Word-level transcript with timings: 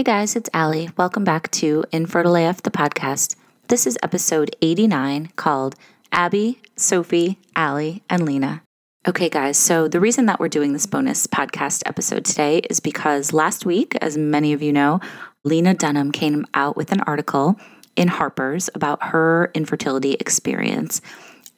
Hey 0.00 0.04
guys, 0.04 0.34
it's 0.34 0.48
Allie. 0.54 0.88
Welcome 0.96 1.24
back 1.24 1.50
to 1.50 1.84
Infertile 1.92 2.36
AF, 2.36 2.62
the 2.62 2.70
podcast. 2.70 3.36
This 3.68 3.86
is 3.86 3.98
episode 4.02 4.56
89 4.62 5.28
called 5.36 5.74
Abby, 6.10 6.58
Sophie, 6.74 7.38
Allie, 7.54 8.02
and 8.08 8.24
Lena. 8.24 8.62
Okay, 9.06 9.28
guys, 9.28 9.58
so 9.58 9.88
the 9.88 10.00
reason 10.00 10.24
that 10.24 10.40
we're 10.40 10.48
doing 10.48 10.72
this 10.72 10.86
bonus 10.86 11.26
podcast 11.26 11.82
episode 11.84 12.24
today 12.24 12.60
is 12.70 12.80
because 12.80 13.34
last 13.34 13.66
week, 13.66 13.94
as 14.00 14.16
many 14.16 14.54
of 14.54 14.62
you 14.62 14.72
know, 14.72 15.00
Lena 15.44 15.74
Dunham 15.74 16.12
came 16.12 16.46
out 16.54 16.78
with 16.78 16.92
an 16.92 17.02
article 17.02 17.60
in 17.94 18.08
Harper's 18.08 18.70
about 18.74 19.02
her 19.02 19.50
infertility 19.52 20.14
experience, 20.14 21.02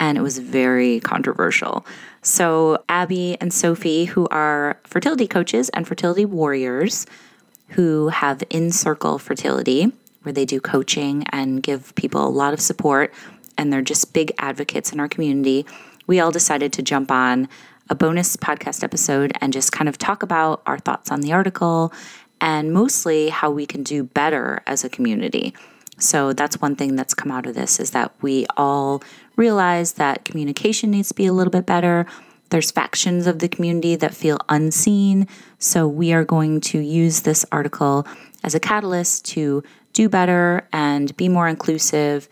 and 0.01 0.19
it 0.19 0.23
was 0.23 0.39
very 0.39 0.99
controversial. 0.99 1.87
So, 2.23 2.83
Abby 2.89 3.37
and 3.41 3.53
Sophie, 3.53 4.07
who 4.07 4.27
are 4.33 4.81
fertility 4.83 5.29
coaches 5.29 5.69
and 5.69 5.87
fertility 5.87 6.25
warriors, 6.25 7.07
who 7.73 8.09
have 8.09 8.43
In 8.51 8.71
Circle 8.71 9.19
Fertility, 9.19 9.93
where 10.23 10.33
they 10.33 10.45
do 10.45 10.61
coaching 10.61 11.25
and 11.31 11.63
give 11.63 11.95
people 11.95 12.27
a 12.27 12.29
lot 12.29 12.53
of 12.53 12.61
support, 12.61 13.13
and 13.59 13.73
they're 13.73 13.83
just 13.83 14.13
big 14.13 14.33
advocates 14.39 14.93
in 14.93 15.01
our 15.01 15.09
community. 15.09 15.67
We 16.07 16.21
all 16.21 16.31
decided 16.31 16.73
to 16.75 16.83
jump 16.83 17.11
on 17.11 17.49
a 17.89 17.95
bonus 17.95 18.37
podcast 18.37 18.83
episode 18.83 19.33
and 19.41 19.53
just 19.53 19.73
kind 19.73 19.89
of 19.89 19.99
talk 19.99 20.23
about 20.23 20.63
our 20.67 20.79
thoughts 20.79 21.11
on 21.11 21.21
the 21.21 21.33
article 21.33 21.93
and 22.41 22.73
mostly 22.73 23.29
how 23.29 23.51
we 23.51 23.67
can 23.67 23.83
do 23.83 24.03
better 24.05 24.63
as 24.67 24.85
a 24.85 24.89
community. 24.89 25.55
So 25.99 26.33
that's 26.33 26.61
one 26.61 26.75
thing 26.75 26.97
that's 26.97 27.15
come 27.15 27.31
out 27.31 27.47
of 27.47 27.55
this 27.55 27.79
is 27.79 27.91
that 27.91 28.13
we 28.21 28.47
all 28.57 29.03
realize 29.37 29.93
that 29.95 30.25
communication 30.25 30.91
needs 30.91 31.09
to 31.09 31.15
be 31.15 31.27
a 31.27 31.33
little 31.33 31.51
bit 31.51 31.67
better 31.67 32.07
there's 32.53 32.71
factions 32.71 33.27
of 33.27 33.39
the 33.39 33.49
community 33.49 33.97
that 33.97 34.15
feel 34.15 34.39
unseen. 34.51 35.27
So 35.63 35.87
we 35.87 36.13
are 36.13 36.25
going 36.25 36.61
to 36.73 36.81
use 36.81 37.21
this 37.21 37.47
article 37.53 38.05
as 38.43 38.57
a 38.57 38.61
catalyst 38.61 39.25
to 39.27 39.63
do 39.93 40.09
better 40.09 40.67
and 40.73 41.17
be 41.17 41.29
more 41.29 41.47
inclusive 41.47 42.29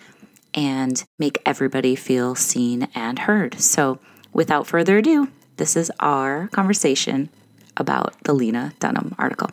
and 0.53 1.05
make 1.17 1.41
everybody 1.47 1.95
feel 1.95 2.35
seen 2.35 2.89
and 2.93 3.21
heard. 3.21 3.61
So 3.61 4.01
without 4.33 4.67
further 4.67 4.99
ado, 4.99 5.29
this 5.59 5.77
is 5.77 5.93
our 6.01 6.49
conversation 6.49 7.29
about 7.77 8.17
the 8.25 8.33
Lena 8.33 8.73
Dunham 8.81 9.15
article. 9.17 9.51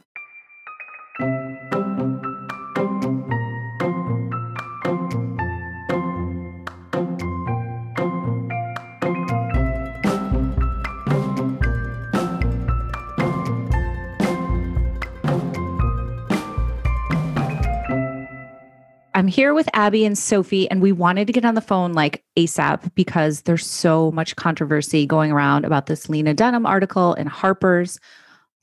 I'm 19.28 19.34
here 19.34 19.54
with 19.54 19.68
Abby 19.74 20.06
and 20.06 20.18
Sophie, 20.18 20.72
and 20.72 20.82
we 20.82 20.94
wanted 20.94 21.28
to 21.28 21.34
get 21.34 21.44
on 21.44 21.56
the 21.56 21.60
phone 21.60 21.92
like 21.92 22.24
ASAP 22.38 22.96
because 22.96 23.42
there's 23.42 23.66
so 23.66 24.10
much 24.14 24.38
controversy 24.38 25.06
going 25.06 25.34
around 25.34 25.66
about 25.66 25.88
this 25.88 26.08
Lena 26.08 26.34
Dunham 26.34 26.66
article 26.66 27.14
in 27.16 27.28
Harper's. 27.28 28.00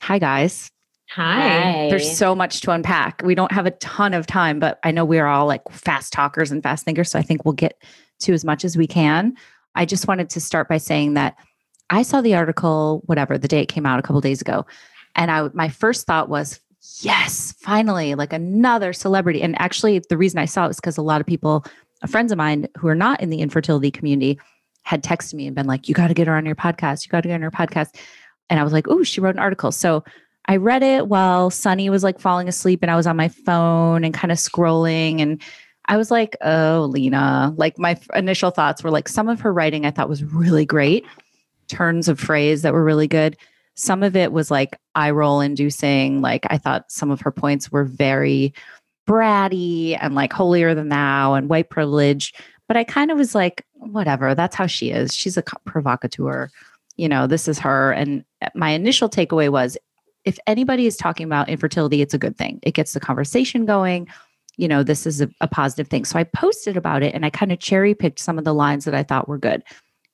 Hi, 0.00 0.18
guys. 0.18 0.70
Hi. 1.10 1.88
There's 1.90 2.16
so 2.16 2.34
much 2.34 2.62
to 2.62 2.70
unpack. 2.70 3.20
We 3.22 3.34
don't 3.34 3.52
have 3.52 3.66
a 3.66 3.72
ton 3.72 4.14
of 4.14 4.26
time, 4.26 4.58
but 4.58 4.78
I 4.82 4.90
know 4.90 5.04
we're 5.04 5.26
all 5.26 5.44
like 5.44 5.60
fast 5.70 6.14
talkers 6.14 6.50
and 6.50 6.62
fast 6.62 6.86
thinkers. 6.86 7.10
So 7.10 7.18
I 7.18 7.22
think 7.22 7.44
we'll 7.44 7.52
get 7.52 7.82
to 8.20 8.32
as 8.32 8.42
much 8.42 8.64
as 8.64 8.74
we 8.74 8.86
can. 8.86 9.36
I 9.74 9.84
just 9.84 10.08
wanted 10.08 10.30
to 10.30 10.40
start 10.40 10.70
by 10.70 10.78
saying 10.78 11.12
that 11.12 11.36
I 11.90 12.04
saw 12.04 12.22
the 12.22 12.36
article, 12.36 13.02
whatever, 13.04 13.36
the 13.36 13.48
day 13.48 13.60
it 13.60 13.68
came 13.68 13.84
out 13.84 13.98
a 13.98 14.02
couple 14.02 14.22
days 14.22 14.40
ago. 14.40 14.64
And 15.14 15.30
I 15.30 15.46
my 15.52 15.68
first 15.68 16.06
thought 16.06 16.30
was, 16.30 16.58
yes, 17.00 17.54
finally, 17.58 18.14
like 18.14 18.32
another 18.32 18.92
celebrity. 18.92 19.42
And 19.42 19.60
actually, 19.60 20.00
the 20.08 20.16
reason 20.16 20.38
I 20.38 20.44
saw 20.44 20.64
it 20.64 20.68
was 20.68 20.76
because 20.76 20.96
a 20.96 21.02
lot 21.02 21.20
of 21.20 21.26
people, 21.26 21.64
uh, 22.02 22.06
friends 22.06 22.32
of 22.32 22.38
mine 22.38 22.68
who 22.76 22.88
are 22.88 22.94
not 22.94 23.20
in 23.20 23.30
the 23.30 23.40
infertility 23.40 23.90
community, 23.90 24.38
had 24.82 25.02
texted 25.02 25.34
me 25.34 25.46
and 25.46 25.56
been 25.56 25.66
like, 25.66 25.88
you 25.88 25.94
got 25.94 26.08
to 26.08 26.14
get 26.14 26.26
her 26.26 26.36
on 26.36 26.46
your 26.46 26.54
podcast. 26.54 27.04
You 27.04 27.10
got 27.10 27.22
to 27.22 27.28
get 27.28 27.34
on 27.34 27.42
her 27.42 27.50
podcast. 27.50 27.96
And 28.50 28.60
I 28.60 28.64
was 28.64 28.72
like, 28.72 28.86
oh, 28.88 29.02
she 29.02 29.20
wrote 29.20 29.34
an 29.34 29.40
article. 29.40 29.72
So 29.72 30.04
I 30.46 30.56
read 30.56 30.82
it 30.82 31.08
while 31.08 31.50
Sunny 31.50 31.88
was 31.88 32.04
like 32.04 32.20
falling 32.20 32.48
asleep 32.48 32.80
and 32.82 32.90
I 32.90 32.96
was 32.96 33.06
on 33.06 33.16
my 33.16 33.28
phone 33.28 34.04
and 34.04 34.12
kind 34.12 34.30
of 34.30 34.36
scrolling. 34.36 35.20
And 35.20 35.40
I 35.86 35.96
was 35.96 36.10
like, 36.10 36.36
oh, 36.42 36.86
Lena. 36.90 37.54
Like 37.56 37.78
my 37.78 37.98
initial 38.14 38.50
thoughts 38.50 38.84
were 38.84 38.90
like, 38.90 39.08
some 39.08 39.28
of 39.28 39.40
her 39.40 39.52
writing 39.52 39.86
I 39.86 39.90
thought 39.90 40.08
was 40.08 40.22
really 40.22 40.66
great, 40.66 41.06
turns 41.68 42.08
of 42.08 42.20
phrase 42.20 42.60
that 42.62 42.74
were 42.74 42.84
really 42.84 43.08
good. 43.08 43.38
Some 43.74 44.02
of 44.02 44.16
it 44.16 44.32
was 44.32 44.50
like 44.50 44.78
eye 44.94 45.10
roll 45.10 45.40
inducing. 45.40 46.20
Like 46.20 46.46
I 46.50 46.58
thought 46.58 46.90
some 46.90 47.10
of 47.10 47.20
her 47.20 47.32
points 47.32 47.72
were 47.72 47.84
very 47.84 48.54
bratty 49.08 49.98
and 50.00 50.14
like 50.14 50.32
holier 50.32 50.74
than 50.74 50.88
thou 50.88 51.34
and 51.34 51.48
white 51.48 51.70
privilege. 51.70 52.32
But 52.68 52.76
I 52.76 52.84
kind 52.84 53.10
of 53.10 53.18
was 53.18 53.34
like, 53.34 53.64
whatever, 53.74 54.34
that's 54.34 54.56
how 54.56 54.66
she 54.66 54.90
is. 54.90 55.14
She's 55.14 55.36
a 55.36 55.42
provocateur. 55.42 56.50
You 56.96 57.08
know, 57.08 57.26
this 57.26 57.48
is 57.48 57.58
her. 57.58 57.92
And 57.92 58.24
uh, 58.40 58.48
my 58.54 58.70
initial 58.70 59.08
takeaway 59.08 59.50
was 59.50 59.76
if 60.24 60.38
anybody 60.46 60.86
is 60.86 60.96
talking 60.96 61.26
about 61.26 61.48
infertility, 61.48 62.00
it's 62.00 62.14
a 62.14 62.18
good 62.18 62.36
thing. 62.36 62.60
It 62.62 62.72
gets 62.72 62.94
the 62.94 63.00
conversation 63.00 63.66
going. 63.66 64.08
You 64.56 64.68
know, 64.68 64.82
this 64.82 65.04
is 65.06 65.20
a, 65.20 65.28
a 65.40 65.48
positive 65.48 65.88
thing. 65.88 66.04
So 66.04 66.18
I 66.18 66.24
posted 66.24 66.76
about 66.76 67.02
it 67.02 67.14
and 67.14 67.26
I 67.26 67.30
kind 67.30 67.52
of 67.52 67.58
cherry 67.58 67.94
picked 67.94 68.20
some 68.20 68.38
of 68.38 68.44
the 68.44 68.54
lines 68.54 68.84
that 68.84 68.94
I 68.94 69.02
thought 69.02 69.28
were 69.28 69.38
good 69.38 69.62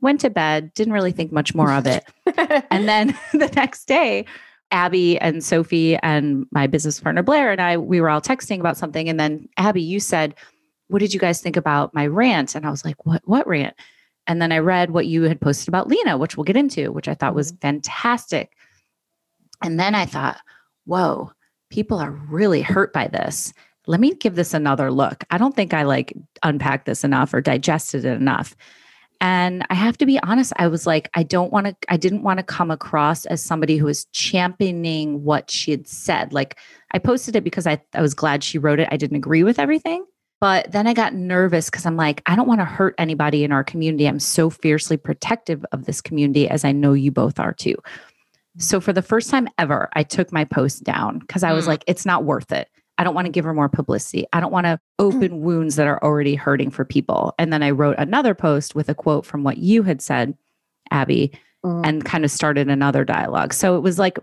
went 0.00 0.20
to 0.20 0.30
bed, 0.30 0.72
didn't 0.74 0.92
really 0.92 1.12
think 1.12 1.32
much 1.32 1.54
more 1.54 1.72
of 1.72 1.86
it. 1.86 2.04
and 2.70 2.88
then 2.88 3.08
the 3.32 3.50
next 3.54 3.86
day, 3.86 4.24
Abby 4.70 5.18
and 5.18 5.42
Sophie 5.42 5.96
and 5.96 6.46
my 6.52 6.66
business 6.66 7.00
partner 7.00 7.22
Blair 7.22 7.50
and 7.50 7.60
I, 7.60 7.76
we 7.76 8.00
were 8.00 8.08
all 8.08 8.20
texting 8.20 8.60
about 8.60 8.76
something. 8.76 9.08
And 9.08 9.18
then 9.18 9.48
Abby, 9.56 9.82
you 9.82 10.00
said, 10.00 10.34
What 10.88 11.00
did 11.00 11.12
you 11.12 11.20
guys 11.20 11.40
think 11.40 11.56
about 11.56 11.94
my 11.94 12.06
rant? 12.06 12.54
And 12.54 12.64
I 12.64 12.70
was 12.70 12.84
like, 12.84 13.04
What 13.04 13.22
what 13.24 13.46
rant? 13.46 13.74
And 14.26 14.40
then 14.40 14.52
I 14.52 14.58
read 14.58 14.92
what 14.92 15.06
you 15.06 15.24
had 15.24 15.40
posted 15.40 15.66
about 15.66 15.88
Lena, 15.88 16.16
which 16.16 16.36
we'll 16.36 16.44
get 16.44 16.56
into, 16.56 16.92
which 16.92 17.08
I 17.08 17.14
thought 17.14 17.34
was 17.34 17.50
mm-hmm. 17.50 17.60
fantastic. 17.60 18.52
And 19.62 19.78
then 19.78 19.94
I 19.94 20.06
thought, 20.06 20.38
whoa, 20.84 21.32
people 21.70 21.98
are 21.98 22.10
really 22.10 22.62
hurt 22.62 22.92
by 22.92 23.08
this. 23.08 23.52
Let 23.86 24.00
me 24.00 24.14
give 24.14 24.36
this 24.36 24.54
another 24.54 24.90
look. 24.90 25.24
I 25.30 25.38
don't 25.38 25.56
think 25.56 25.74
I 25.74 25.82
like 25.82 26.12
unpacked 26.42 26.86
this 26.86 27.02
enough 27.04 27.34
or 27.34 27.40
digested 27.40 28.04
it 28.04 28.20
enough. 28.20 28.54
And 29.20 29.66
I 29.68 29.74
have 29.74 29.98
to 29.98 30.06
be 30.06 30.18
honest, 30.22 30.52
I 30.56 30.68
was 30.68 30.86
like, 30.86 31.10
I 31.12 31.22
don't 31.22 31.52
want 31.52 31.66
to, 31.66 31.76
I 31.88 31.98
didn't 31.98 32.22
want 32.22 32.38
to 32.38 32.42
come 32.42 32.70
across 32.70 33.26
as 33.26 33.42
somebody 33.42 33.76
who 33.76 33.84
was 33.84 34.06
championing 34.06 35.24
what 35.24 35.50
she 35.50 35.70
had 35.70 35.86
said. 35.86 36.32
Like 36.32 36.58
I 36.92 36.98
posted 36.98 37.36
it 37.36 37.44
because 37.44 37.66
I, 37.66 37.82
I 37.94 38.00
was 38.00 38.14
glad 38.14 38.42
she 38.42 38.58
wrote 38.58 38.80
it. 38.80 38.88
I 38.90 38.96
didn't 38.96 39.18
agree 39.18 39.42
with 39.42 39.58
everything. 39.58 40.06
But 40.40 40.72
then 40.72 40.86
I 40.86 40.94
got 40.94 41.12
nervous 41.12 41.68
because 41.68 41.84
I'm 41.84 41.98
like, 41.98 42.22
I 42.24 42.34
don't 42.34 42.48
want 42.48 42.62
to 42.62 42.64
hurt 42.64 42.94
anybody 42.96 43.44
in 43.44 43.52
our 43.52 43.62
community. 43.62 44.06
I'm 44.06 44.18
so 44.18 44.48
fiercely 44.48 44.96
protective 44.96 45.66
of 45.72 45.84
this 45.84 46.00
community, 46.00 46.48
as 46.48 46.64
I 46.64 46.72
know 46.72 46.94
you 46.94 47.12
both 47.12 47.38
are 47.38 47.52
too. 47.52 47.76
So 48.56 48.80
for 48.80 48.94
the 48.94 49.02
first 49.02 49.28
time 49.28 49.48
ever, 49.58 49.90
I 49.92 50.02
took 50.02 50.32
my 50.32 50.44
post 50.44 50.82
down 50.82 51.18
because 51.18 51.42
I 51.42 51.52
was 51.52 51.66
mm. 51.66 51.68
like, 51.68 51.84
it's 51.86 52.06
not 52.06 52.24
worth 52.24 52.52
it. 52.52 52.68
I 53.00 53.02
don't 53.02 53.14
want 53.14 53.24
to 53.24 53.32
give 53.32 53.46
her 53.46 53.54
more 53.54 53.70
publicity. 53.70 54.26
I 54.34 54.40
don't 54.40 54.52
want 54.52 54.66
to 54.66 54.78
open 54.98 55.40
wounds 55.40 55.76
that 55.76 55.86
are 55.86 56.04
already 56.04 56.34
hurting 56.34 56.70
for 56.70 56.84
people. 56.84 57.34
And 57.38 57.50
then 57.50 57.62
I 57.62 57.70
wrote 57.70 57.96
another 57.96 58.34
post 58.34 58.74
with 58.74 58.90
a 58.90 58.94
quote 58.94 59.24
from 59.24 59.42
what 59.42 59.56
you 59.56 59.82
had 59.82 60.02
said, 60.02 60.36
Abby, 60.90 61.32
mm. 61.64 61.80
and 61.82 62.04
kind 62.04 62.26
of 62.26 62.30
started 62.30 62.68
another 62.68 63.06
dialogue. 63.06 63.54
So 63.54 63.74
it 63.74 63.80
was 63.80 63.98
like 63.98 64.18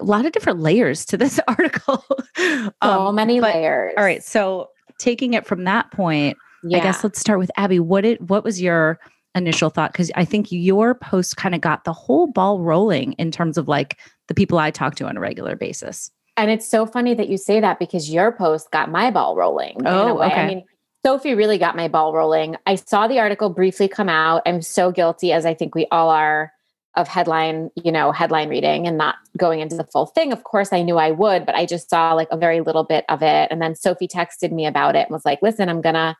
a 0.00 0.04
lot 0.04 0.24
of 0.24 0.30
different 0.30 0.60
layers 0.60 1.04
to 1.06 1.16
this 1.16 1.40
article. 1.48 2.04
so 2.36 2.72
um, 2.80 3.16
many 3.16 3.40
but, 3.40 3.56
layers. 3.56 3.92
All 3.96 4.04
right. 4.04 4.22
So 4.22 4.68
taking 5.00 5.34
it 5.34 5.44
from 5.44 5.64
that 5.64 5.90
point, 5.90 6.38
yeah. 6.62 6.78
I 6.78 6.80
guess 6.80 7.02
let's 7.02 7.18
start 7.18 7.40
with 7.40 7.50
Abby. 7.56 7.80
What 7.80 8.02
did 8.02 8.30
what 8.30 8.44
was 8.44 8.62
your 8.62 9.00
initial 9.34 9.68
thought? 9.68 9.90
Because 9.90 10.12
I 10.14 10.24
think 10.24 10.52
your 10.52 10.94
post 10.94 11.36
kind 11.36 11.56
of 11.56 11.60
got 11.60 11.82
the 11.82 11.92
whole 11.92 12.28
ball 12.28 12.60
rolling 12.60 13.14
in 13.14 13.32
terms 13.32 13.58
of 13.58 13.66
like 13.66 13.98
the 14.28 14.34
people 14.34 14.58
I 14.58 14.70
talk 14.70 14.94
to 14.94 15.08
on 15.08 15.16
a 15.16 15.20
regular 15.20 15.56
basis. 15.56 16.12
And 16.36 16.50
it's 16.50 16.66
so 16.66 16.86
funny 16.86 17.14
that 17.14 17.28
you 17.28 17.36
say 17.36 17.60
that 17.60 17.78
because 17.78 18.10
your 18.10 18.32
post 18.32 18.70
got 18.70 18.90
my 18.90 19.10
ball 19.10 19.36
rolling. 19.36 19.82
Oh, 19.84 20.22
okay. 20.22 20.34
I 20.34 20.46
mean, 20.46 20.64
Sophie 21.04 21.34
really 21.34 21.58
got 21.58 21.76
my 21.76 21.88
ball 21.88 22.14
rolling. 22.14 22.56
I 22.66 22.76
saw 22.76 23.06
the 23.06 23.18
article 23.18 23.50
briefly 23.50 23.88
come 23.88 24.08
out. 24.08 24.42
I'm 24.46 24.62
so 24.62 24.90
guilty, 24.92 25.32
as 25.32 25.44
I 25.44 25.52
think 25.54 25.74
we 25.74 25.86
all 25.90 26.10
are, 26.10 26.52
of 26.94 27.08
headline, 27.08 27.70
you 27.74 27.90
know, 27.90 28.12
headline 28.12 28.50
reading 28.50 28.86
and 28.86 28.98
not 28.98 29.16
going 29.38 29.60
into 29.60 29.76
the 29.76 29.84
full 29.84 30.06
thing. 30.06 30.30
Of 30.32 30.44
course, 30.44 30.72
I 30.72 30.82
knew 30.82 30.98
I 30.98 31.10
would, 31.10 31.46
but 31.46 31.54
I 31.54 31.64
just 31.64 31.88
saw 31.88 32.12
like 32.12 32.28
a 32.30 32.36
very 32.36 32.60
little 32.60 32.84
bit 32.84 33.06
of 33.08 33.22
it. 33.22 33.48
And 33.50 33.62
then 33.62 33.74
Sophie 33.74 34.08
texted 34.08 34.52
me 34.52 34.66
about 34.66 34.94
it 34.94 35.06
and 35.06 35.10
was 35.10 35.24
like, 35.24 35.40
listen, 35.40 35.68
I'm 35.68 35.80
going 35.80 35.94
to 35.94 36.14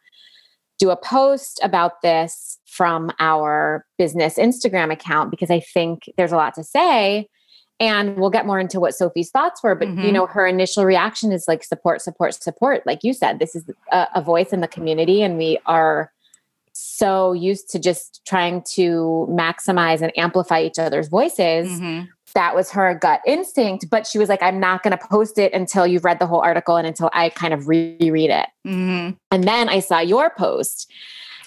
do 0.79 0.91
a 0.91 0.97
post 0.97 1.61
about 1.63 2.01
this 2.01 2.59
from 2.67 3.13
our 3.21 3.85
business 3.99 4.39
Instagram 4.39 4.91
account 4.91 5.31
because 5.31 5.51
I 5.51 5.61
think 5.61 6.05
there's 6.17 6.33
a 6.33 6.37
lot 6.37 6.55
to 6.55 6.65
say 6.65 7.29
and 7.83 8.17
we'll 8.17 8.31
get 8.31 8.47
more 8.47 8.59
into 8.59 8.81
what 8.81 8.95
sophie's 8.95 9.31
thoughts 9.31 9.63
were 9.63 9.75
but 9.75 9.89
mm-hmm. 9.89 10.03
you 10.03 10.13
know 10.13 10.25
her 10.27 10.47
initial 10.47 10.85
reaction 10.85 11.33
is 11.33 11.47
like 11.47 11.63
support 11.63 12.01
support 12.01 12.33
support 12.33 12.83
like 12.87 13.01
you 13.03 13.13
said 13.13 13.39
this 13.39 13.55
is 13.55 13.65
a, 13.91 14.07
a, 14.15 14.23
voice 14.23 14.53
in 14.53 14.61
the 14.61 14.69
community 14.69 15.23
and 15.23 15.37
we 15.37 15.59
are 15.67 16.11
so 16.73 17.33
used 17.33 17.71
to 17.71 17.79
just 17.79 18.23
trying 18.27 18.63
to 18.63 19.27
maximize 19.31 20.01
and 20.01 20.17
amplify 20.19 20.63
each 20.63 20.79
other's 20.79 21.09
voices 21.09 21.69
mm-hmm. 21.69 22.07
that 22.35 22.55
was 22.55 22.71
her 22.71 22.95
gut 22.95 23.21
instinct. 23.27 23.87
But 23.91 24.07
she 24.07 24.19
was 24.19 24.29
like, 24.29 24.43
I'm 24.43 24.61
not 24.61 24.83
going 24.83 24.97
to 24.97 25.07
post 25.07 25.39
it 25.39 25.53
until 25.53 25.87
you've 25.87 26.05
read 26.05 26.19
the 26.19 26.27
whole 26.27 26.41
article 26.41 26.77
and 26.77 26.87
until 26.87 27.11
I 27.13 27.29
kind 27.31 27.55
of 27.55 27.69
reread 27.69 28.31
it. 28.31 28.47
Mm-hmm. 28.67 29.17
And 29.31 29.45
then 29.45 29.69
I 29.69 29.81
saw 29.81 30.01
your 30.01 30.31
post 30.31 30.91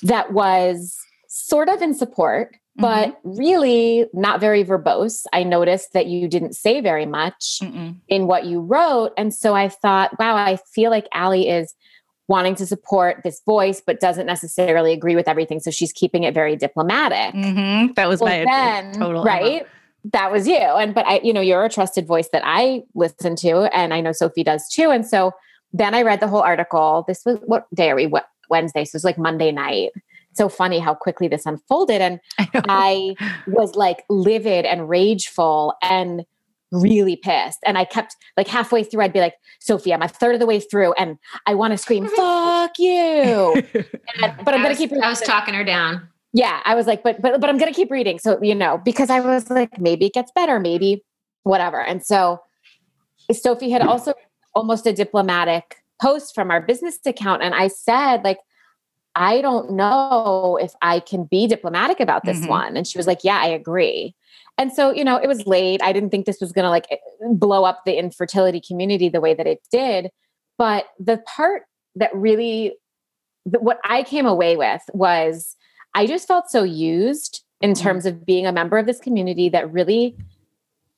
that 0.04 0.32
was 0.34 0.98
sort 1.28 1.70
of 1.70 1.82
in 1.82 1.94
support, 1.94 2.56
but 2.78 3.10
Mm-hmm. 3.24 3.38
really 3.38 4.06
not 4.14 4.40
very 4.40 4.64
verbose. 4.64 5.24
I 5.34 5.44
noticed 5.44 5.94
that 5.94 6.08
you 6.08 6.28
didn't 6.28 6.54
say 6.54 6.82
very 6.82 7.06
much 7.06 7.60
Mm-mm. 7.62 7.96
in 8.08 8.28
what 8.28 8.46
you 8.46 8.60
wrote. 8.60 9.12
And 9.18 9.34
so 9.34 9.56
I 9.56 9.70
thought, 9.70 10.18
wow, 10.20 10.36
I 10.36 10.58
feel 10.74 10.92
like 10.92 11.08
Allie 11.14 11.48
is 11.50 11.74
wanting 12.28 12.56
to 12.56 12.66
support 12.66 13.22
this 13.24 13.42
voice, 13.46 13.82
but 13.86 14.00
doesn't 14.00 14.26
necessarily 14.26 14.92
agree 14.92 15.16
with 15.16 15.28
everything. 15.28 15.60
So 15.60 15.72
she's 15.72 15.94
keeping 15.94 16.24
it 16.24 16.34
very 16.34 16.56
diplomatic. 16.56 17.34
Mm-hmm. 17.36 17.94
That 17.94 18.10
was 18.10 18.20
Well, 18.20 18.38
my 18.38 18.46
then, 18.46 18.94
total 18.94 19.24
right? 19.24 19.66
That 20.12 20.32
was 20.32 20.48
you. 20.48 20.58
And, 20.58 20.94
but 20.94 21.06
I, 21.08 21.20
you 21.24 21.34
know, 21.34 21.42
you're 21.42 21.64
a 21.64 21.70
trusted 21.70 22.06
voice 22.06 22.30
that 22.34 22.42
I 22.46 22.84
listen 22.94 23.36
to, 23.38 23.74
and 23.76 23.94
I 23.94 24.02
know 24.02 24.12
Sophie 24.12 24.44
does 24.44 24.68
too. 24.70 24.90
And 24.92 25.06
so 25.06 25.32
then 25.72 25.94
I 25.96 26.02
read 26.02 26.20
the 26.20 26.28
whole 26.28 26.42
article. 26.42 27.06
This 27.08 27.24
was 27.26 27.38
what 27.46 27.68
day 27.74 27.90
are 27.92 27.96
we? 27.96 28.08
What 28.08 28.28
Wednesday? 28.50 28.86
So 28.86 28.96
it 28.96 28.98
was 28.98 29.04
like 29.04 29.18
Monday 29.18 29.52
night. 29.52 29.92
So 30.36 30.50
funny 30.50 30.80
how 30.80 30.94
quickly 30.94 31.28
this 31.28 31.46
unfolded. 31.46 32.02
And 32.02 32.20
I. 32.70 33.16
I 33.20 33.34
was 33.48 33.76
like 33.76 34.04
livid 34.10 34.66
and 34.66 34.88
rageful 34.90 35.74
and 35.82 36.26
really 36.72 37.16
pissed. 37.16 37.60
And 37.66 37.78
I 37.78 37.86
kept 37.86 38.16
like 38.38 38.48
halfway 38.48 38.84
through, 38.84 39.02
I'd 39.02 39.14
be 39.14 39.20
like, 39.20 39.36
Sophie, 39.60 39.94
I'm 39.94 40.02
a 40.02 40.08
third 40.08 40.34
of 40.34 40.40
the 40.40 40.46
way 40.46 40.60
through 40.60 40.94
and 40.94 41.18
I 41.46 41.54
want 41.56 41.72
to 41.72 41.78
scream, 41.78 42.08
fuck 42.16 42.78
you. 42.80 43.64
And- 44.22 44.34
but 44.44 44.54
I'm 44.54 44.60
I 44.62 44.64
going 44.64 44.70
was, 44.70 44.78
to 44.78 44.88
keep 44.88 44.94
I 45.04 45.10
was 45.10 45.22
talking 45.22 45.54
her 45.54 45.64
down. 45.64 46.08
yeah, 46.34 46.62
I 46.66 46.76
was 46.76 46.86
like, 46.88 47.04
but 47.04 47.22
but 47.22 47.40
but 47.40 47.50
I'm 47.50 47.58
gonna 47.58 47.72
keep 47.74 47.92
reading. 47.92 48.20
So 48.20 48.42
you 48.42 48.56
know, 48.56 48.78
because 48.84 49.10
I 49.10 49.20
was 49.20 49.50
like, 49.50 49.80
maybe 49.80 50.06
it 50.08 50.14
gets 50.14 50.32
better, 50.34 50.60
maybe 50.60 51.04
whatever. 51.44 51.82
And 51.82 52.04
so 52.04 52.42
Sophie 53.32 53.70
had 53.70 53.82
also 53.82 54.14
almost 54.54 54.86
a 54.86 54.94
diplomatic 54.94 55.78
post 56.02 56.34
from 56.36 56.52
our 56.52 56.62
business 56.62 56.98
account, 57.06 57.42
and 57.44 57.54
I 57.54 57.68
said, 57.68 58.24
like, 58.24 58.40
I 59.16 59.42
don't 59.42 59.72
know 59.72 60.58
if 60.62 60.74
I 60.82 61.00
can 61.00 61.24
be 61.26 61.48
diplomatic 61.48 62.00
about 62.00 62.26
this 62.26 62.42
Mhm. 62.42 62.50
one. 62.50 62.78
And 62.78 62.86
she 62.86 62.98
was 62.98 63.08
like, 63.08 63.24
Yeah, 63.24 63.40
I 63.42 63.48
agree. 63.48 64.14
And 64.58 64.72
so, 64.72 64.92
you 64.92 65.04
know, 65.04 65.18
it 65.18 65.28
was 65.28 65.46
late. 65.48 65.82
I 65.84 65.92
didn't 65.94 66.10
think 66.10 66.26
this 66.26 66.40
was 66.42 66.52
gonna 66.52 66.70
like 66.70 66.88
blow 67.32 67.64
up 67.66 67.82
the 67.86 67.98
infertility 67.98 68.62
community 68.62 69.10
the 69.10 69.22
way 69.22 69.34
that 69.34 69.48
it 69.48 69.60
did. 69.72 70.10
But 70.58 70.86
the 71.00 71.18
part 71.28 71.64
that 71.96 72.14
really 72.16 72.78
the, 73.46 73.60
what 73.60 73.80
I 73.86 74.04
came 74.04 74.26
away 74.26 74.58
with 74.58 74.82
was 74.94 75.56
I 75.94 76.08
just 76.08 76.28
felt 76.28 76.50
so 76.50 76.64
used 76.64 77.44
in 77.62 77.72
Mhm. 77.72 77.82
terms 77.82 78.06
of 78.06 78.26
being 78.26 78.46
a 78.46 78.52
member 78.52 78.78
of 78.78 78.86
this 78.86 79.00
community 79.00 79.50
that 79.50 79.72
really 79.72 80.18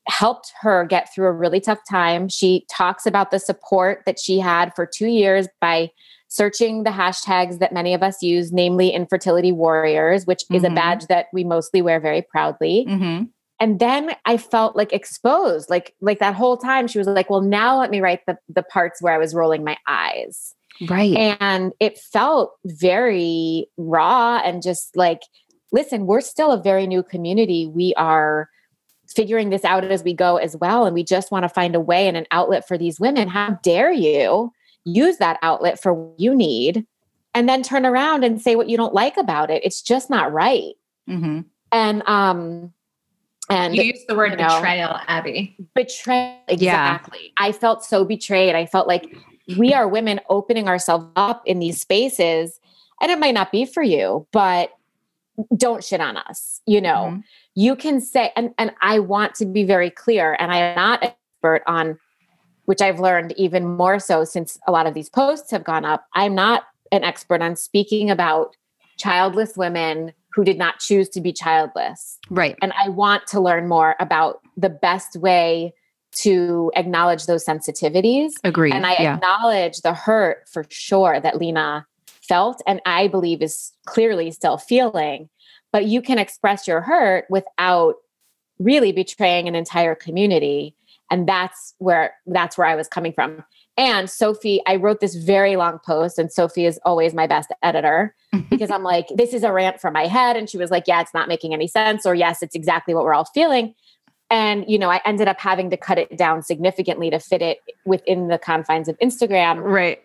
helped 0.07 0.53
her 0.61 0.85
get 0.85 1.13
through 1.13 1.27
a 1.27 1.33
really 1.33 1.59
tough 1.59 1.79
time. 1.89 2.29
She 2.29 2.65
talks 2.71 3.05
about 3.05 3.29
the 3.29 3.39
support 3.39 4.03
that 4.05 4.17
she 4.19 4.39
had 4.39 4.73
for 4.75 4.85
two 4.85 5.07
years 5.07 5.47
by 5.59 5.91
searching 6.29 6.83
the 6.83 6.89
hashtags 6.89 7.59
that 7.59 7.71
many 7.73 7.93
of 7.93 8.03
us 8.03 8.21
use, 8.21 8.51
namely 8.51 8.89
infertility 8.89 9.51
warriors, 9.51 10.25
which 10.25 10.43
is 10.51 10.63
a 10.63 10.67
Mhm. 10.69 10.75
badge 10.75 11.07
that 11.07 11.27
we 11.33 11.43
mostly 11.43 11.81
wear 11.81 11.99
very 11.99 12.21
proudly 12.21 12.85
Mm-hmm. 12.87 13.23
and 13.59 13.79
then 13.79 14.11
i 14.25 14.37
felt 14.37 14.75
like 14.75 14.93
exposed 14.93 15.67
like 15.69 15.95
like 15.99 16.19
that 16.19 16.35
whole 16.35 16.57
time 16.57 16.85
she 16.87 16.99
was 16.99 17.07
like 17.07 17.27
well 17.29 17.41
now 17.41 17.79
let 17.79 17.89
me 17.89 17.99
write 18.01 18.19
the 18.27 18.37
the 18.47 18.61
parts 18.61 19.01
where 19.01 19.13
i 19.15 19.17
was 19.17 19.33
rolling 19.33 19.63
my 19.63 19.75
eyes 19.87 20.53
Right. 20.87 21.15
and 21.41 21.71
it 21.79 21.97
felt 21.97 22.51
very 22.65 23.67
raw 23.77 24.39
and 24.45 24.61
just 24.61 24.95
like 24.95 25.21
listen 25.71 26.05
we're 26.05 26.21
still 26.21 26.51
a 26.51 26.61
very 26.61 26.85
new 26.85 27.01
community 27.01 27.65
we 27.65 27.93
are 27.95 28.47
figuring 29.07 29.49
this 29.49 29.65
out 29.65 29.83
as 29.85 30.03
we 30.03 30.13
go 30.13 30.37
as 30.37 30.55
well 30.57 30.85
and 30.85 30.93
we 30.93 31.03
just 31.03 31.31
want 31.31 31.43
to 31.43 31.49
find 31.49 31.73
a 31.75 31.79
way 31.79 32.07
and 32.07 32.15
an 32.17 32.27
outlet 32.31 32.67
for 32.67 32.77
these 32.77 32.99
women 32.99 33.27
how 33.27 33.57
dare 33.63 33.91
you 33.91 34.51
use 34.87 35.17
that 35.17 35.37
outlet 35.41 35.81
for 35.81 35.93
what 35.93 36.19
you 36.19 36.33
need 36.33 36.85
and 37.33 37.47
then 37.47 37.61
turn 37.61 37.85
around 37.85 38.23
and 38.23 38.41
say 38.41 38.55
what 38.55 38.69
you 38.69 38.77
don't 38.77 38.93
like 38.93 39.17
about 39.17 39.49
it 39.51 39.63
it's 39.65 39.81
just 39.81 40.09
not 40.09 40.31
right 40.31 40.73
mm-hmm. 41.09 41.41
and 41.71 42.03
um 42.07 42.71
and 43.49 43.75
You 43.75 43.83
use 43.83 44.03
the 44.07 44.15
word 44.15 44.31
you 44.31 44.37
know. 44.37 44.47
betrayal, 44.55 44.97
Abby. 45.07 45.55
betrayed 45.75 46.37
Yeah. 46.49 46.95
exactly 46.95 47.33
i 47.37 47.51
felt 47.51 47.83
so 47.83 48.05
betrayed 48.05 48.55
i 48.55 48.65
felt 48.65 48.87
like 48.87 49.15
we 49.57 49.73
are 49.73 49.87
women 49.87 50.19
opening 50.29 50.67
ourselves 50.67 51.05
up 51.15 51.43
in 51.45 51.59
these 51.59 51.79
spaces 51.81 52.59
and 53.01 53.11
it 53.11 53.19
might 53.19 53.33
not 53.33 53.51
be 53.51 53.65
for 53.65 53.83
you 53.83 54.25
but 54.31 54.71
don't 55.55 55.83
shit 55.83 56.01
on 56.01 56.17
us 56.17 56.61
you 56.65 56.81
know 56.81 57.11
Mhm. 57.11 57.23
you 57.55 57.75
can 57.75 58.01
say 58.01 58.31
and 58.35 58.53
and 58.57 58.71
i 58.81 58.99
want 58.99 59.35
to 59.35 59.45
be 59.45 59.63
very 59.63 59.89
clear 59.91 60.35
and 60.39 60.51
i 60.51 60.57
am 60.57 60.75
not 60.75 61.03
an 61.03 61.11
expert 61.11 61.61
on 61.67 61.99
which 62.67 62.81
i've 62.81 62.99
learned 62.99 63.33
even 63.35 63.65
more 63.65 63.99
so 63.99 64.23
since 64.23 64.57
a 64.67 64.71
lot 64.71 64.87
of 64.87 64.93
these 64.93 65.09
posts 65.09 65.51
have 65.51 65.63
gone 65.63 65.83
up 65.83 66.05
i'm 66.13 66.33
not 66.33 66.63
an 66.91 67.03
expert 67.03 67.41
on 67.41 67.55
speaking 67.55 68.09
about 68.09 68.55
childless 68.97 69.57
women 69.57 70.13
who 70.33 70.43
did 70.43 70.57
not 70.57 70.79
choose 70.79 71.09
to 71.09 71.19
be 71.19 71.33
childless 71.33 72.19
Right. 72.29 72.55
and 72.61 72.71
I 72.79 72.89
want 72.89 73.25
to 73.27 73.39
learn 73.41 73.67
more 73.67 73.95
about 73.99 74.41
the 74.55 74.69
best 74.69 75.15
way 75.17 75.73
to 76.21 76.71
acknowledge 76.75 77.25
those 77.25 77.45
sensitivities. 77.45 78.31
Agreed. 78.43 78.73
And 78.73 78.85
I 78.85 78.93
yeah. 78.93 79.15
acknowledge 79.15 79.77
the 79.81 79.93
hurt 79.93 80.47
for 80.51 80.65
sure 80.69 81.19
that 81.19 81.37
Lena 81.37 81.85
felt 82.07 82.61
and 82.65 82.81
I 82.85 83.07
believe 83.07 83.41
is 83.41 83.73
clearly 83.85 84.31
still 84.31 84.57
feeling. 84.57 85.29
But 85.71 85.85
you 85.85 86.01
can 86.01 86.17
express 86.17 86.67
your 86.67 86.81
hurt 86.81 87.25
without 87.29 87.95
really 88.57 88.91
betraying 88.91 89.47
an 89.47 89.55
entire 89.55 89.95
community. 89.95 90.75
And 91.09 91.27
that's 91.27 91.73
where 91.77 92.13
that's 92.25 92.57
where 92.57 92.67
I 92.67 92.75
was 92.75 92.87
coming 92.87 93.13
from. 93.13 93.43
And 93.77 94.09
Sophie, 94.09 94.61
I 94.65 94.75
wrote 94.75 94.99
this 94.99 95.15
very 95.15 95.55
long 95.55 95.79
post, 95.85 96.17
and 96.17 96.31
Sophie 96.31 96.65
is 96.65 96.79
always 96.83 97.13
my 97.13 97.27
best 97.27 97.53
editor 97.61 98.15
because 98.49 98.71
I'm 98.71 98.83
like, 98.83 99.07
this 99.15 99.33
is 99.33 99.43
a 99.43 99.53
rant 99.53 99.79
from 99.79 99.93
my 99.93 100.07
head. 100.07 100.35
And 100.35 100.49
she 100.49 100.57
was 100.57 100.71
like, 100.71 100.85
yeah, 100.87 100.99
it's 101.01 101.13
not 101.13 101.27
making 101.27 101.53
any 101.53 101.67
sense. 101.67 102.05
Or 102.05 102.15
yes, 102.15 102.41
it's 102.41 102.55
exactly 102.55 102.93
what 102.93 103.03
we're 103.03 103.13
all 103.13 103.25
feeling. 103.25 103.75
And, 104.29 104.65
you 104.67 104.77
know, 104.77 104.89
I 104.89 104.99
ended 105.05 105.27
up 105.27 105.39
having 105.39 105.69
to 105.69 105.77
cut 105.77 105.97
it 105.97 106.17
down 106.17 106.41
significantly 106.41 107.09
to 107.11 107.19
fit 107.19 107.41
it 107.41 107.59
within 107.85 108.27
the 108.27 108.37
confines 108.37 108.89
of 108.89 108.97
Instagram. 108.99 109.61
right. 109.63 110.01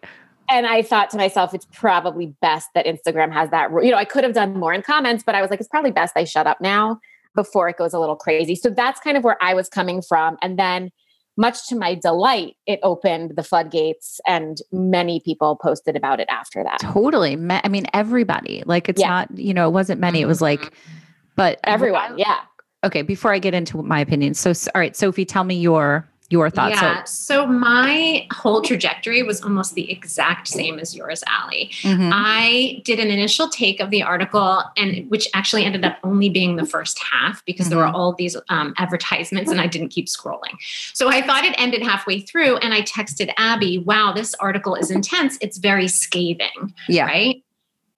And 0.50 0.66
I 0.66 0.82
thought 0.82 1.08
to 1.10 1.16
myself, 1.16 1.54
it's 1.54 1.66
probably 1.72 2.26
best 2.42 2.68
that 2.74 2.84
Instagram 2.84 3.32
has 3.32 3.48
that 3.50 3.70
rule. 3.70 3.84
You 3.84 3.92
know, 3.92 3.96
I 3.96 4.04
could 4.04 4.22
have 4.22 4.34
done 4.34 4.58
more 4.58 4.74
in 4.74 4.82
comments, 4.82 5.22
but 5.24 5.34
I 5.34 5.40
was 5.40 5.50
like, 5.50 5.60
it's 5.60 5.68
probably 5.68 5.92
best 5.92 6.12
I 6.14 6.24
shut 6.24 6.46
up 6.46 6.60
now 6.60 7.00
before 7.34 7.68
it 7.68 7.76
goes 7.76 7.92
a 7.92 7.98
little 7.98 8.16
crazy. 8.16 8.54
So 8.54 8.70
that's 8.70 9.00
kind 9.00 9.16
of 9.16 9.24
where 9.24 9.36
I 9.42 9.54
was 9.54 9.68
coming 9.68 10.02
from. 10.02 10.36
And 10.42 10.58
then, 10.58 10.90
much 11.38 11.66
to 11.68 11.74
my 11.74 11.94
delight, 11.94 12.56
it 12.66 12.78
opened 12.82 13.36
the 13.36 13.42
floodgates 13.42 14.20
and 14.26 14.58
many 14.70 15.18
people 15.20 15.56
posted 15.56 15.96
about 15.96 16.20
it 16.20 16.28
after 16.28 16.62
that. 16.62 16.78
Totally. 16.80 17.32
I 17.32 17.68
mean, 17.68 17.86
everybody. 17.94 18.62
Like, 18.66 18.90
it's 18.90 19.00
Yeah. 19.00 19.08
not. 19.08 19.38
You 19.38 19.54
know, 19.54 19.66
it 19.66 19.72
wasn't 19.72 19.98
many. 19.98 20.20
It 20.20 20.26
was 20.26 20.38
mm-hmm. 20.38 20.62
like, 20.62 20.72
but 21.34 21.58
Everyone, 21.64 22.18
yeah. 22.18 22.40
Okay. 22.84 23.00
Before 23.00 23.32
I 23.32 23.38
get 23.38 23.54
into 23.54 23.82
my 23.82 24.00
opinion, 24.00 24.34
so 24.34 24.52
all 24.74 24.80
right, 24.80 24.94
Sophie, 24.94 25.24
tell 25.24 25.44
me 25.44 25.54
your 25.54 26.06
your 26.32 26.48
thoughts. 26.50 26.80
Yeah. 26.80 27.04
So 27.04 27.46
my 27.46 28.26
whole 28.32 28.62
trajectory 28.62 29.22
was 29.22 29.42
almost 29.42 29.74
the 29.74 29.90
exact 29.92 30.48
same 30.48 30.78
as 30.78 30.96
yours, 30.96 31.22
Allie. 31.26 31.70
Mhm. 31.82 32.10
I 32.12 32.80
did 32.84 32.98
an 32.98 33.08
initial 33.08 33.48
take 33.48 33.78
of 33.80 33.90
the 33.90 34.02
article, 34.02 34.62
and 34.76 35.08
which 35.10 35.28
actually 35.34 35.64
ended 35.64 35.84
up 35.84 35.98
only 36.02 36.30
being 36.30 36.56
the 36.56 36.64
first 36.66 36.98
half 37.02 37.44
because 37.44 37.68
there 37.68 37.78
were 37.78 37.86
all 37.86 38.14
these 38.14 38.34
um, 38.48 38.72
advertisements, 38.78 39.50
and 39.50 39.60
I 39.60 39.66
didn't 39.66 39.90
keep 39.90 40.06
scrolling. 40.06 40.56
So 40.94 41.08
I 41.08 41.20
thought 41.20 41.44
it 41.44 41.54
ended 41.58 41.82
halfway 41.82 42.20
through, 42.20 42.56
and 42.56 42.72
I 42.72 42.80
texted 42.82 43.30
Abby, 43.36 43.78
"Wow, 43.78 44.12
this 44.12 44.34
article 44.34 44.74
is 44.74 44.90
intense. 44.90 45.36
It's 45.40 45.58
very 45.58 45.86
scathing." 45.86 46.72
yeah. 46.88 47.04
right? 47.04 47.42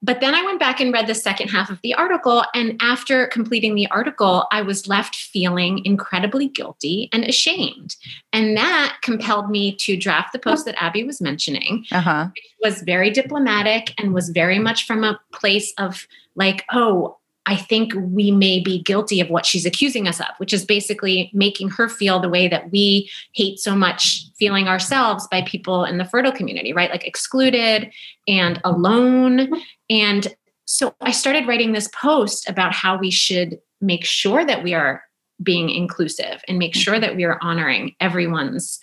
But 0.04 0.20
then 0.20 0.34
I 0.34 0.44
went 0.44 0.61
back 0.61 0.80
and 0.80 0.92
read 0.92 1.06
the 1.06 1.14
second 1.14 1.49
half 1.49 1.70
of 1.70 1.80
the 1.82 1.94
article. 1.94 2.44
And 2.54 2.76
after 2.82 3.26
completing 3.28 3.75
the 3.75 3.87
article, 3.90 4.46
I 4.52 4.61
was 4.61 4.87
left 4.87 5.16
feeling 5.16 5.82
incredibly 5.87 6.49
guilty 6.49 7.08
and 7.11 7.25
ashamed. 7.25 7.96
And 8.32 8.54
that 8.56 8.99
compelled 9.02 9.49
me 9.50 9.75
to 9.76 9.96
draft 9.96 10.34
the 10.34 10.38
post 10.38 10.66
that 10.66 10.80
Abby 10.82 11.04
was 11.04 11.23
mentioning, 11.23 11.87
Uh 11.90 12.00
huh. 12.02 12.26
which 12.34 12.75
was 12.75 12.82
very 12.82 13.11
diplomatic 13.11 13.94
and 13.99 14.12
was 14.12 14.28
very 14.28 14.58
much 14.58 14.87
from 14.87 15.04
a 15.04 15.18
place 15.32 15.73
of 15.78 16.06
like, 16.37 16.64
oh, 16.70 17.16
I 17.46 17.56
think 17.56 17.92
we 17.96 18.30
may 18.30 18.60
be 18.60 18.82
guilty 18.82 19.20
of 19.20 19.28
what 19.28 19.44
she's 19.44 19.66
accusing 19.66 20.08
us 20.08 20.18
of, 20.18 20.28
which 20.38 20.52
is 20.52 20.64
basically 20.64 21.30
making 21.34 21.68
her 21.70 21.88
feel 21.88 22.18
the 22.18 22.28
way 22.28 22.48
that 22.48 22.70
we 22.70 23.10
hate 23.32 23.58
so 23.58 23.76
much 23.76 24.26
feeling 24.36 24.66
ourselves 24.66 25.28
by 25.30 25.42
people 25.42 25.84
in 25.84 25.98
the 25.98 26.06
fertile 26.06 26.32
community, 26.32 26.72
right? 26.72 26.90
Like 26.90 27.06
excluded 27.06 27.92
and 28.26 28.60
alone. 28.64 29.50
And 29.90 30.34
so 30.64 30.94
I 31.02 31.10
started 31.10 31.46
writing 31.46 31.72
this 31.72 31.88
post 31.88 32.48
about 32.48 32.72
how 32.72 32.96
we 32.96 33.10
should 33.10 33.58
make 33.80 34.04
sure 34.06 34.44
that 34.46 34.62
we 34.62 34.72
are 34.72 35.02
being 35.42 35.68
inclusive 35.68 36.42
and 36.48 36.58
make 36.58 36.74
sure 36.74 36.98
that 36.98 37.16
we 37.16 37.24
are 37.24 37.38
honoring 37.42 37.94
everyone's 38.00 38.80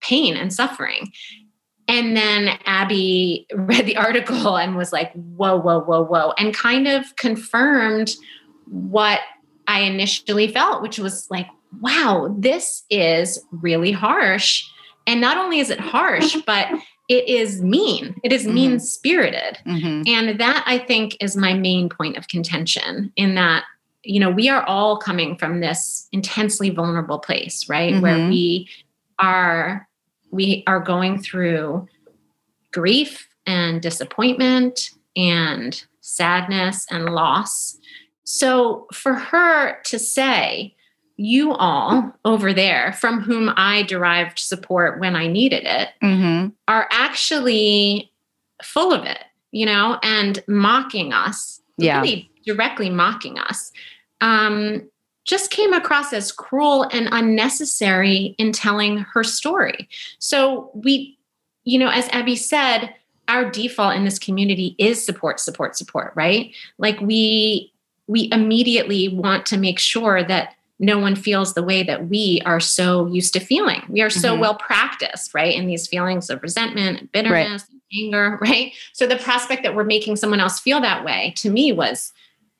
pain 0.00 0.36
and 0.36 0.52
suffering. 0.52 1.10
And 1.88 2.16
then 2.16 2.58
Abby 2.64 3.46
read 3.54 3.86
the 3.86 3.96
article 3.96 4.56
and 4.56 4.76
was 4.76 4.92
like, 4.92 5.12
whoa, 5.12 5.56
whoa, 5.56 5.80
whoa, 5.80 6.02
whoa, 6.04 6.32
and 6.38 6.54
kind 6.54 6.88
of 6.88 7.16
confirmed 7.16 8.14
what 8.66 9.20
I 9.66 9.80
initially 9.80 10.48
felt, 10.48 10.82
which 10.82 10.98
was 10.98 11.26
like, 11.30 11.46
wow, 11.80 12.34
this 12.38 12.84
is 12.90 13.42
really 13.50 13.92
harsh. 13.92 14.64
And 15.06 15.20
not 15.20 15.36
only 15.36 15.58
is 15.58 15.70
it 15.70 15.80
harsh, 15.80 16.36
but 16.46 16.68
it 17.08 17.28
is 17.28 17.60
mean. 17.62 18.14
It 18.24 18.32
is 18.32 18.46
Mhm. 18.46 18.52
mean 18.54 18.80
spirited. 18.80 19.58
Mhm. 19.66 20.08
And 20.08 20.40
that 20.40 20.64
I 20.66 20.78
think 20.78 21.16
is 21.20 21.36
my 21.36 21.52
main 21.52 21.88
point 21.90 22.16
of 22.16 22.28
contention 22.28 23.12
in 23.16 23.34
that, 23.34 23.64
you 24.02 24.20
know, 24.20 24.30
we 24.30 24.48
are 24.48 24.62
all 24.62 24.96
coming 24.96 25.36
from 25.36 25.60
this 25.60 26.08
intensely 26.12 26.70
vulnerable 26.70 27.18
place, 27.18 27.68
right? 27.68 28.00
Where 28.00 28.16
Mhm. 28.16 28.28
we 28.30 28.68
are 29.18 29.86
we 30.34 30.64
are 30.66 30.80
going 30.80 31.18
through 31.22 31.86
grief 32.72 33.28
and 33.46 33.80
disappointment 33.80 34.90
and 35.16 35.84
sadness 36.00 36.86
and 36.90 37.06
loss. 37.06 37.78
So 38.24 38.86
for 38.92 39.14
her 39.14 39.80
to 39.84 39.98
say, 39.98 40.74
you 41.16 41.52
all 41.52 42.12
over 42.24 42.52
there 42.52 42.92
from 42.94 43.20
whom 43.20 43.52
I 43.56 43.84
derived 43.84 44.40
support 44.40 44.98
when 44.98 45.14
I 45.14 45.28
needed 45.28 45.62
it 45.64 45.90
Mhm. 46.02 46.52
are 46.66 46.88
actually 46.90 48.10
full 48.64 48.92
of 48.92 49.04
it, 49.04 49.22
you 49.52 49.64
know, 49.66 50.00
and 50.02 50.42
mocking 50.48 51.12
us, 51.12 51.60
Yeah. 51.78 52.00
really 52.00 52.28
directly 52.44 52.90
mocking 52.90 53.38
us, 53.38 53.70
um, 54.20 54.82
just 55.24 55.50
came 55.50 55.72
across 55.72 56.12
as 56.12 56.32
cruel 56.32 56.84
and 56.92 57.08
unnecessary 57.12 58.34
in 58.38 58.52
telling 58.52 58.98
her 58.98 59.24
story. 59.24 59.88
So 60.18 60.70
we, 60.74 61.18
you 61.64 61.78
know, 61.78 61.88
as 61.88 62.08
Abby 62.08 62.36
said, 62.36 62.94
our 63.28 63.50
default 63.50 63.96
in 63.96 64.04
this 64.04 64.18
community 64.18 64.76
is 64.78 65.04
support, 65.04 65.40
support, 65.40 65.76
support, 65.76 66.12
right? 66.14 66.54
Like 66.78 67.00
we 67.00 67.72
we 68.06 68.28
immediately 68.32 69.08
want 69.08 69.46
to 69.46 69.56
make 69.56 69.78
sure 69.78 70.22
that 70.22 70.54
no 70.78 70.98
one 70.98 71.16
feels 71.16 71.54
the 71.54 71.62
way 71.62 71.82
that 71.82 72.08
we 72.10 72.42
are 72.44 72.60
so 72.60 73.06
used 73.06 73.32
to 73.32 73.40
feeling. 73.40 73.82
We 73.88 74.02
are 74.02 74.10
so 74.10 74.36
Mhm. 74.36 74.40
well 74.40 74.54
practiced, 74.56 75.32
right? 75.32 75.54
In 75.54 75.66
these 75.66 75.86
feelings 75.86 76.28
of 76.28 76.42
resentment, 76.42 77.00
and 77.00 77.12
bitterness, 77.12 77.64
and 77.70 77.80
anger, 77.98 78.38
right? 78.42 78.72
So 78.92 79.06
the 79.06 79.16
prospect 79.16 79.62
that 79.62 79.74
we're 79.74 79.84
making 79.84 80.16
someone 80.16 80.40
else 80.40 80.60
feel 80.60 80.82
that 80.82 81.02
way 81.02 81.32
to 81.38 81.48
me 81.48 81.72
was 81.72 82.12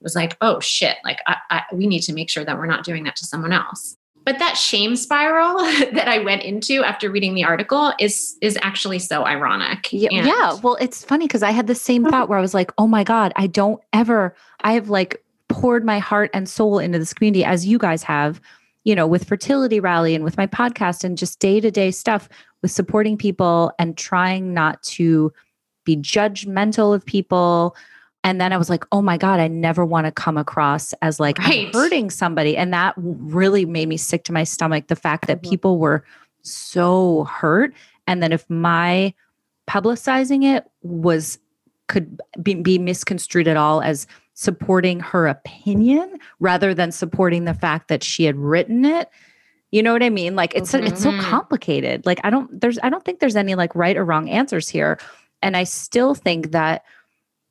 was 0.04 0.14
like, 0.14 0.37
oh 0.40 0.61
shit, 0.61 0.99
like 1.04 1.18
I, 1.26 1.37
I, 1.50 1.62
we 1.73 1.88
need 1.88 2.02
to 2.02 2.12
make 2.12 2.30
sure 2.30 2.44
that 2.44 2.56
we're 2.56 2.66
not 2.66 2.84
doing 2.84 3.02
that 3.04 3.16
to 3.16 3.25
someone 3.26 3.52
else. 3.52 3.96
But 4.25 4.38
that 4.38 4.56
shame 4.56 4.96
spiral 4.96 5.58
that 5.92 6.08
I 6.08 6.18
went 6.18 6.42
into 6.42 6.82
after 6.84 7.11
reading 7.11 7.34
the 7.34 7.44
article 7.44 7.92
is 7.99 8.37
is 8.40 8.56
actually 8.62 9.00
so 9.00 9.26
ironic. 9.26 9.92
Yeah, 9.92 10.11
And- 10.12 10.26
yeah. 10.26 10.54
Well, 10.62 10.76
it's 10.80 11.04
funny 11.04 11.26
because 11.26 11.42
I 11.42 11.50
had 11.50 11.66
the 11.66 11.75
same 11.75 12.04
thought 12.04 12.28
where 12.28 12.38
I 12.38 12.42
was 12.42 12.54
like, 12.54 12.73
oh 12.78 12.87
my 12.87 13.02
God, 13.04 13.32
I 13.37 13.49
don't 13.49 13.82
ever, 13.92 14.34
I 14.61 14.73
have 14.75 14.88
like 14.88 15.23
poured 15.49 15.84
my 15.84 15.99
heart 15.99 16.30
and 16.32 16.49
soul 16.49 16.78
into 16.78 16.99
this 16.99 17.12
community 17.12 17.44
as 17.44 17.66
you 17.66 17.76
guys 17.78 18.02
have, 18.04 18.40
you 18.84 18.94
know, 18.94 19.06
with 19.06 19.28
Fertility 19.28 19.78
Rally 19.80 20.14
and 20.14 20.25
with 20.25 20.37
my 20.38 20.46
podcast 20.46 21.04
and 21.04 21.18
just 21.18 21.38
day 21.38 21.61
to 21.61 21.70
day 21.70 21.90
stuff 21.90 22.28
with 22.62 22.70
supporting 22.70 23.18
people 23.18 23.73
and 23.78 23.96
trying 23.96 24.54
not 24.54 24.82
to 24.84 25.32
be 25.84 25.96
judgmental 25.99 26.94
of 26.94 27.04
people. 27.04 27.76
And 28.25 28.40
then 28.40 28.52
I 28.52 28.57
was 28.57 28.71
like, 28.71 28.85
oh 28.90 29.02
my 29.02 29.19
God, 29.19 29.38
I 29.38 29.49
never 29.49 29.85
want 29.85 30.07
to 30.07 30.11
come 30.11 30.37
across 30.38 30.95
as 31.02 31.21
like 31.21 31.38
Right. 31.38 31.73
hurting 31.75 32.09
somebody. 32.11 32.57
And 32.57 32.73
that 32.73 32.95
really 32.97 33.66
made 33.66 33.87
me 33.88 33.99
sick 33.99 34.25
to 34.25 34.33
my 34.33 34.45
stomach. 34.45 34.87
The 34.88 34.97
fact 34.97 35.26
that 35.26 35.43
Mhm. 35.43 35.50
people 35.50 35.78
were 35.78 36.04
so 36.43 37.25
hurt. 37.25 37.75
And 38.07 38.23
then 38.23 38.33
if 38.33 38.49
my 38.49 39.12
publicizing 39.69 40.45
it 40.45 40.64
was 40.83 41.38
could 41.87 42.19
be, 42.43 42.54
be 42.54 42.78
misconstrued 42.78 43.47
at 43.47 43.59
all 43.59 43.83
as 43.83 44.07
supporting 44.33 45.00
her 45.00 45.26
opinion 45.26 46.19
rather 46.40 46.73
than 46.75 46.90
supporting 46.90 47.45
the 47.45 47.52
fact 47.54 47.88
that 47.88 48.02
she 48.02 48.25
had 48.25 48.37
written 48.37 48.85
it 48.87 49.09
you 49.71 49.83
know 49.83 49.93
what 49.93 50.02
i 50.02 50.09
mean 50.11 50.35
like 50.35 50.54
it's 50.54 50.73
it's 50.75 51.02
so 51.02 51.12
Mhm. 51.12 51.21
complicated 51.21 52.04
like 52.07 52.21
i 52.25 52.31
don't 52.31 52.61
there's 52.61 52.78
i 52.83 52.88
don't 52.88 53.04
think 53.04 53.21
there's 53.21 53.37
any 53.37 53.54
like 53.54 53.75
right 53.75 53.97
or 53.97 54.04
wrong 54.04 54.28
answers 54.31 54.69
here 54.69 54.99
and 55.43 55.57
i 55.57 55.62
still 55.64 56.14
think 56.14 56.50
that 56.52 56.83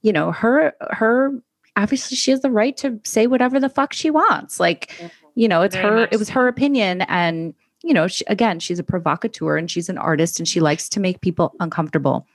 you 0.04 0.14
know 0.14 0.32
her 0.32 0.74
her 0.92 1.32
obviously 1.76 2.16
she 2.16 2.30
has 2.30 2.42
the 2.42 2.52
right 2.52 2.78
to 2.78 3.00
say 3.04 3.26
whatever 3.26 3.60
the 3.60 3.70
fuck 3.70 3.94
she 3.94 4.12
wants. 4.12 4.60
Like 4.60 4.94
you 5.34 5.48
know 5.48 5.64
it's 5.64 5.76
Very 5.76 6.02
her 6.02 6.08
it 6.12 6.20
was 6.20 6.30
her 6.30 6.48
opinion. 6.48 7.02
And 7.04 7.56
you 7.84 7.94
know 7.94 8.08
she, 8.08 8.24
again 8.28 8.60
she's 8.60 8.80
a 8.80 8.84
provocateur 8.84 9.58
and 9.58 9.72
she's 9.72 9.90
an 9.90 9.98
artist 9.98 10.40
and 10.40 10.48
she 10.48 10.60
likes 10.60 10.88
to 10.90 11.00
make 11.00 11.22
people 11.22 11.56
uncomfortable. 11.60 12.28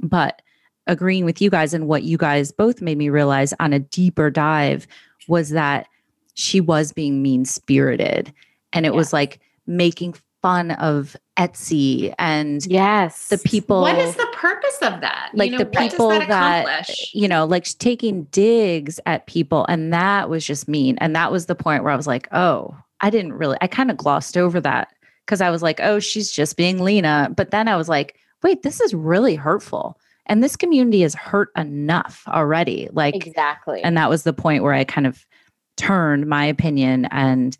But 0.00 0.40
agreeing 0.86 1.24
with 1.26 1.42
you 1.42 1.50
guys 1.50 1.74
and 1.74 1.86
what 1.86 2.04
you 2.04 2.16
guys 2.16 2.52
both 2.52 2.80
made 2.80 2.96
me 2.96 3.10
realize 3.10 3.52
on 3.60 3.72
a 3.72 3.78
deeper 3.78 4.30
dive 4.30 4.86
was 5.28 5.50
that 5.50 5.86
she 6.34 6.60
was 6.60 6.92
being 6.92 7.20
mean 7.22 7.44
spirited 7.44 8.32
and 8.72 8.86
it 8.86 8.94
was 8.94 9.12
like 9.12 9.40
making 9.66 10.14
fun 10.42 10.70
of 10.72 11.16
Etsy 11.38 12.14
and 12.18 12.64
Yes. 12.66 13.28
the 13.28 13.38
people 13.38 13.80
What 13.82 13.98
is 13.98 14.14
the 14.16 14.28
purpose 14.32 14.76
of 14.82 15.00
that? 15.00 15.30
like 15.34 15.50
You 15.50 15.58
the 15.58 15.64
know, 15.64 15.70
what 15.70 15.78
does 15.82 15.92
people 15.92 16.08
that, 16.10 16.64
accomplish? 16.64 17.10
you 17.14 17.28
know 17.28 17.44
like 17.44 17.64
taking 17.78 18.24
digs 18.24 18.98
at 19.06 19.26
people 19.26 19.66
and 19.68 19.92
that 19.92 20.28
was 20.30 20.44
just 20.46 20.68
mean 20.68 20.96
and 20.98 21.14
that 21.14 21.30
was 21.32 21.46
the 21.46 21.54
point 21.54 21.82
where 21.84 21.92
i 21.92 21.96
was 21.96 22.06
like 22.06 22.26
oh 22.32 22.76
i 23.00 23.10
didn't 23.10 23.32
really 23.34 23.56
i 23.60 23.66
kind 23.66 23.90
of 23.90 23.96
glossed 23.96 24.36
over 24.36 24.60
that 24.60 24.88
because 25.26 25.40
i 25.40 25.50
was 25.50 25.62
like 25.62 25.80
oh 25.82 25.98
she's 25.98 26.30
just 26.32 26.56
being 26.56 26.78
lena 26.78 27.30
but 27.36 27.50
then 27.50 27.68
i 27.68 27.76
was 27.76 27.88
like 27.88 28.16
wait 28.42 28.62
this 28.62 28.80
is 28.80 28.94
really 28.94 29.34
hurtful 29.34 29.98
and 30.26 30.42
this 30.42 30.56
community 30.56 31.02
is 31.02 31.14
hurt 31.14 31.50
enough 31.56 32.22
already 32.28 32.88
like 32.92 33.14
exactly. 33.14 33.82
and 33.82 33.96
that 33.96 34.08
was 34.10 34.22
the 34.22 34.32
point 34.32 34.62
where 34.62 34.74
i 34.74 34.84
kind 34.84 35.06
of 35.06 35.26
turned 35.76 36.26
my 36.26 36.44
opinion 36.44 37.06
and 37.06 37.56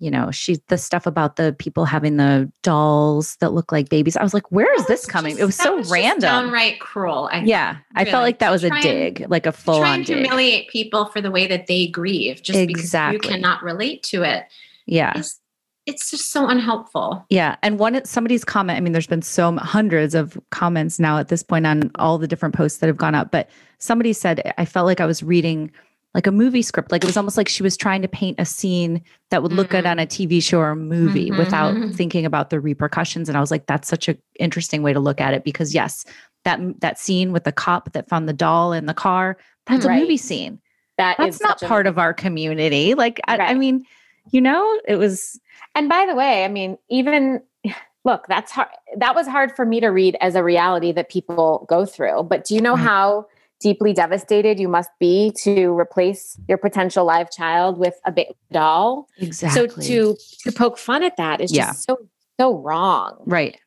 you 0.00 0.10
know 0.10 0.30
she 0.30 0.56
the 0.68 0.76
stuff 0.78 1.06
about 1.06 1.36
the 1.36 1.54
people 1.58 1.84
having 1.84 2.16
the 2.16 2.50
dolls 2.62 3.36
that 3.36 3.52
look 3.52 3.70
like 3.70 3.88
babies 3.88 4.16
i 4.16 4.22
was 4.22 4.34
like 4.34 4.50
where 4.50 4.72
is 4.74 4.86
this 4.86 5.06
coming 5.06 5.32
just- 5.32 5.40
it 5.42 5.44
was 5.44 5.54
so 5.56 5.78
just 5.78 5.92
random 5.92 6.20
downright 6.20 6.80
cruel. 6.80 7.28
I 7.32 7.42
yeah 7.42 7.76
i 7.94 8.04
felt 8.04 8.22
like 8.22 8.38
that 8.40 8.50
was 8.50 8.64
a 8.64 8.72
and- 8.72 8.82
dig 8.82 9.26
like 9.28 9.46
a 9.46 9.52
full 9.52 9.82
on 9.82 9.98
dig 10.02 10.16
humiliate 10.18 10.68
people 10.68 11.04
for 11.06 11.20
the 11.20 11.30
way 11.30 11.46
that 11.46 11.66
they 11.66 11.86
grieve 11.86 12.42
just 12.42 12.66
because 12.66 12.92
you 13.12 13.18
cannot 13.20 13.62
relate 13.62 14.02
to 14.04 14.22
it. 14.22 14.44
yeah 14.86 15.12
It's, 15.16 15.38
it's 15.86 16.10
just 16.10 16.30
so 16.32 16.48
unhelpful. 16.48 17.24
yeah 17.30 17.56
and 17.62 17.78
one 17.78 18.02
somebody's 18.04 18.44
comment 18.44 18.76
i 18.76 18.80
mean 18.80 18.92
there's 18.92 19.06
been 19.06 19.22
so 19.22 19.48
m- 19.48 19.56
hundreds 19.58 20.14
of 20.14 20.38
comments 20.50 20.98
now 20.98 21.18
at 21.18 21.28
this 21.28 21.42
point 21.42 21.66
on 21.66 21.90
all 21.96 22.16
the 22.18 22.26
different 22.28 22.54
posts 22.54 22.78
that 22.78 22.86
have 22.86 22.96
gone 22.96 23.14
up 23.14 23.30
but 23.30 23.48
somebody 23.78 24.12
said 24.12 24.52
i 24.56 24.64
felt 24.64 24.86
like 24.86 25.00
i 25.00 25.06
was 25.06 25.22
reading 25.22 25.70
like 26.14 26.26
a 26.26 26.32
movie 26.32 26.62
script 26.62 26.90
like 26.90 27.04
it 27.04 27.06
was 27.06 27.16
almost 27.16 27.36
like 27.36 27.48
she 27.48 27.62
was 27.62 27.76
trying 27.76 28.02
to 28.02 28.08
paint 28.08 28.38
a 28.40 28.44
scene 28.44 29.02
that 29.30 29.42
would 29.42 29.52
look 29.52 29.70
good 29.70 29.84
Mhm. 29.84 29.90
on 29.92 29.98
a 30.00 30.06
tv 30.06 30.42
show 30.42 30.58
or 30.58 30.70
a 30.70 30.76
movie 30.76 31.30
without 31.30 31.74
Mhm. 31.74 31.94
thinking 31.94 32.24
about 32.26 32.50
the 32.50 32.58
repercussions 32.60 33.28
and 33.28 33.38
i 33.38 33.40
was 33.40 33.50
like 33.50 33.66
that's 33.66 33.86
such 33.88 34.08
an 34.08 34.18
interesting 34.38 34.82
way 34.82 34.92
to 34.92 35.00
look 35.00 35.20
at 35.20 35.34
it 35.34 35.44
because 35.44 35.74
yes 35.74 36.04
that 36.44 36.58
that 36.80 36.98
scene 36.98 37.32
with 37.32 37.44
the 37.44 37.52
cop 37.52 37.92
that 37.92 38.08
found 38.08 38.28
the 38.28 38.32
doll 38.32 38.72
in 38.72 38.86
the 38.86 38.94
car 38.94 39.36
that's 39.66 39.84
a 39.84 39.90
movie 39.90 40.16
scene 40.16 40.58
That 40.98 41.16
that's 41.18 41.36
is 41.36 41.40
not 41.42 41.60
such 41.60 41.66
a- 41.66 41.68
part 41.68 41.86
of 41.86 41.98
our 41.98 42.12
community 42.12 42.94
like 42.94 43.20
I, 43.28 43.36
I 43.38 43.54
mean 43.54 43.84
you 44.32 44.40
know 44.40 44.80
it 44.88 44.96
was 44.96 45.38
And 45.76 45.88
by 45.88 46.04
the 46.06 46.16
way, 46.16 46.44
I 46.44 46.48
mean, 46.48 46.76
even 46.88 47.40
look, 48.04 48.26
that's 48.26 48.50
hard. 48.50 48.68
That 48.96 49.14
was 49.14 49.28
hard 49.28 49.54
for 49.54 49.64
me 49.64 49.78
to 49.80 49.88
read 49.88 50.16
as 50.20 50.34
a 50.34 50.42
reality 50.42 50.90
that 50.92 51.08
people 51.10 51.64
go 51.68 51.86
through. 51.86 52.24
But 52.24 52.44
do 52.44 52.54
you 52.56 52.60
know 52.60 52.74
Right. 52.74 52.82
how 52.82 53.26
deeply 53.60 53.92
devastated 53.92 54.58
you 54.58 54.68
must 54.68 54.90
be 54.98 55.32
to 55.42 55.68
replace 55.78 56.38
your 56.48 56.58
potential 56.58 57.04
live 57.04 57.30
child 57.30 57.78
with 57.78 57.94
a 58.06 58.12
doll? 58.52 59.06
exactly 59.18 59.84
So 59.84 59.88
to 59.88 60.16
to 60.44 60.52
poke 60.52 60.78
fun 60.78 61.02
at 61.02 61.16
that 61.16 61.40
is 61.40 61.50
just 61.52 61.84
so 61.86 61.98
so 62.38 62.56
wrong. 62.56 63.18
right 63.26 63.58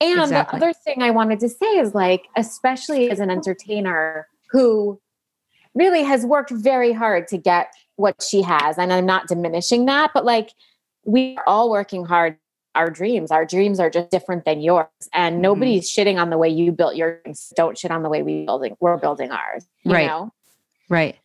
And 0.00 0.20
Exactly. 0.20 0.58
the 0.60 0.66
other 0.66 0.72
thing 0.72 1.02
I 1.02 1.10
wanted 1.10 1.40
to 1.40 1.48
say 1.48 1.78
is 1.78 1.94
like, 1.94 2.22
especially 2.36 3.10
as 3.10 3.20
an 3.20 3.30
entertainer 3.30 4.26
who 4.50 5.00
really 5.74 6.02
has 6.02 6.26
worked 6.26 6.50
very 6.50 6.92
hard 6.92 7.26
to 7.28 7.38
get 7.38 7.72
what 7.96 8.22
she 8.22 8.42
has, 8.42 8.78
and 8.78 8.92
I'm 8.92 9.06
not 9.06 9.28
diminishing 9.28 9.86
that, 9.86 10.10
but 10.12 10.24
like 10.24 10.50
we 11.04 11.36
are 11.36 11.44
all 11.46 11.70
working 11.70 12.04
hard. 12.04 12.36
Our 12.74 12.88
dreams, 12.90 13.30
our 13.30 13.44
dreams 13.44 13.78
are 13.80 13.90
just 13.90 14.10
different 14.10 14.44
than 14.46 14.60
yours, 14.62 14.86
and 15.12 15.36
Mhm. 15.36 15.40
nobody's 15.40 15.90
shitting 15.90 16.18
on 16.20 16.30
the 16.30 16.38
way 16.38 16.48
you 16.48 16.72
built 16.72 16.96
yours. 16.96 17.52
Don't 17.54 17.76
shit 17.76 17.90
on 17.90 18.02
the 18.02 18.08
way 18.08 18.22
we 18.22 18.46
building 18.46 18.76
we're 18.80 18.96
building 18.96 19.30
ours. 19.30 19.66
You 19.82 19.92
Right. 19.92 20.06
know? 20.06 20.32
right 20.88 21.16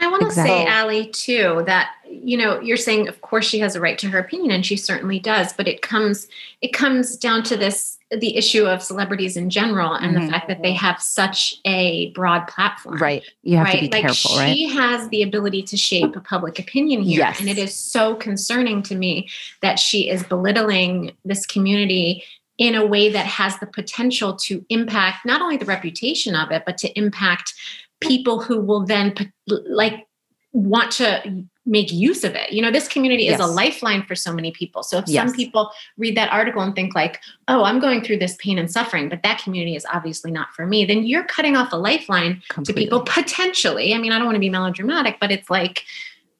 I 0.00 0.08
want 0.08 0.22
to 0.22 0.30
say, 0.30 0.42
Exactly. 0.42 0.66
Allie, 0.66 1.06
too, 1.10 1.62
that 1.66 1.90
you 2.10 2.38
know, 2.38 2.58
you're 2.60 2.76
saying, 2.78 3.06
of 3.06 3.20
course, 3.20 3.46
she 3.46 3.58
has 3.58 3.76
a 3.76 3.80
right 3.80 3.98
to 3.98 4.08
her 4.08 4.18
opinion, 4.18 4.50
and 4.50 4.64
she 4.64 4.76
certainly 4.76 5.18
does. 5.18 5.52
But 5.52 5.68
it 5.68 5.82
comes, 5.82 6.26
it 6.62 6.72
comes 6.72 7.16
down 7.16 7.42
to 7.44 7.56
this: 7.56 7.98
the 8.10 8.36
issue 8.36 8.64
of 8.66 8.82
celebrities 8.82 9.36
in 9.36 9.50
general, 9.50 9.92
and 9.92 10.16
Mhm. 10.16 10.24
the 10.24 10.32
fact 10.32 10.48
that 10.48 10.62
they 10.62 10.72
have 10.72 11.00
such 11.02 11.56
a 11.66 12.10
broad 12.12 12.46
platform. 12.48 12.96
right 12.98 13.22
you 13.42 13.56
have 13.58 13.66
right? 13.66 13.74
to 13.74 13.80
be 13.82 13.88
like 13.92 14.02
careful 14.02 14.36
right 14.38 14.54
she 14.54 14.66
has 14.68 15.08
the 15.10 15.22
ability 15.22 15.62
to 15.62 15.76
shape 15.76 16.16
a 16.16 16.20
public 16.20 16.58
opinion 16.58 17.02
here. 17.02 17.18
Yes. 17.20 17.40
And 17.40 17.48
it 17.50 17.58
is 17.58 17.74
so 17.74 18.14
concerning 18.14 18.82
to 18.84 18.94
me 18.94 19.28
that 19.60 19.78
she 19.78 20.08
is 20.08 20.22
belittling 20.22 21.12
this 21.26 21.44
community 21.44 22.24
in 22.56 22.74
a 22.74 22.84
way 22.84 23.08
that 23.10 23.26
has 23.26 23.58
the 23.58 23.66
potential 23.66 24.34
to 24.34 24.64
impact 24.70 25.24
not 25.26 25.40
only 25.42 25.56
the 25.58 25.64
reputation 25.66 26.34
of 26.34 26.50
it, 26.50 26.62
but 26.66 26.76
to 26.78 26.88
impact 26.98 27.54
people 28.00 28.40
who 28.40 28.60
will 28.60 28.84
then 28.86 29.14
like 29.46 30.06
want 30.52 30.90
to 30.92 31.44
make 31.66 31.92
use 31.92 32.24
of 32.24 32.34
it. 32.34 32.50
You 32.50 32.62
know, 32.62 32.70
this 32.70 32.88
community 32.88 33.28
is 33.28 33.32
Yes. 33.38 33.40
a 33.40 33.46
lifeline 33.46 34.02
for 34.04 34.14
so 34.14 34.32
many 34.32 34.50
people. 34.52 34.82
So 34.82 34.96
if 34.98 35.04
Yes. 35.06 35.28
some 35.28 35.36
people 35.36 35.70
read 35.98 36.16
that 36.16 36.32
article 36.32 36.62
and 36.62 36.74
think 36.74 36.94
like, 36.94 37.20
"Oh, 37.46 37.62
I'm 37.64 37.78
going 37.78 38.00
through 38.00 38.18
this 38.18 38.36
pain 38.38 38.58
and 38.58 38.70
suffering, 38.70 39.10
but 39.10 39.22
that 39.22 39.42
community 39.42 39.76
is 39.76 39.84
obviously 39.92 40.30
not 40.30 40.48
for 40.54 40.64
me," 40.66 40.86
then 40.86 41.04
you're 41.04 41.24
cutting 41.24 41.56
off 41.56 41.72
a 41.72 41.76
lifeline 41.76 42.42
to 42.64 42.72
people 42.72 43.00
potentially. 43.02 43.92
I 43.94 43.98
mean, 43.98 44.12
I 44.12 44.16
don't 44.16 44.24
want 44.26 44.36
to 44.36 44.40
be 44.40 44.48
melodramatic, 44.48 45.18
but 45.20 45.30
it's 45.30 45.50
like, 45.50 45.84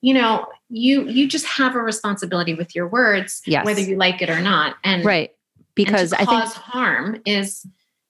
you 0.00 0.14
know, 0.14 0.46
you 0.70 1.06
you 1.08 1.28
just 1.28 1.44
have 1.46 1.74
a 1.74 1.80
responsibility 1.80 2.54
with 2.54 2.74
your 2.74 2.88
words, 2.88 3.42
Yes. 3.44 3.66
whether 3.66 3.80
you 3.82 3.96
like 3.96 4.22
it 4.22 4.30
or 4.30 4.40
not. 4.40 4.76
And 4.84 5.04
right. 5.04 5.30
Because 5.74 6.12
and 6.12 6.22
I 6.22 6.24
to 6.24 6.30
think 6.30 6.42
cause 6.42 6.54
harm 6.54 7.20
is 7.26 7.66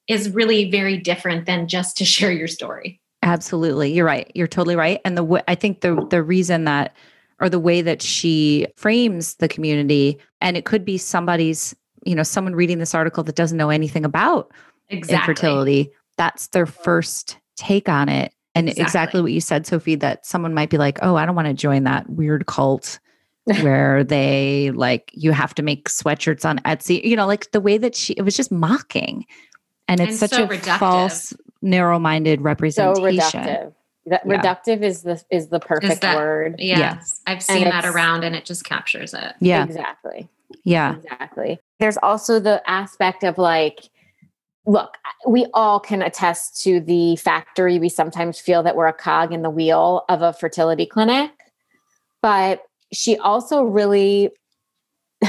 is 0.06 0.30
really 0.30 0.70
very 0.70 0.96
different 0.96 1.46
than 1.46 1.66
just 1.66 1.96
to 1.98 2.04
share 2.14 2.30
your 2.32 2.48
story. 2.48 3.00
Absolutely. 3.22 3.92
You're 3.92 4.06
right. 4.06 4.30
You're 4.34 4.46
totally 4.46 4.76
right. 4.76 5.00
And 5.04 5.16
the 5.16 5.22
w- 5.22 5.42
I 5.48 5.54
think 5.54 5.80
the 5.80 6.06
the 6.10 6.22
reason 6.22 6.64
that 6.64 6.94
or 7.40 7.48
the 7.48 7.58
way 7.60 7.82
that 7.82 8.02
she 8.02 8.66
frames 8.76 9.34
the 9.36 9.48
community 9.48 10.18
and 10.40 10.56
it 10.56 10.64
could 10.64 10.84
be 10.84 10.98
somebody's, 10.98 11.74
you 12.04 12.14
know, 12.14 12.22
someone 12.22 12.54
reading 12.54 12.78
this 12.78 12.94
article 12.94 13.22
that 13.24 13.36
doesn't 13.36 13.58
know 13.58 13.70
anything 13.70 14.04
about 14.04 14.50
Exactly. 14.88 15.16
infertility, 15.32 15.90
that's 16.16 16.48
their 16.48 16.66
first 16.66 17.38
take 17.56 17.88
on 17.88 18.08
it. 18.08 18.32
And 18.54 18.68
exactly. 18.68 18.82
Exactly. 18.84 19.20
what 19.22 19.32
you 19.32 19.40
said 19.40 19.66
Sophie 19.66 19.94
that 19.96 20.24
someone 20.26 20.54
might 20.54 20.70
be 20.70 20.78
like, 20.78 20.98
"Oh, 21.02 21.16
I 21.16 21.26
don't 21.26 21.36
want 21.36 21.48
to 21.48 21.54
join 21.54 21.84
that 21.84 22.08
weird 22.08 22.46
cult." 22.46 22.98
where 23.62 24.04
they 24.04 24.70
like 24.74 25.10
you 25.14 25.32
have 25.32 25.54
to 25.54 25.62
make 25.62 25.88
sweatshirts 25.88 26.44
on 26.44 26.58
Etsy, 26.66 27.02
you 27.02 27.16
know, 27.16 27.26
like 27.26 27.50
the 27.52 27.62
way 27.62 27.78
that 27.78 27.94
she 27.94 28.12
it 28.14 28.22
was 28.22 28.36
just 28.36 28.52
mocking. 28.52 29.24
And 29.88 30.00
it's 30.02 30.10
And 30.10 30.18
such 30.18 30.30
so 30.32 30.44
a 30.44 30.48
reductive. 30.48 30.78
false 30.78 31.32
narrow-minded 31.62 32.40
representation. 32.40 32.94
So 32.96 33.02
representation. 33.04 33.40
reductive. 33.42 33.74
That 34.06 34.22
Yeah. 34.24 34.36
reductive 34.36 34.82
is 34.82 35.02
the 35.02 35.22
is 35.30 35.48
the 35.48 35.60
perfect 35.60 36.00
that- 36.00 36.16
word. 36.16 36.56
Yeah. 36.58 36.78
Yes. 36.78 37.20
I've 37.26 37.42
seen 37.42 37.64
that 37.64 37.84
around 37.84 38.24
and 38.24 38.34
it 38.34 38.44
just 38.44 38.64
captures 38.64 39.12
it. 39.12 39.34
Yeah. 39.40 39.64
Exactly. 39.64 40.28
Yeah. 40.64 40.96
Exactly. 40.96 41.58
There's 41.78 41.98
also 41.98 42.40
the 42.40 42.62
aspect 42.68 43.22
of 43.22 43.36
like, 43.36 43.90
look, 44.64 44.96
we 45.26 45.46
all 45.52 45.78
can 45.78 46.00
attest 46.00 46.62
to 46.62 46.80
the 46.80 47.16
factory. 47.16 47.78
We 47.78 47.88
sometimes 47.90 48.38
feel 48.38 48.62
that 48.62 48.76
we're 48.76 48.86
a 48.86 48.92
cog 48.94 49.32
in 49.32 49.42
the 49.42 49.50
wheel 49.50 50.04
of 50.08 50.22
a 50.22 50.32
fertility 50.32 50.86
clinic. 50.86 51.30
But 52.22 52.62
she 52.92 53.18
also 53.18 53.62
really 53.62 54.30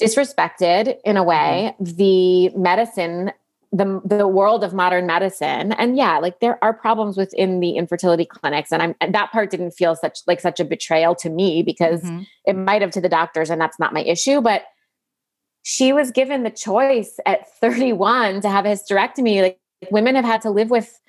disrespected, 0.00 0.96
in 1.04 1.16
a 1.16 1.22
way, 1.22 1.74
mm-hmm. 1.80 1.96
the 1.96 2.48
medicine. 2.50 3.32
The, 3.74 4.02
the 4.04 4.28
world 4.28 4.64
of 4.64 4.74
modern 4.74 5.06
medicine 5.06 5.72
and 5.72 5.96
yeah 5.96 6.18
like 6.18 6.40
there 6.40 6.62
are 6.62 6.74
problems 6.74 7.16
within 7.16 7.60
the 7.60 7.70
infertility 7.76 8.26
clinics 8.26 8.70
and 8.70 8.82
i'm 8.82 8.94
and 9.00 9.14
that 9.14 9.32
part 9.32 9.48
didn't 9.50 9.70
feel 9.70 9.96
such 9.96 10.18
like 10.26 10.40
such 10.40 10.60
a 10.60 10.64
betrayal 10.66 11.14
to 11.14 11.30
me 11.30 11.62
because 11.62 12.02
Mhm. 12.02 12.26
it 12.44 12.54
might 12.54 12.82
have 12.82 12.90
to 12.90 13.00
the 13.00 13.08
doctors 13.08 13.48
and 13.48 13.58
that's 13.58 13.78
not 13.78 13.94
my 13.94 14.02
issue 14.02 14.42
but 14.42 14.64
she 15.62 15.90
was 15.94 16.10
given 16.10 16.42
the 16.42 16.50
choice 16.50 17.18
at 17.24 17.48
31 17.60 18.42
to 18.42 18.50
have 18.50 18.66
a 18.66 18.68
hysterectomy 18.68 19.40
like 19.40 19.58
women 19.90 20.16
have 20.16 20.24
had 20.26 20.42
to 20.42 20.50
live 20.50 20.68
with 20.68 21.00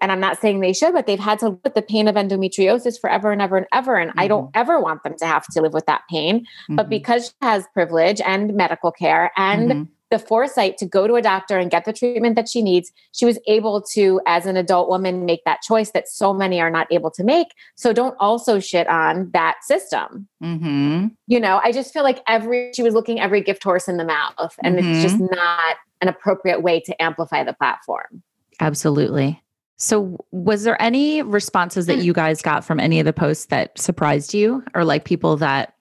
and 0.00 0.12
i'm 0.12 0.20
not 0.20 0.38
saying 0.40 0.60
they 0.60 0.72
should 0.72 0.92
but 0.92 1.06
they've 1.06 1.18
had 1.18 1.40
to 1.40 1.48
live 1.48 1.58
with 1.64 1.74
the 1.74 1.82
pain 1.82 2.06
of 2.06 2.14
endometriosis 2.14 3.00
forever 3.00 3.32
and 3.32 3.42
ever 3.42 3.56
and 3.56 3.66
ever 3.72 3.96
and 3.96 4.12
i 4.16 4.28
don't 4.28 4.48
ever 4.54 4.78
want 4.80 5.02
them 5.02 5.16
to 5.18 5.26
have 5.26 5.44
to 5.48 5.60
live 5.60 5.72
with 5.72 5.86
that 5.86 6.02
pain 6.08 6.46
but 6.68 6.86
Mhm. 6.86 6.90
because 6.90 7.26
she 7.26 7.32
has 7.42 7.66
privilege 7.74 8.20
and 8.20 8.54
medical 8.54 8.92
care 8.92 9.32
and 9.36 9.70
Mhm. 9.70 9.88
The 10.10 10.18
foresight 10.18 10.78
to 10.78 10.86
go 10.86 11.06
to 11.06 11.14
a 11.14 11.22
doctor 11.22 11.58
and 11.58 11.70
get 11.70 11.84
the 11.84 11.92
treatment 11.92 12.36
that 12.36 12.48
she 12.48 12.62
needs, 12.62 12.92
she 13.12 13.24
was 13.24 13.38
able 13.48 13.82
to, 13.82 14.20
as 14.26 14.46
an 14.46 14.56
adult 14.56 14.88
woman, 14.88 15.26
make 15.26 15.44
that 15.44 15.62
choice 15.62 15.90
that 15.90 16.08
so 16.08 16.32
many 16.32 16.60
are 16.60 16.70
not 16.70 16.86
able 16.92 17.10
to 17.10 17.24
make. 17.24 17.48
So 17.74 17.92
don't 17.92 18.16
also 18.20 18.60
shit 18.60 18.86
on 18.88 19.30
that 19.32 19.56
system. 19.62 20.28
Mhm. 20.42 21.10
You 21.26 21.40
know, 21.40 21.60
I 21.64 21.72
just 21.72 21.92
feel 21.92 22.04
like 22.04 22.22
every, 22.28 22.72
she 22.74 22.82
was 22.82 22.94
looking 22.94 23.20
every 23.20 23.40
gift 23.40 23.64
horse 23.64 23.88
in 23.88 23.96
the 23.96 24.04
mouth, 24.04 24.54
and 24.62 24.78
it's 24.78 25.02
just 25.02 25.18
not 25.18 25.76
an 26.00 26.08
appropriate 26.08 26.62
way 26.62 26.80
to 26.80 27.02
amplify 27.02 27.42
the 27.42 27.54
platform. 27.54 28.22
Absolutely. 28.60 29.42
So, 29.78 30.16
was 30.30 30.64
there 30.64 30.80
any 30.80 31.20
responses 31.20 31.84
that 31.86 31.98
you 31.98 32.14
guys 32.14 32.40
got 32.40 32.64
from 32.64 32.80
any 32.80 32.98
of 32.98 33.04
the 33.04 33.12
posts 33.12 33.46
that 33.46 33.78
surprised 33.78 34.32
you, 34.32 34.64
or 34.74 34.84
like 34.84 35.04
people 35.04 35.36
that, 35.36 35.74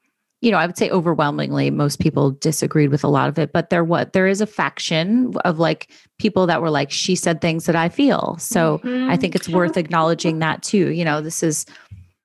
you 0.45 0.51
know, 0.51 0.57
I 0.59 0.67
would 0.67 0.77
say 0.77 0.91
overwhelmingly 0.91 1.71
most 1.71 1.99
people 1.99 2.29
disagreed 2.29 2.91
with 2.91 3.03
a 3.03 3.07
lot 3.07 3.29
of 3.29 3.39
it, 3.39 3.51
but 3.51 3.71
there 3.71 3.83
what 3.83 4.13
there 4.13 4.27
is 4.27 4.41
a 4.41 4.45
faction 4.45 5.33
of 5.43 5.57
like 5.57 5.89
people 6.19 6.45
that 6.45 6.61
were 6.61 6.69
like, 6.69 6.91
she 6.91 7.15
said 7.15 7.41
things 7.41 7.65
that 7.65 7.75
I 7.75 7.89
feel. 7.89 8.37
So 8.37 8.77
Mhm. 8.83 9.09
I 9.09 9.17
think 9.17 9.33
it's 9.33 9.49
worth 9.49 9.75
acknowledging 9.75 10.37
that 10.39 10.61
too. 10.61 10.91
You 10.91 11.03
know, 11.03 11.19
this 11.19 11.41
is 11.41 11.65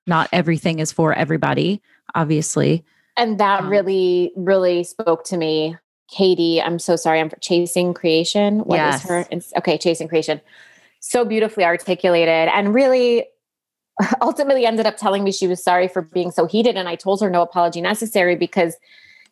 not 0.05 0.29
everything 0.31 0.77
is 0.77 0.91
for 0.91 1.13
everybody, 1.13 1.81
obviously. 2.13 2.85
And 3.17 3.39
that 3.39 3.61
Um, 3.61 3.69
really, 3.69 4.31
really 4.35 4.83
spoke 4.83 5.23
to 5.25 5.37
me. 5.37 5.77
Katie, 6.07 6.61
I'm 6.61 6.77
so 6.77 6.95
sorry. 6.95 7.21
I'm 7.21 7.31
chasing 7.41 7.91
creation. 7.95 8.59
What 8.59 8.75
is 8.75 9.01
Yes. 9.01 9.03
her? 9.09 9.19
it's- 9.31 9.51
Okay, 9.57 9.79
chasing 9.79 10.07
creation. 10.07 10.41
So 10.99 11.25
beautifully 11.25 11.63
articulated 11.63 12.49
and 12.53 12.71
really 12.75 13.25
ultimately 14.21 14.65
ended 14.65 14.85
up 14.85 14.97
telling 14.97 15.23
me 15.23 15.31
she 15.31 15.47
was 15.47 15.63
sorry 15.63 15.87
for 15.87 16.01
being 16.01 16.31
so 16.31 16.45
heated. 16.45 16.75
And 16.75 16.87
I 16.87 16.95
told 16.95 17.21
her 17.21 17.29
no 17.29 17.41
apology 17.41 17.81
necessary 17.81 18.35
because 18.35 18.75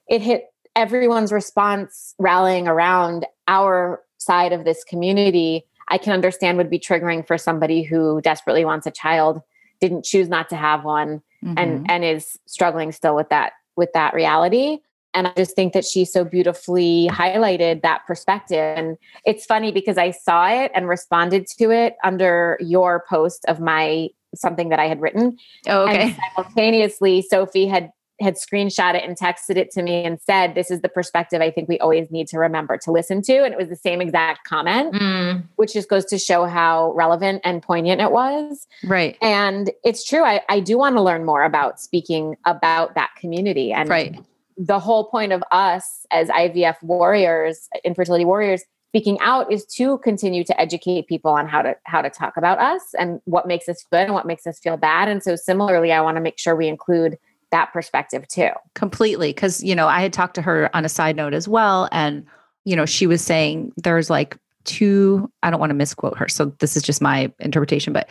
it 0.07 0.21
hit 0.21 0.45
everyone's 0.75 1.31
response 1.31 2.13
rallying 2.19 2.67
around 2.67 3.25
our 3.47 4.01
side 4.17 4.53
of 4.53 4.65
this 4.65 4.83
community. 4.83 5.65
I 5.87 5.97
can 5.97 6.13
understand 6.13 6.57
would 6.57 6.69
be 6.69 6.79
triggering 6.79 7.25
for 7.25 7.37
somebody 7.37 7.83
who 7.83 8.21
desperately 8.21 8.65
wants 8.65 8.85
a 8.85 8.91
child, 8.91 9.41
didn't 9.81 10.05
choose 10.05 10.29
not 10.29 10.49
to 10.49 10.55
have 10.55 10.83
one, 10.83 11.21
Mhm. 11.43 11.53
and 11.57 11.91
and 11.91 12.03
is 12.03 12.37
struggling 12.45 12.91
still 12.91 13.15
with 13.15 13.29
that 13.29 13.53
with 13.77 13.93
that 13.93 14.13
reality 14.13 14.79
and 15.13 15.25
i 15.27 15.31
just 15.37 15.55
think 15.55 15.71
that 15.71 15.85
she 15.85 16.03
so 16.03 16.25
beautifully 16.25 17.07
highlighted 17.11 17.81
that 17.81 18.05
perspective 18.05 18.77
and 18.77 18.97
it's 19.25 19.45
funny 19.45 19.71
because 19.71 19.97
i 19.97 20.11
saw 20.11 20.47
it 20.49 20.69
and 20.75 20.89
responded 20.89 21.47
to 21.47 21.71
it 21.71 21.95
under 22.03 22.57
your 22.59 23.05
post 23.07 23.45
of 23.47 23.59
my 23.61 24.09
something 24.35 24.69
that 24.69 24.79
i 24.79 24.85
had 24.87 25.01
written 25.01 25.37
oh, 25.67 25.83
okay. 25.87 26.01
and 26.01 26.17
simultaneously 26.35 27.21
sophie 27.21 27.67
had 27.67 27.91
had 28.21 28.35
screenshot 28.35 28.95
it 28.95 29.03
and 29.07 29.17
texted 29.17 29.55
it 29.55 29.71
to 29.71 29.81
me 29.81 30.03
and 30.03 30.19
said 30.19 30.53
this 30.53 30.69
is 30.69 30.81
the 30.81 30.89
perspective 30.89 31.41
i 31.41 31.49
think 31.49 31.69
we 31.69 31.79
always 31.79 32.11
need 32.11 32.27
to 32.27 32.37
remember 32.37 32.77
to 32.77 32.91
listen 32.91 33.21
to 33.21 33.45
and 33.45 33.53
it 33.53 33.57
was 33.57 33.69
the 33.69 33.77
same 33.77 34.01
exact 34.01 34.45
comment 34.45 34.93
Mm. 34.93 35.43
which 35.55 35.71
just 35.73 35.87
goes 35.89 36.03
to 36.05 36.17
show 36.17 36.43
how 36.45 36.91
relevant 36.93 37.39
and 37.45 37.63
poignant 37.63 38.01
it 38.01 38.11
was 38.11 38.67
right. 38.83 39.15
and 39.21 39.71
it's 39.85 40.03
true. 40.03 40.23
I, 40.25 40.41
I 40.49 40.59
do 40.59 40.77
want 40.77 40.97
to 40.97 41.01
learn 41.01 41.23
more 41.25 41.43
about 41.43 41.79
speaking 41.79 42.35
about 42.45 42.95
that 42.95 43.11
community. 43.17 43.71
And 43.71 43.87
Right. 43.87 44.19
the 44.57 44.79
whole 44.79 45.05
point 45.05 45.31
of 45.31 45.41
us 45.51 46.05
as 46.11 46.27
IVF 46.29 46.81
warriors, 46.83 47.69
infertility 47.85 48.25
warriors, 48.25 48.63
speaking 48.89 49.17
out 49.21 49.51
is 49.51 49.65
to 49.65 49.97
continue 49.99 50.43
to 50.43 50.59
educate 50.59 51.07
people 51.07 51.31
on 51.31 51.47
how 51.47 51.61
to 51.61 51.75
how 51.83 52.01
to 52.01 52.09
talk 52.09 52.35
about 52.37 52.59
us 52.59 52.81
and 52.97 53.21
what 53.25 53.47
makes 53.47 53.69
us 53.69 53.85
good 53.91 54.01
and 54.05 54.13
what 54.13 54.25
makes 54.25 54.45
us 54.47 54.59
feel 54.59 54.77
bad. 54.77 55.07
And 55.07 55.21
so 55.23 55.35
similarly, 55.35 55.91
I 55.91 56.01
want 56.01 56.17
to 56.17 56.21
make 56.21 56.37
sure 56.39 56.55
we 56.55 56.67
include 56.67 57.17
that 57.51 57.71
perspective 57.73 58.27
too. 58.27 58.49
completely 58.75 59.29
because 59.33 59.63
you 59.63 59.73
know 59.75 59.87
i 59.87 60.01
had 60.01 60.13
talked 60.13 60.35
to 60.35 60.41
her 60.43 60.69
on 60.75 60.85
a 60.85 60.89
side 60.89 61.15
note 61.15 61.33
as 61.33 61.47
well 61.47 61.89
and 61.91 62.23
you 62.63 62.75
know 62.75 62.85
she 62.85 63.07
was 63.07 63.23
saying 63.23 63.73
there's 63.75 64.07
like 64.07 64.37
two 64.65 65.27
i 65.41 65.49
don't 65.49 65.59
want 65.59 65.71
to 65.71 65.75
misquote 65.75 66.15
her 66.15 66.27
so 66.27 66.45
this 66.59 66.77
is 66.77 66.83
just 66.83 67.01
my 67.01 67.31
interpretation 67.39 67.91
but 67.91 68.07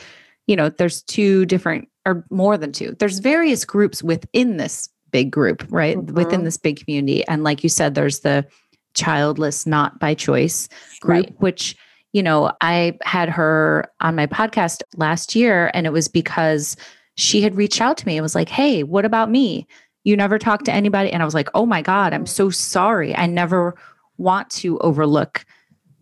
you 0.48 0.56
know 0.56 0.68
there's 0.70 1.02
two 1.04 1.46
different 1.46 1.88
or 2.04 2.24
more 2.30 2.58
than 2.58 2.72
two 2.72 2.96
there's 2.98 3.20
various 3.20 3.64
groups 3.64 4.02
within 4.02 4.56
this 4.56 4.88
big 5.12 5.30
group 5.30 5.64
right 5.70 6.02
within 6.14 6.40
Mhm. 6.40 6.44
this 6.44 6.56
big 6.56 6.84
community 6.84 7.24
and 7.28 7.44
like 7.44 7.62
you 7.62 7.68
said 7.68 7.94
there's 7.94 8.20
the 8.20 8.44
childless 8.94 9.66
not 9.66 9.98
by 10.00 10.14
choice 10.14 10.68
group 11.00 11.26
Right. 11.26 11.34
which 11.40 11.76
you 12.12 12.22
know 12.22 12.52
i 12.60 12.96
had 13.02 13.28
her 13.28 13.90
on 14.00 14.16
my 14.16 14.26
podcast 14.26 14.82
last 14.96 15.34
year 15.34 15.70
and 15.74 15.86
it 15.86 15.92
was 15.92 16.08
because 16.08 16.76
she 17.16 17.42
had 17.42 17.56
reached 17.56 17.80
out 17.80 17.96
to 17.98 18.06
me 18.06 18.16
and 18.16 18.22
was 18.22 18.34
like 18.34 18.48
hey 18.48 18.82
what 18.82 19.04
about 19.04 19.30
me? 19.30 19.66
You 20.04 20.16
never 20.16 20.38
talked 20.38 20.64
to 20.66 20.72
anybody. 20.72 21.10
And 21.12 21.22
i 21.22 21.24
was 21.24 21.34
like 21.34 21.48
oh 21.54 21.66
my 21.66 21.82
god 21.82 22.12
i'm 22.12 22.26
so 22.26 22.48
sorry. 22.50 23.14
I 23.14 23.26
never 23.26 23.74
want 24.16 24.50
to 24.50 24.78
overlook 24.78 25.44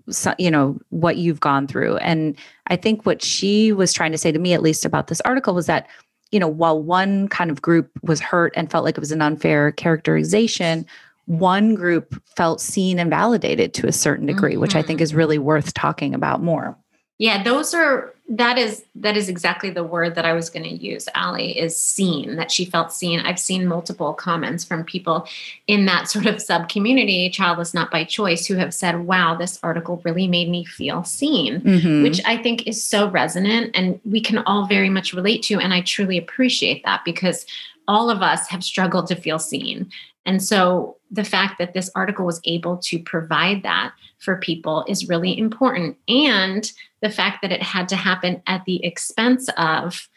so, 0.09 0.33
you 0.39 0.53
know 0.53 0.79
what 0.91 1.17
you've 1.17 1.41
gone 1.41 1.67
through. 1.67 1.97
And 1.97 2.37
i 2.69 2.77
think 2.77 3.05
what 3.05 3.23
she 3.23 3.73
was 3.73 3.93
trying 3.93 4.13
to 4.13 4.19
say 4.19 4.31
to 4.31 4.39
me 4.39 4.53
at 4.55 4.63
least 4.63 4.85
about 4.85 5.09
this 5.09 5.21
article 5.23 5.55
was 5.55 5.67
that 5.67 5.89
you 6.31 6.39
know 6.39 6.49
while 6.49 6.81
one 6.83 7.29
kind 7.29 7.51
of 7.51 7.63
group 7.63 7.91
was 8.03 8.21
hurt 8.21 8.53
and 8.57 8.71
felt 8.71 8.85
like 8.85 8.97
it 8.97 9.01
was 9.01 9.13
an 9.13 9.23
unfair 9.23 9.73
characterization 9.73 10.87
one 11.27 11.75
group 11.75 12.21
felt 12.37 12.61
seen 12.61 12.99
and 12.99 13.11
validated 13.11 13.75
to 13.75 13.87
a 13.87 13.93
certain 13.93 14.27
degree 14.27 14.57
which 14.57 14.75
i 14.75 14.83
think 14.83 15.01
is 15.01 15.15
really 15.15 15.39
worth 15.39 15.75
talking 15.75 16.15
about 16.15 16.43
more 16.43 16.77
Yeah, 17.19 17.43
those 17.43 17.73
are 17.75 18.13
that 18.29 18.59
is 18.59 18.85
that 18.97 19.17
is 19.17 19.29
exactly 19.29 19.71
the 19.71 19.85
word 19.85 20.17
that 20.17 20.25
I 20.25 20.33
was 20.35 20.51
going 20.51 20.65
to 20.65 20.77
use. 20.93 21.09
Allie 21.15 21.57
is 21.57 21.81
seen 21.81 22.37
that 22.37 22.51
she 22.51 22.65
felt 22.65 22.93
seen. 22.93 23.21
I've 23.21 23.39
seen 23.39 23.67
multiple 23.69 24.13
comments 24.13 24.65
from 24.65 24.83
people 24.85 25.27
in 25.67 25.87
that 25.87 26.11
sort 26.11 26.27
of 26.27 26.43
sub 26.43 26.69
community, 26.69 27.31
childless 27.31 27.73
not 27.73 27.91
by 27.91 28.03
choice, 28.05 28.45
who 28.45 28.57
have 28.57 28.75
said, 28.75 29.07
"Wow, 29.07 29.37
this 29.37 29.59
article 29.63 30.03
really 30.05 30.27
made 30.27 30.51
me 30.51 30.65
feel 30.65 31.05
seen," 31.05 31.61
Mhm. 31.61 32.03
which 32.03 32.21
I 32.27 32.37
think 32.37 32.67
is 32.67 32.83
so 32.85 33.09
resonant 33.09 33.71
and 33.75 34.01
we 34.05 34.21
can 34.21 34.39
all 34.39 34.67
very 34.67 34.91
much 34.91 35.15
relate 35.15 35.43
to. 35.45 35.61
And 35.61 35.73
I 35.73 35.81
truly 35.83 36.19
appreciate 36.19 36.85
that 36.85 37.01
because 37.05 37.47
all 37.89 38.11
of 38.11 38.21
us 38.23 38.49
have 38.49 38.65
struggled 38.65 39.07
to 39.07 39.17
feel 39.17 39.39
seen. 39.39 39.87
And 40.27 40.43
so 40.43 40.97
the 41.11 41.25
fact 41.25 41.59
that 41.59 41.73
this 41.73 41.91
article 41.95 42.27
was 42.27 42.41
able 42.45 42.77
to 42.79 42.99
provide 42.99 43.63
that 43.63 43.93
for 44.19 44.37
people 44.37 44.85
is 44.89 45.09
really 45.09 45.39
important. 45.39 45.97
And 46.09 46.71
the 47.01 47.11
fact 47.11 47.43
that 47.43 47.53
it 47.53 47.63
had 47.63 47.89
to 47.91 47.97
happen 47.97 48.43
at 48.47 48.65
the 48.65 48.85
expense 48.85 49.49
of 49.57 50.09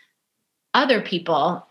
other 0.74 1.02
people 1.02 1.66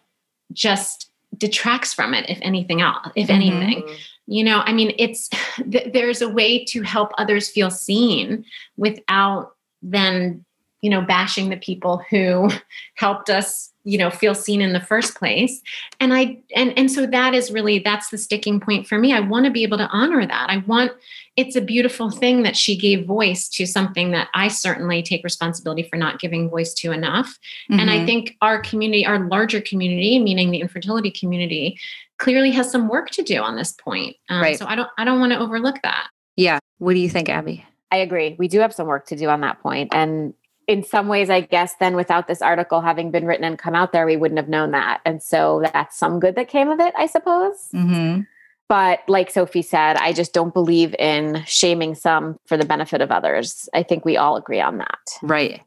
just 0.53 1.11
detracts 1.37 1.93
from 1.93 2.15
it, 2.15 2.29
if 2.31 2.39
anything 2.43 2.81
else, 2.81 3.09
if 3.17 3.29
Mhm. 3.29 3.35
anything. 3.35 3.89
You 4.27 4.45
know, 4.45 4.61
I 4.65 4.73
mean, 4.73 4.95
it's 4.99 5.29
th- 5.71 5.93
there's 5.93 6.23
a 6.23 6.29
way 6.29 6.65
to 6.67 6.83
help 6.83 7.11
others 7.19 7.49
feel 7.49 7.71
seen 7.71 8.45
without 8.77 9.55
then, 9.83 10.45
you 10.81 10.91
know, 10.91 11.01
bashing 11.03 11.49
the 11.49 11.57
people 11.57 12.03
who 12.11 12.51
helped 12.95 13.31
us, 13.31 13.73
you 13.89 13.97
know, 13.97 14.11
feel 14.11 14.35
seen 14.35 14.61
in 14.61 14.75
the 14.75 14.81
first 14.81 15.15
place. 15.15 15.63
And 15.99 16.13
I 16.13 16.39
and 16.55 16.77
and 16.79 16.91
so 16.93 17.07
that 17.07 17.33
is 17.35 17.51
really 17.51 17.79
that's 17.79 18.11
the 18.11 18.19
sticking 18.19 18.61
point 18.61 18.87
for 18.87 18.99
me. 18.99 19.15
I 19.15 19.21
want 19.21 19.47
to 19.47 19.51
be 19.51 19.63
able 19.63 19.79
to 19.79 19.89
honor 19.89 20.27
that. 20.27 20.51
I 20.51 20.59
want 20.67 20.93
it's 21.37 21.57
a 21.57 21.61
beautiful 21.63 22.11
thing 22.11 22.43
that 22.43 22.55
she 22.57 22.77
gave 22.77 23.07
voice 23.07 23.49
to 23.51 23.65
something 23.65 24.11
that 24.11 24.29
I 24.35 24.49
certainly 24.49 25.03
take 25.03 25.25
responsibility 25.25 25.85
for 25.85 25.97
not 25.97 26.21
giving 26.21 26.51
voice 26.51 26.75
to 26.75 26.93
enough. 26.93 27.39
And 27.71 27.91
I 27.91 27.99
Mhm. 28.01 28.07
think 28.07 28.37
our 28.43 28.61
community, 28.61 29.07
our 29.07 29.27
larger 29.29 29.61
community, 29.61 30.19
meaning 30.19 30.51
the 30.51 30.61
infertility 30.61 31.11
community, 31.13 31.79
clearly 32.19 32.51
has 32.51 32.71
some 32.71 32.89
work 32.89 33.09
to 33.11 33.23
do 33.23 33.41
on 33.41 33.55
this 33.57 33.73
point. 33.73 34.17
Um, 34.29 34.43
Right. 34.43 34.59
So 34.59 34.67
I 34.67 34.75
don't, 34.75 34.91
I 34.99 35.05
don't 35.05 35.21
want 35.21 35.33
to 35.33 35.39
overlook 35.39 35.77
that. 35.83 36.09
yeah. 36.37 36.59
What 36.79 36.95
do 36.95 36.99
you 37.01 37.09
think, 37.09 37.29
Abby? 37.29 37.65
I 37.91 37.99
agree. 37.99 38.35
We 38.39 38.49
do 38.49 38.59
have 38.61 38.75
some 38.75 38.87
work 38.89 39.07
to 39.07 39.17
do 39.17 39.29
on 39.29 39.41
that 39.43 39.61
point. 39.61 39.89
And 39.93 40.35
in 40.69 40.85
some 40.85 41.09
ways, 41.09 41.31
I 41.31 41.41
guess 41.41 41.75
then 41.81 41.97
without 41.97 42.29
this 42.29 42.43
article 42.43 42.83
having 42.83 43.11
been 43.11 43.27
written 43.27 43.45
and 43.45 43.59
come 43.59 43.75
out 43.75 43.93
there, 43.93 44.05
we 44.05 44.19
wouldn't 44.19 44.39
have 44.39 44.51
known 44.51 44.71
that. 44.73 45.01
And 45.07 45.23
so 45.23 45.63
that's 45.73 45.99
some 45.99 46.21
good 46.21 46.35
that 46.37 46.49
came 46.49 46.69
of 46.69 46.79
it, 46.79 46.93
I 46.97 47.07
suppose. 47.07 47.69
Mm-hmm. 47.75 48.21
But 48.69 49.01
like 49.09 49.31
Sophie 49.31 49.63
said, 49.63 49.97
I 49.97 50.13
just 50.13 50.35
don't 50.35 50.53
believe 50.53 50.95
in 50.99 51.43
shaming 51.47 51.95
some 51.95 52.39
for 52.45 52.59
the 52.59 52.67
benefit 52.67 53.01
of 53.01 53.11
others. 53.11 53.67
I 53.73 53.83
think 53.83 54.05
we 54.05 54.19
all 54.19 54.37
agree 54.37 54.61
on 54.61 54.77
that. 54.77 55.09
Right. 55.23 55.63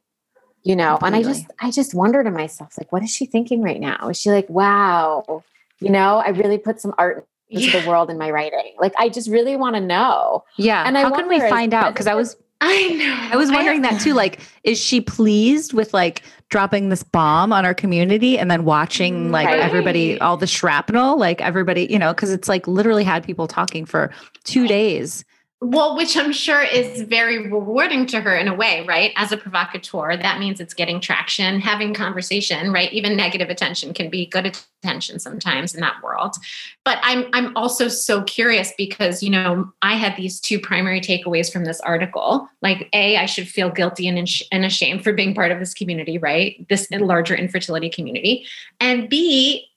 You 0.64 0.76
know, 0.76 1.00
and 1.02 1.16
I 1.16 1.24
just 1.24 1.48
I 1.60 1.72
just 1.72 1.96
wonder 1.96 2.24
to 2.24 2.30
myself, 2.30 2.78
like, 2.78 2.92
what 2.92 3.02
is 3.02 3.10
she 3.10 3.26
thinking 3.26 3.64
right 3.64 3.80
now? 3.80 4.10
Is 4.10 4.22
she 4.22 4.30
like, 4.30 4.48
wow, 4.48 5.44
you 5.80 5.90
know, 5.90 6.18
I 6.18 6.30
really 6.30 6.60
put 6.60 6.80
some 6.80 6.94
art 7.00 7.26
into 7.50 7.66
Yeah. 7.66 7.82
the 7.82 7.90
world 7.90 8.12
in 8.12 8.20
my 8.20 8.30
writing. 8.30 8.76
Like 8.80 8.94
I 9.00 9.10
just 9.10 9.28
really 9.28 9.56
want 9.56 9.76
to 9.76 9.82
know. 9.82 10.44
Yeah. 10.58 10.84
And 10.86 10.96
I 10.96 11.02
How 11.02 11.10
can 11.16 11.28
we 11.28 11.40
find 11.40 11.74
out? 11.74 11.92
Because 11.92 12.06
I 12.06 12.14
was 12.14 12.38
I 12.62 12.90
know. 12.90 13.30
I 13.32 13.36
was 13.36 13.52
wondering 13.52 13.82
that 13.82 14.00
too. 14.00 14.14
Like, 14.14 14.40
is 14.64 14.80
she 14.80 15.02
pleased 15.02 15.74
with 15.74 15.94
like 15.94 16.22
dropping 16.50 16.90
this 16.90 17.02
bomb 17.02 17.52
on 17.52 17.66
our 17.66 17.74
community 17.74 18.38
and 18.38 18.52
then 18.52 18.66
watching 18.66 19.30
mm, 19.30 19.32
like 19.32 19.48
Right. 19.48 19.60
everybody, 19.60 20.20
all 20.22 20.38
the 20.38 20.48
shrapnel, 20.48 21.18
like 21.18 21.42
everybody, 21.42 21.88
you 21.90 21.98
know, 21.98 22.14
because 22.14 22.30
it's 22.32 22.48
like 22.48 22.68
literally 22.68 23.04
had 23.04 23.24
people 23.24 23.48
talking 23.48 23.86
for 23.86 24.12
two 24.44 24.68
days. 24.68 25.26
Well, 25.64 25.96
which 25.96 26.18
I'm 26.18 26.32
sure 26.32 26.64
is 26.64 27.02
very 27.04 27.48
rewarding 27.48 28.08
to 28.08 28.20
her 28.20 28.36
in 28.36 28.48
a 28.48 28.54
way, 28.54 28.84
right? 28.88 29.12
As 29.16 29.32
a 29.32 29.38
provocateur, 29.38 30.18
that 30.18 30.40
means 30.40 30.60
it's 30.60 30.74
getting 30.74 31.00
traction, 31.00 31.62
having 31.62 31.94
conversation, 31.94 32.74
right? 32.74 32.92
Even 32.92 33.16
negative 33.16 33.52
attention 33.52 33.94
can 33.94 34.10
be 34.10 34.26
good 34.26 34.58
attention 34.84 35.20
sometimes 35.20 35.76
in 35.76 35.82
that 35.82 36.02
world. 36.02 36.36
But 36.84 36.98
I'm 37.04 37.28
I'm 37.34 37.56
also 37.56 37.90
so 37.90 38.24
curious 38.24 38.74
because, 38.76 39.22
you 39.22 39.30
know, 39.30 39.72
I 39.84 39.98
had 39.98 40.18
these 40.18 40.40
two 40.40 40.60
primary 40.60 41.00
takeaways 41.00 41.54
from 41.54 41.64
this 41.64 41.80
article. 41.82 42.50
Like 42.64 42.90
A, 42.94 43.18
I 43.18 43.28
should 43.28 43.48
feel 43.48 43.70
guilty 43.70 44.08
and, 44.08 44.28
and 44.52 44.66
ashamed 44.66 45.04
for 45.04 45.14
being 45.14 45.36
part 45.36 45.52
of 45.52 45.60
this 45.60 45.76
community, 45.76 46.18
right? 46.18 46.66
This 46.70 46.90
larger 46.90 47.36
infertility 47.36 47.92
community. 47.92 48.48
And 48.80 49.08
B, 49.08 49.68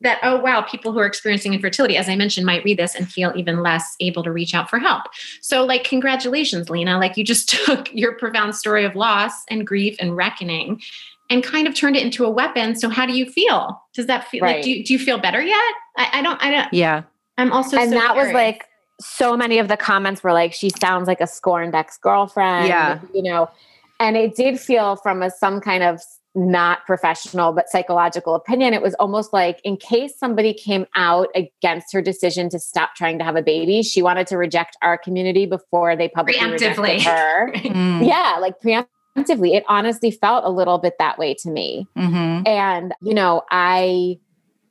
that 0.00 0.18
oh 0.22 0.38
wow 0.38 0.62
people 0.62 0.92
who 0.92 0.98
are 0.98 1.06
experiencing 1.06 1.54
infertility 1.54 1.96
as 1.96 2.08
i 2.08 2.16
mentioned 2.16 2.46
might 2.46 2.64
read 2.64 2.78
this 2.78 2.94
and 2.94 3.10
feel 3.10 3.32
even 3.36 3.62
less 3.62 3.96
able 4.00 4.22
to 4.22 4.32
reach 4.32 4.54
out 4.54 4.68
for 4.70 4.78
help 4.78 5.04
so 5.40 5.64
like 5.64 5.84
congratulations 5.84 6.70
lena 6.70 6.98
like 6.98 7.16
you 7.16 7.24
just 7.24 7.48
took 7.66 7.92
your 7.92 8.14
profound 8.14 8.54
story 8.54 8.84
of 8.84 8.94
loss 8.94 9.32
and 9.48 9.66
grief 9.66 9.96
and 10.00 10.16
reckoning 10.16 10.80
and 11.28 11.44
kind 11.44 11.68
of 11.68 11.74
turned 11.74 11.96
it 11.96 12.02
into 12.02 12.24
a 12.24 12.30
weapon 12.30 12.74
so 12.74 12.88
how 12.88 13.06
do 13.06 13.12
you 13.12 13.26
feel 13.26 13.80
does 13.94 14.06
that 14.06 14.26
feel 14.28 14.42
like 14.42 14.62
do 14.62 14.70
you, 14.70 14.84
do 14.84 14.92
you 14.92 14.98
feel 14.98 15.18
better 15.18 15.40
yet 15.40 15.74
I, 15.96 16.10
I 16.14 16.22
don't 16.22 16.42
i 16.42 16.50
don't 16.50 16.72
Yeah. 16.72 17.02
i'm 17.38 17.52
also 17.52 17.76
and 17.76 17.90
so 17.90 17.96
that 17.96 18.16
was 18.16 18.32
like 18.32 18.66
so 19.00 19.36
many 19.36 19.58
of 19.58 19.68
the 19.68 19.76
comments 19.76 20.22
were 20.22 20.32
like, 20.32 20.52
she 20.52 20.70
sounds 20.70 21.08
like 21.08 21.20
a 21.20 21.26
scorned 21.26 21.74
ex-girlfriend. 21.74 22.68
Yeah. 22.68 23.00
You 23.14 23.22
know, 23.22 23.50
and 23.98 24.16
it 24.16 24.36
did 24.36 24.60
feel 24.60 24.96
from 24.96 25.22
a 25.22 25.30
some 25.30 25.60
kind 25.60 25.82
of 25.82 26.00
not 26.36 26.86
professional 26.86 27.52
but 27.52 27.68
psychological 27.68 28.34
opinion 28.36 28.72
it 28.72 28.80
was 28.82 28.94
almost 28.94 29.32
like 29.32 29.60
in 29.64 29.76
case 29.76 30.12
somebody 30.16 30.54
came 30.54 30.86
out 30.94 31.26
against 31.34 31.92
her 31.92 32.00
decision 32.00 32.48
to 32.48 32.58
stop 32.58 32.94
trying 32.94 33.18
to 33.18 33.24
have 33.24 33.34
a 33.34 33.42
baby 33.42 33.82
she 33.82 34.00
wanted 34.00 34.26
to 34.28 34.36
reject 34.38 34.76
our 34.80 34.96
community 34.96 35.44
before 35.44 35.96
they 35.96 36.08
publicly 36.08 36.40
Preemptively. 36.40 36.98
rejected 36.98 37.02
her 37.02 37.52
Mm. 37.70 38.06
yeah 38.06 38.36
like 38.40 38.54
preemptively 38.60 39.56
it 39.56 39.64
honestly 39.68 40.10
felt 40.12 40.44
a 40.44 40.50
little 40.50 40.78
bit 40.78 40.94
that 41.00 41.18
way 41.18 41.34
to 41.34 41.50
me 41.50 41.88
Mhm. 41.96 42.46
and, 42.46 42.94
you 43.02 43.12
know, 43.14 43.42
I, 43.50 44.18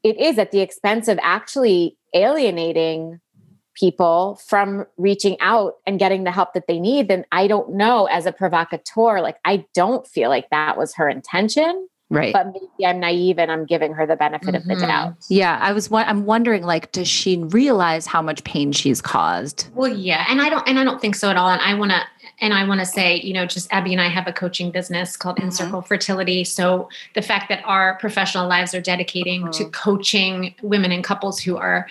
it 0.04 0.17
is 0.17 0.38
at 0.39 0.52
the 0.52 0.62
expense 0.62 1.10
of 1.10 1.19
actually 1.22 1.98
alienating 2.13 3.19
people 3.80 4.39
from 4.46 4.86
reaching 4.98 5.38
out 5.39 5.76
and 5.88 6.00
getting 6.00 6.24
the 6.24 6.32
help 6.32 6.54
that 6.54 6.68
they 6.68 6.80
need. 6.80 7.08
Then 7.08 7.26
I 7.32 7.48
don't 7.48 7.74
know 7.76 8.06
as 8.06 8.26
a 8.26 8.32
provocateur, 8.32 9.22
like, 9.22 9.38
I 9.46 9.65
don't 9.74 10.06
feel 10.06 10.30
like 10.30 10.50
that 10.50 10.78
was 10.78 10.96
her 10.96 11.08
intention, 11.08 11.88
Right. 12.10 12.34
but 12.34 12.48
maybe 12.48 12.86
I'm 12.86 13.00
naive 13.00 13.38
and 13.39 13.52
I'm 13.52 13.65
giving 13.65 13.94
her 13.94 14.06
the 14.08 14.15
benefit 14.15 14.56
of 14.56 14.65
the 14.65 14.74
Mhm. 14.76 14.82
doubt. 14.88 15.13
yeah. 15.30 15.58
I 15.62 15.72
was, 15.74 15.92
I'm 15.92 16.26
wondering, 16.26 16.63
like, 16.63 16.92
does 16.92 17.08
she 17.08 17.38
realize 17.38 18.06
how 18.08 18.22
much 18.22 18.44
pain 18.44 18.72
she's 18.72 19.00
caused? 19.02 19.68
Well, 19.76 19.89
yeah, 19.94 20.26
and 20.28 20.42
I 20.42 20.50
don't, 20.50 20.68
and 20.68 20.80
I 20.80 20.84
don't 20.84 21.00
think 21.00 21.15
so 21.15 21.30
at 21.30 21.38
all. 21.38 21.50
And 21.50 21.62
I 21.62 21.76
want 21.76 21.92
to, 21.92 22.02
and 22.42 22.54
I 22.54 22.68
want 22.68 22.80
to 22.80 22.86
say, 22.86 23.18
you 23.22 23.34
know, 23.34 23.46
just 23.46 23.72
Abby 23.72 23.92
and 23.94 24.02
I 24.02 24.08
have 24.08 24.28
a 24.28 24.34
coaching 24.34 24.72
business 24.72 25.15
called 25.15 25.38
Mhm. 25.38 25.44
In 25.44 25.52
Circle 25.52 25.82
Fertility. 25.84 26.44
So 26.44 26.89
the 27.13 27.22
fact 27.22 27.48
that 27.50 27.62
our 27.65 27.96
professional 28.00 28.48
lives 28.48 28.74
are 28.74 28.82
dedicating 28.82 29.52
to 29.52 29.65
Mhm. 29.65 29.72
coaching 29.74 30.56
women 30.63 30.92
and 30.92 31.04
couples 31.04 31.39
who 31.39 31.58
are 31.58 31.86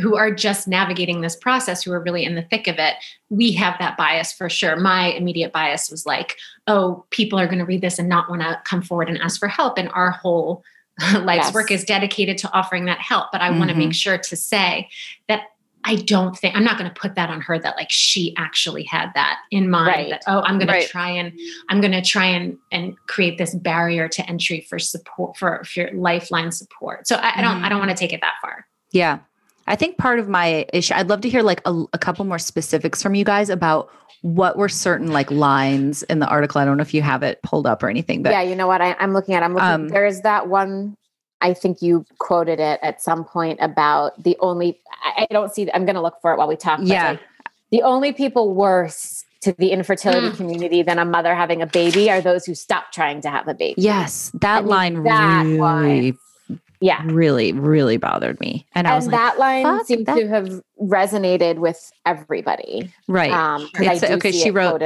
who 0.00 0.16
are 0.16 0.30
just 0.30 0.68
navigating 0.68 1.20
this 1.20 1.36
process, 1.36 1.82
who 1.82 1.92
are 1.92 2.00
really 2.02 2.24
in 2.24 2.34
the 2.34 2.42
thick 2.42 2.66
of 2.66 2.78
it, 2.78 2.94
we 3.30 3.52
have 3.52 3.74
that 3.78 3.96
bias 3.96 4.32
for 4.32 4.48
sure. 4.48 4.76
My 4.76 5.06
immediate 5.08 5.52
bias 5.52 5.90
was 5.90 6.06
like, 6.06 6.36
oh, 6.66 7.04
people 7.10 7.38
are 7.38 7.46
going 7.46 7.58
to 7.58 7.64
read 7.64 7.80
this 7.80 7.98
and 7.98 8.08
not 8.08 8.30
want 8.30 8.42
to 8.42 8.60
come 8.64 8.82
forward 8.82 9.08
and 9.08 9.18
ask 9.18 9.38
for 9.38 9.48
help, 9.48 9.78
and 9.78 9.88
our 9.90 10.10
whole 10.10 10.62
life's 11.22 11.46
Yes. 11.46 11.54
work 11.54 11.70
is 11.70 11.84
dedicated 11.84 12.38
to 12.38 12.52
offering 12.52 12.86
that 12.86 12.98
help. 12.98 13.26
But 13.32 13.40
I 13.40 13.50
want 13.50 13.70
to 13.70 13.76
make 13.76 13.88
mm-hmm. 13.88 13.92
sure 13.92 14.18
to 14.18 14.36
say 14.36 14.88
that 15.28 15.42
I 15.84 15.94
don't 15.94 16.36
think 16.36 16.56
I'm 16.56 16.64
not 16.64 16.76
going 16.76 16.90
to 16.92 17.00
put 17.00 17.14
that 17.14 17.30
on 17.30 17.40
her 17.42 17.58
that 17.58 17.76
like 17.76 17.90
she 17.90 18.34
actually 18.36 18.82
had 18.82 19.10
that 19.14 19.38
in 19.50 19.70
mind 19.70 19.86
Right. 19.86 20.10
that 20.10 20.22
oh 20.26 20.42
I'm 20.42 20.58
going 20.58 20.68
Right. 20.68 20.82
to 20.82 20.88
try 20.88 21.08
and 21.08 21.32
I'm 21.68 21.80
going 21.80 21.92
to 21.92 22.02
try 22.02 22.26
and 22.26 22.58
and 22.72 22.96
create 23.06 23.38
this 23.38 23.54
barrier 23.54 24.08
to 24.08 24.28
entry 24.28 24.60
for 24.68 24.78
support 24.78 25.36
for, 25.36 25.62
for 25.64 25.80
your 25.80 25.92
lifeline 25.92 26.50
support. 26.50 27.06
So 27.06 27.16
I, 27.16 27.38
I 27.38 27.40
don't 27.42 27.56
mm-hmm. 27.56 27.64
I 27.64 27.68
don't 27.68 27.78
want 27.78 27.90
to 27.90 27.96
take 27.96 28.12
it 28.12 28.20
that 28.20 28.34
far. 28.42 28.66
Yeah. 28.90 29.20
I 29.68 29.76
think 29.76 29.98
part 29.98 30.18
of 30.18 30.28
my 30.28 30.66
issue, 30.72 30.94
I'd 30.94 31.08
love 31.08 31.20
to 31.22 31.28
hear 31.28 31.42
like 31.42 31.60
a, 31.64 31.84
a 31.92 31.98
couple 31.98 32.24
more 32.24 32.38
specifics 32.38 33.02
from 33.02 33.14
you 33.14 33.24
guys 33.24 33.50
about 33.50 33.90
what 34.22 34.56
were 34.56 34.68
certain 34.68 35.12
like 35.12 35.30
lines 35.30 36.02
in 36.04 36.18
the 36.18 36.26
article. 36.26 36.60
I 36.60 36.64
don't 36.64 36.76
know 36.76 36.82
if 36.82 36.92
you 36.94 37.02
have 37.02 37.22
it 37.22 37.40
pulled 37.42 37.66
up 37.66 37.82
or 37.82 37.88
anything, 37.88 38.22
but 38.22 38.32
yeah, 38.32 38.42
you 38.42 38.56
know 38.56 38.66
what? 38.66 38.80
I, 38.80 38.94
I'm 38.98 39.12
looking 39.12 39.34
at. 39.34 39.42
I'm 39.42 39.54
looking. 39.54 39.68
Um, 39.68 39.88
there 39.88 40.06
is 40.06 40.22
that 40.22 40.48
one. 40.48 40.94
I 41.40 41.54
think 41.54 41.80
you 41.82 42.04
quoted 42.18 42.58
it 42.58 42.80
at 42.82 43.00
some 43.00 43.24
point 43.24 43.58
about 43.62 44.20
the 44.22 44.36
only. 44.40 44.80
I, 45.04 45.26
I 45.30 45.32
don't 45.32 45.54
see. 45.54 45.70
I'm 45.72 45.84
going 45.84 45.94
to 45.94 46.02
look 46.02 46.16
for 46.20 46.32
it 46.32 46.36
while 46.38 46.48
we 46.48 46.56
talk. 46.56 46.78
but, 46.78 46.88
Yeah. 46.88 47.10
like, 47.10 47.20
the 47.70 47.82
only 47.82 48.12
people 48.12 48.54
worse 48.54 49.24
to 49.42 49.52
the 49.52 49.70
infertility 49.70 50.30
Mm. 50.30 50.36
community 50.36 50.82
than 50.82 50.98
a 50.98 51.04
mother 51.04 51.32
having 51.36 51.62
a 51.62 51.66
baby 51.66 52.10
are 52.10 52.20
those 52.20 52.44
who 52.44 52.56
stop 52.56 52.90
trying 52.92 53.20
to 53.20 53.30
have 53.30 53.46
a 53.46 53.54
baby. 53.54 53.80
yes, 53.80 54.32
that 54.40 54.56
I 54.58 54.60
mean, 54.62 54.68
line 54.68 55.02
that 55.04 55.44
really, 55.46 56.14
Yeah. 56.80 57.02
really, 57.06 57.52
really 57.52 57.96
bothered 57.96 58.38
me. 58.40 58.66
And 58.74 58.86
I 58.86 58.94
was 58.94 59.04
And 59.06 59.12
like, 59.12 59.20
that 59.20 59.38
line 59.38 59.84
seems 59.84 60.04
that- 60.06 60.16
to 60.16 60.28
have 60.28 60.60
resonated 60.80 61.58
with 61.58 61.90
everybody. 62.06 62.92
right. 63.08 63.30
Um, 63.32 63.68
'cause 63.74 63.86
I 63.86 63.92
It's- 63.94 64.10
okay, 64.12 64.30
she 64.32 64.50
wrote- 64.50 64.82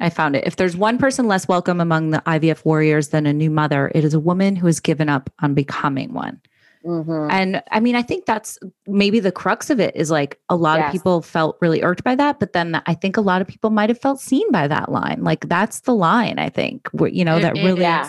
I 0.00 0.10
found 0.10 0.34
it. 0.36 0.44
If 0.46 0.56
there's 0.56 0.76
one 0.76 0.98
person 0.98 1.28
less 1.28 1.46
welcome 1.46 1.80
among 1.80 2.10
the 2.10 2.22
IVF 2.26 2.64
warriors 2.64 3.08
than 3.08 3.26
a 3.26 3.32
new 3.32 3.50
mother, 3.50 3.90
it 3.94 4.04
is 4.04 4.12
a 4.14 4.20
woman 4.20 4.56
who 4.56 4.66
has 4.66 4.80
given 4.80 5.08
up 5.08 5.30
on 5.40 5.54
becoming 5.54 6.12
one. 6.12 6.40
Mhm. 6.84 7.28
And 7.30 7.62
I 7.70 7.80
mean, 7.80 7.96
I 7.96 8.02
think 8.02 8.26
that's 8.26 8.58
maybe 8.86 9.18
the 9.20 9.32
crux 9.32 9.70
of 9.70 9.80
it 9.80 9.96
is 9.96 10.10
like 10.10 10.38
a 10.50 10.56
lot 10.56 10.78
Yes. 10.80 10.88
of 10.88 10.92
people 10.92 11.22
felt 11.22 11.56
really 11.62 11.82
irked 11.82 12.04
by 12.04 12.14
that, 12.16 12.38
but 12.40 12.52
then 12.52 12.82
I 12.86 12.92
think 12.94 13.16
a 13.16 13.22
lot 13.22 13.40
of 13.40 13.46
people 13.46 13.70
might 13.70 13.88
have 13.88 13.98
felt 14.00 14.20
seen 14.20 14.50
by 14.52 14.68
that 14.68 14.90
line. 14.92 15.20
Like 15.22 15.48
that's 15.48 15.80
the 15.80 15.94
line, 15.94 16.38
I 16.38 16.50
think, 16.50 16.88
where, 16.92 17.08
you 17.08 17.24
know, 17.24 17.38
that 17.38 17.54
really, 17.54 17.80
Yeah. 17.80 18.08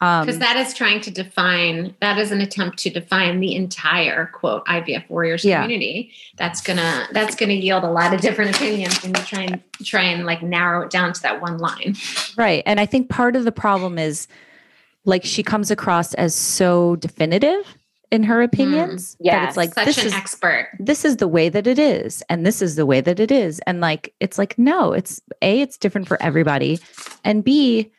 Is. 0.00 0.06
um, 0.06 0.24
because 0.26 0.38
that 0.38 0.56
is 0.56 0.74
trying 0.74 1.00
to 1.02 1.10
define 1.10 1.94
that 2.00 2.18
is 2.18 2.30
an 2.32 2.40
attempt 2.40 2.78
to 2.78 2.90
define 2.90 3.40
the 3.40 3.54
entire 3.54 4.26
quote 4.26 4.64
IVF 4.66 5.08
warriors 5.08 5.44
Yeah. 5.44 5.62
community. 5.62 6.12
That's 6.36 6.60
gonna 6.60 7.08
that's 7.12 7.34
gonna 7.36 7.52
yield 7.54 7.84
a 7.84 7.90
lot 7.90 8.14
of 8.14 8.20
different 8.20 8.54
opinions 8.56 9.02
when 9.02 9.14
you 9.14 9.22
try 9.22 9.42
and 9.42 9.60
try 9.84 10.02
and 10.02 10.26
like 10.26 10.42
narrow 10.42 10.82
it 10.82 10.90
down 10.90 11.12
to 11.12 11.22
that 11.22 11.40
one 11.40 11.58
line. 11.58 11.96
Right. 12.36 12.62
And 12.66 12.80
I 12.80 12.86
think 12.86 13.08
part 13.08 13.36
of 13.36 13.44
the 13.44 13.52
problem 13.52 13.98
is 13.98 14.26
like 15.04 15.24
she 15.24 15.42
comes 15.42 15.70
across 15.70 16.14
as 16.14 16.34
so 16.34 16.96
definitive 16.96 17.76
in 18.10 18.24
her 18.24 18.42
opinions 18.42 19.12
that 19.20 19.24
Yes. 19.24 19.48
it's 19.48 19.56
like 19.56 19.72
Such 19.74 19.86
this 19.86 19.98
an 19.98 20.06
is 20.06 20.12
expert. 20.14 20.68
this 20.80 21.04
is 21.04 21.18
the 21.18 21.28
way 21.28 21.48
that 21.48 21.66
it 21.68 21.78
is 21.78 22.22
and 22.28 22.44
this 22.44 22.60
is 22.60 22.74
the 22.74 22.84
way 22.84 23.00
that 23.00 23.20
it 23.20 23.30
is 23.30 23.60
and 23.68 23.80
like 23.80 24.12
it's 24.18 24.36
like 24.36 24.58
no 24.58 24.92
it's 24.92 25.20
a 25.42 25.60
it's 25.60 25.78
different 25.78 26.08
for 26.08 26.20
everybody 26.20 26.78
and 27.24 27.44
b 27.44 27.90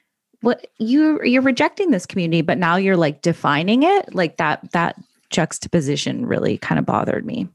what 0.41 0.67
you 0.77 1.21
you're 1.23 1.41
rejecting 1.41 1.91
this 1.91 2.06
community 2.06 2.41
but 2.41 2.58
now 2.58 2.75
you're 2.75 2.97
like 2.97 3.21
defining 3.21 3.84
it 3.84 4.13
like 4.13 4.38
that 4.38 4.71
that 4.71 4.95
juxtaposition 5.30 6.25
really 6.25 6.58
kind 6.58 6.77
of 6.77 6.86
bothered 6.86 7.25
me 7.25 7.47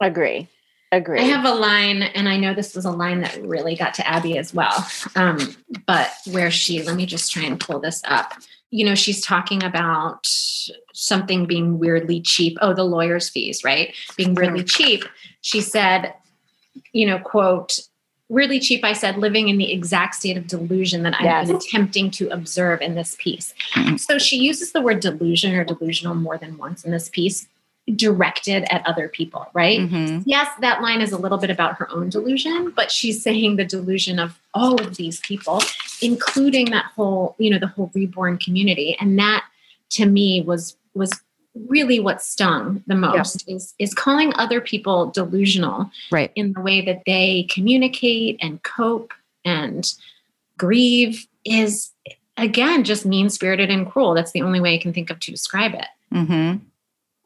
Agree. 0.00 0.48
Agree. 0.90 1.20
I 1.20 1.24
have 1.24 1.44
a 1.44 1.52
line, 1.52 2.02
and 2.02 2.28
I 2.28 2.38
know 2.38 2.54
this 2.54 2.74
was 2.74 2.86
a 2.86 2.90
line 2.90 3.20
that 3.20 3.38
really 3.42 3.76
got 3.76 3.92
to 3.94 4.08
Abby 4.08 4.38
as 4.38 4.54
well. 4.54 4.86
Um, 5.16 5.54
but 5.86 6.10
where 6.30 6.50
she, 6.50 6.82
let 6.82 6.96
me 6.96 7.04
just 7.04 7.30
try 7.30 7.42
and 7.42 7.60
pull 7.60 7.78
this 7.78 8.00
up. 8.06 8.32
You 8.70 8.86
know, 8.86 8.94
she's 8.94 9.20
talking 9.20 9.62
about 9.62 10.26
something 10.94 11.46
being 11.46 11.78
weirdly 11.78 12.22
cheap. 12.22 12.56
Oh, 12.62 12.72
the 12.72 12.84
lawyer's 12.84 13.28
fees, 13.28 13.62
right? 13.64 13.94
Being 14.16 14.34
weirdly 14.34 14.64
cheap. 14.64 15.04
She 15.42 15.60
said, 15.60 16.14
you 16.92 17.06
know, 17.06 17.18
quote, 17.18 17.80
weirdly 18.28 18.60
cheap. 18.60 18.84
I 18.84 18.92
said, 18.92 19.16
living 19.18 19.48
in 19.48 19.56
the 19.58 19.72
exact 19.72 20.14
state 20.16 20.36
of 20.36 20.46
delusion 20.46 21.02
that 21.04 21.14
I've 21.14 21.46
been 21.46 21.54
Yes. 21.56 21.66
attempting 21.66 22.10
to 22.12 22.28
observe 22.28 22.80
in 22.82 22.94
this 22.94 23.16
piece. 23.18 23.54
Mhm. 23.74 23.98
So 23.98 24.18
she 24.18 24.36
uses 24.36 24.72
the 24.72 24.80
word 24.82 25.00
delusion 25.00 25.54
or 25.54 25.64
delusional 25.64 26.14
more 26.14 26.36
than 26.36 26.58
once 26.58 26.84
in 26.84 26.90
this 26.90 27.08
piece, 27.08 27.46
directed 27.96 28.64
at 28.70 28.86
other 28.86 29.08
people, 29.08 29.46
right? 29.54 29.80
Mhm. 29.80 30.22
yes, 30.26 30.46
that 30.60 30.82
line 30.82 31.00
is 31.00 31.10
a 31.10 31.16
little 31.16 31.38
bit 31.38 31.48
about 31.48 31.76
her 31.78 31.90
own 31.90 32.10
delusion, 32.10 32.70
but 32.76 32.92
she's 32.92 33.22
saying 33.22 33.56
the 33.56 33.64
delusion 33.64 34.18
of 34.18 34.38
all 34.52 34.78
of 34.78 34.96
these 34.96 35.20
people, 35.20 35.62
including 36.02 36.66
that 36.66 36.84
whole, 36.96 37.34
you 37.38 37.48
know, 37.48 37.58
the 37.58 37.66
whole 37.68 37.90
reborn 37.94 38.36
community. 38.36 38.94
And 39.00 39.18
that 39.18 39.44
to 39.90 40.04
me 40.04 40.42
was 40.42 40.76
was 40.94 41.12
really 41.66 41.98
what 42.00 42.22
stung 42.22 42.82
the 42.86 42.94
most 42.94 43.44
is 43.48 43.74
is 43.78 43.94
calling 43.94 44.32
other 44.34 44.60
people 44.60 45.06
delusional 45.10 45.90
right 46.10 46.30
in 46.34 46.52
the 46.52 46.60
way 46.60 46.80
that 46.80 47.02
they 47.06 47.46
communicate 47.50 48.38
and 48.40 48.62
cope 48.62 49.12
and 49.44 49.94
grieve 50.56 51.26
is 51.44 51.90
again 52.36 52.84
just 52.84 53.04
mean 53.04 53.28
spirited 53.28 53.70
and 53.70 53.90
cruel. 53.90 54.14
That's 54.14 54.32
the 54.32 54.42
only 54.42 54.60
way 54.60 54.74
I 54.74 54.78
can 54.78 54.92
think 54.92 55.10
of 55.10 55.18
to 55.20 55.30
describe 55.30 55.74
it. 55.74 55.86
Mhm. 56.12 56.60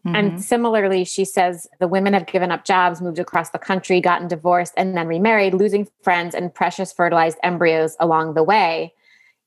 Mhm. 0.04 0.16
And 0.16 0.42
similarly, 0.42 1.04
she 1.04 1.24
says 1.24 1.68
the 1.78 1.86
women 1.86 2.12
have 2.12 2.26
given 2.26 2.50
up 2.50 2.64
jobs, 2.64 3.00
moved 3.00 3.20
across 3.20 3.50
the 3.50 3.58
country, 3.58 4.00
gotten 4.00 4.26
divorced, 4.26 4.74
and 4.76 4.96
then 4.96 5.06
remarried, 5.06 5.54
losing 5.54 5.86
friends 6.02 6.34
and 6.34 6.52
precious 6.52 6.92
fertilized 6.92 7.38
embryos 7.44 7.96
along 8.00 8.34
the 8.34 8.42
way 8.42 8.94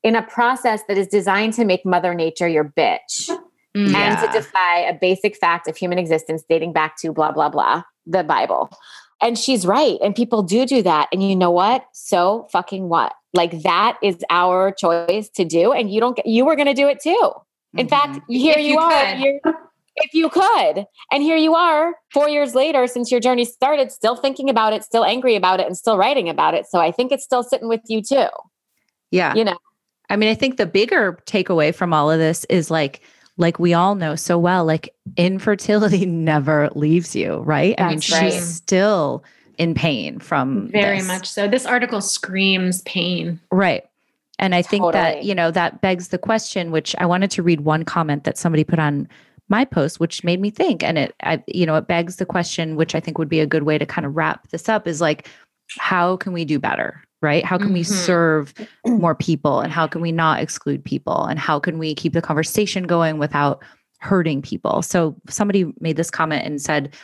in 0.02 0.16
a 0.16 0.22
process 0.22 0.82
that 0.88 0.96
is 0.96 1.08
designed 1.08 1.52
to 1.54 1.64
make 1.64 1.84
Mother 1.84 2.14
Nature 2.14 2.48
your 2.48 2.64
bitch 2.64 3.28
Mm. 3.76 3.94
and 3.94 4.18
to 4.18 4.26
defy 4.40 4.78
a 4.78 4.94
basic 4.98 5.36
fact 5.36 5.68
of 5.68 5.76
human 5.76 5.98
existence 5.98 6.42
dating 6.48 6.72
back 6.72 6.96
to 6.98 7.12
blah, 7.12 7.30
blah, 7.30 7.50
blah, 7.50 7.82
the 8.06 8.24
Bible. 8.24 8.70
And 9.20 9.38
she's 9.38 9.66
right. 9.66 9.98
And 10.02 10.14
people 10.14 10.42
do 10.42 10.64
do 10.64 10.82
that. 10.82 11.08
And 11.12 11.22
you 11.22 11.36
know 11.36 11.50
what? 11.50 11.84
So 11.92 12.48
fucking 12.52 12.88
what? 12.88 13.12
Like 13.34 13.62
that 13.62 13.98
is 14.02 14.16
our 14.30 14.72
choice 14.72 15.28
to 15.30 15.44
do. 15.44 15.72
And 15.72 15.90
you 15.92 16.00
don't 16.00 16.16
get, 16.16 16.26
you 16.26 16.44
were 16.46 16.56
going 16.56 16.66
to 16.68 16.74
do 16.74 16.88
it 16.88 17.00
too. 17.02 17.32
In 17.76 17.86
Mhm. 17.86 17.90
fact, 17.90 18.20
here 18.28 18.54
If 18.56 18.64
you, 18.64 18.72
you 18.72 18.78
are. 18.78 19.14
You're, 19.16 19.40
if 19.96 20.14
you 20.14 20.28
could. 20.30 20.86
And 21.10 21.22
here 21.22 21.36
you 21.36 21.54
are, 21.54 21.94
four 22.12 22.28
years 22.28 22.54
later, 22.54 22.86
since 22.86 23.10
your 23.10 23.20
journey 23.20 23.44
started, 23.44 23.90
still 23.92 24.16
thinking 24.16 24.48
about 24.50 24.72
it, 24.72 24.84
still 24.84 25.04
angry 25.04 25.36
about 25.36 25.60
it, 25.60 25.66
and 25.66 25.76
still 25.76 25.96
writing 25.98 26.28
about 26.28 26.54
it. 26.54 26.66
So 26.66 26.78
I 26.80 26.92
think 26.92 27.12
it's 27.12 27.24
still 27.24 27.42
sitting 27.42 27.68
with 27.68 27.80
you 27.88 28.02
too. 28.02 28.28
yeah 29.10 29.34
You 29.34 29.44
know, 29.44 29.56
I 30.08 30.16
mean, 30.16 30.28
I 30.28 30.34
think 30.34 30.56
the 30.56 30.66
bigger 30.66 31.18
takeaway 31.26 31.74
from 31.74 31.92
all 31.92 32.10
of 32.10 32.18
this 32.18 32.44
is 32.46 32.70
like, 32.70 33.00
like 33.36 33.58
we 33.58 33.74
all 33.74 33.94
know 33.94 34.14
so 34.14 34.38
well, 34.38 34.64
like 34.64 34.94
infertility 35.16 36.06
never 36.06 36.70
leaves 36.74 37.14
you, 37.14 37.36
right? 37.38 37.74
I 37.78 37.88
mean, 37.88 37.96
That's 37.96 38.04
she's 38.04 38.46
still 38.46 39.24
in 39.58 39.74
pain 39.74 40.18
from 40.18 40.68
Very 40.70 40.98
this. 40.98 41.06
much 41.06 41.28
so. 41.28 41.48
This 41.48 41.66
article 41.66 42.00
screams 42.00 42.82
pain. 42.82 43.40
Right. 43.50 43.84
And 44.38 44.54
I 44.54 44.60
think 44.60 44.92
that, 44.92 45.24
you 45.24 45.34
know, 45.34 45.50
that 45.50 45.80
begs 45.80 46.08
the 46.08 46.18
question, 46.18 46.70
which 46.70 46.94
I 46.98 47.06
wanted 47.06 47.30
to 47.32 47.42
read 47.42 47.62
one 47.62 47.84
comment 47.84 48.24
that 48.24 48.36
somebody 48.36 48.64
put 48.64 48.78
on 48.78 49.08
my 49.48 49.64
post, 49.64 49.98
which 49.98 50.24
made 50.24 50.40
me 50.40 50.50
think. 50.50 50.82
And 50.82 50.98
it, 50.98 51.14
I, 51.22 51.42
you 51.46 51.64
know, 51.64 51.76
it 51.76 51.86
begs 51.86 52.16
the 52.16 52.26
question, 52.26 52.76
which 52.76 52.94
I 52.94 53.00
think 53.00 53.16
would 53.16 53.30
be 53.30 53.40
a 53.40 53.46
good 53.46 53.62
way 53.62 53.78
to 53.78 53.86
kind 53.86 54.04
of 54.04 54.14
wrap 54.14 54.48
this 54.48 54.68
up 54.68 54.86
is 54.86 55.00
like, 55.00 55.28
how 55.78 56.16
can 56.18 56.34
we 56.34 56.44
do 56.44 56.58
better? 56.58 57.02
Right? 57.22 57.44
How 57.44 57.56
can 57.58 57.72
we 57.72 57.80
Mhm. 57.80 57.86
serve 57.86 58.54
more 58.86 59.14
people? 59.14 59.60
And 59.60 59.72
how 59.72 59.86
can 59.86 60.00
we 60.02 60.12
not 60.12 60.40
exclude 60.40 60.84
people? 60.84 61.24
And 61.24 61.38
how 61.38 61.58
can 61.58 61.78
we 61.78 61.94
keep 61.94 62.12
the 62.12 62.20
conversation 62.22 62.84
going 62.84 63.18
without 63.18 63.62
hurting 64.00 64.42
people? 64.42 64.82
So 64.82 65.16
somebody 65.28 65.72
made 65.80 65.96
this 65.96 66.10
comment 66.10 66.44
and 66.44 66.60
said, 66.60 66.94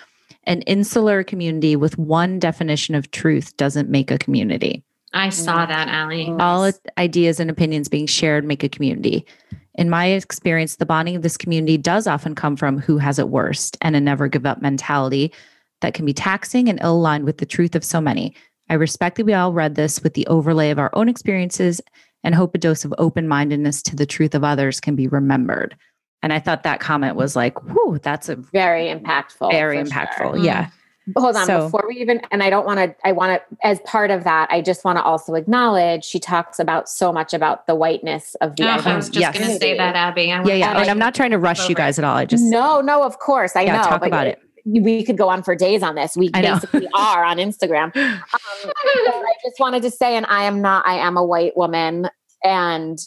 an 0.45 0.63
insular 0.63 1.23
community 1.25 1.77
with 1.77 1.97
one 1.99 2.39
definition 2.39 2.95
of 2.95 3.11
truth 3.11 3.57
doesn't 3.57 3.89
make 3.89 4.11
a 4.11 4.19
community 4.19 4.83
I 5.15 5.29
saw 5.29 5.67
that, 5.67 5.89
Allie. 5.89 6.27
Mm. 6.27 6.41
all 6.41 6.71
ideas 6.99 7.39
and 7.39 7.51
opinions 7.51 7.89
being 7.89 8.07
shared 8.07 8.45
make 8.45 8.65
a 8.65 8.69
community. 8.69 9.27
In 9.75 9.91
my 9.91 10.07
experience, 10.07 10.77
the 10.77 10.87
bonding 10.87 11.17
of 11.17 11.23
this 11.23 11.37
community 11.37 11.77
does 11.77 12.07
often 12.07 12.35
come 12.35 12.57
from 12.57 12.79
who 12.79 12.99
has 12.99 13.19
it 13.19 13.29
worst 13.29 13.77
and 13.83 13.95
a 13.95 14.01
never 14.01 14.27
give 14.29 14.47
up 14.47 14.63
mentality 14.63 15.33
that 15.81 15.95
can 15.95 16.07
be 16.07 16.13
taxing 16.15 16.69
and 16.69 16.79
ill 16.83 16.97
aligned 16.97 17.25
with 17.25 17.39
the 17.39 17.47
truth 17.47 17.75
of 17.75 17.85
so 17.85 18.01
many. 18.01 18.35
I 18.71 18.75
respect 18.75 19.17
that 19.17 19.27
we 19.27 19.35
all 19.35 19.53
read 19.53 19.75
this 19.75 20.03
with 20.03 20.15
the 20.15 20.27
overlay 20.29 20.71
of 20.71 20.79
our 20.79 20.91
own 20.95 21.09
experiences 21.09 21.81
and 22.25 22.35
hope 22.35 22.55
a 22.55 22.59
dose 22.59 22.85
of 22.85 22.95
open 22.99 23.29
mindedness 23.29 23.83
to 23.83 23.97
the 23.97 24.07
truth 24.07 24.35
of 24.35 24.45
others 24.45 24.81
can 24.81 24.95
be 24.97 25.09
remembered. 25.09 25.77
And 26.23 26.33
I 26.33 26.39
thought 26.39 26.63
that 26.63 26.79
comment 26.81 27.17
was 27.17 27.35
like, 27.35 27.61
whoo, 27.65 27.99
that's 28.01 28.29
a 28.29 28.37
very 28.37 28.85
impactful. 28.87 29.51
very 29.51 29.77
impactful. 29.83 30.17
sure. 30.17 30.33
Mm. 30.35 30.45
Yeah. 30.45 30.69
Hold 31.17 31.35
on, 31.35 31.47
So- 31.47 31.65
before 31.65 31.85
we 31.89 31.97
even, 31.97 32.21
and 32.31 32.45
I 32.45 32.49
don't 32.49 32.65
want 32.65 32.79
to, 32.79 32.95
I 33.05 33.11
want 33.11 33.43
to, 33.43 33.57
as 33.67 33.81
part 33.81 34.13
of 34.13 34.23
that, 34.23 34.49
I 34.53 34.61
just 34.61 34.85
want 34.85 34.99
to 34.99 35.03
also 35.03 35.35
acknowledge 35.35 36.05
she 36.05 36.21
talks 36.21 36.61
about 36.61 36.89
so 36.89 37.13
much 37.13 37.35
about 37.35 37.67
the 37.67 37.75
whiteness 37.75 38.37
of 38.37 38.55
the 38.55 38.63
Oh, 38.63 38.67
I 38.69 38.75
identity. 38.75 38.97
was 38.97 39.09
just 39.09 39.21
Yes. 39.21 39.37
going 39.37 39.51
to 39.51 39.59
say 39.59 39.77
that, 39.77 39.97
Abby. 39.97 40.31
I 40.33 40.45
Yeah. 40.45 40.55
Yeah. 40.55 40.81
And 40.81 40.89
I'm 40.89 41.01
not 41.01 41.17
trying 41.17 41.33
to 41.33 41.39
rush 41.41 41.69
you 41.69 41.75
guys 41.75 41.99
at 41.99 42.05
all. 42.05 42.17
I 42.17 42.25
just, 42.25 42.45
no, 42.45 42.81
no, 42.81 43.03
of 43.03 43.19
course. 43.19 43.57
I 43.57 43.63
Yeah, 43.63 43.79
know. 43.79 43.83
talk 43.83 44.01
but 44.01 44.07
about 44.07 44.29
it. 44.29 44.39
We 44.65 45.05
could 45.05 45.19
go 45.19 45.29
on 45.29 45.43
for 45.43 45.55
days 45.55 45.83
on 45.83 45.95
this. 45.95 46.17
We 46.17 46.29
basically 46.31 46.89
are 46.95 47.25
on 47.25 47.39
Instagram. 47.39 47.95
Um, 47.97 48.21
I 48.35 49.35
just 49.45 49.59
wanted 49.59 49.83
to 49.83 49.91
say, 49.91 50.17
and 50.17 50.27
I 50.27 50.45
am 50.45 50.61
not, 50.61 50.87
I 50.87 50.95
am 50.95 51.17
a 51.17 51.25
white 51.25 51.57
woman 51.57 52.09
and 52.45 52.99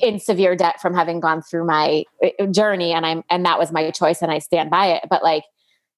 in 0.00 0.20
severe 0.20 0.54
debt 0.54 0.80
from 0.80 0.94
having 0.94 1.20
gone 1.20 1.42
through 1.42 1.66
my 1.66 2.04
uh, 2.22 2.46
journey. 2.46 2.92
And 2.92 3.04
I'm, 3.04 3.24
and 3.28 3.44
that 3.44 3.58
was 3.58 3.72
my 3.72 3.90
choice 3.90 4.22
and 4.22 4.30
I 4.30 4.38
stand 4.38 4.70
by 4.70 4.86
it. 4.86 5.04
But 5.10 5.22
like, 5.22 5.44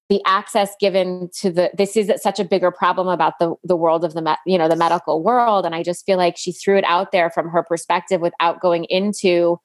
the 0.09 0.21
access 0.27 0.75
given 0.79 1.31
to 1.33 1.51
the 1.51 1.71
this 1.73 1.97
is 1.97 2.13
such 2.21 2.39
a 2.39 2.45
bigger 2.45 2.71
problem 2.71 3.09
about 3.09 3.39
the 3.39 3.55
the 3.65 3.77
world 3.77 4.05
of 4.05 4.13
the 4.13 4.21
me, 4.21 4.35
you 4.45 4.59
know 4.59 4.69
the 4.69 4.77
medical 4.77 5.23
world 5.23 5.65
and 5.65 5.75
i 5.75 5.83
just 5.83 6.05
feel 6.05 6.19
like 6.19 6.37
she 6.37 6.53
threw 6.53 6.77
it 6.77 6.85
out 6.85 7.13
there 7.13 7.31
from 7.31 7.49
her 7.49 7.63
perspective 7.63 8.21
without 8.21 8.61
going 8.61 8.85
into 8.91 9.59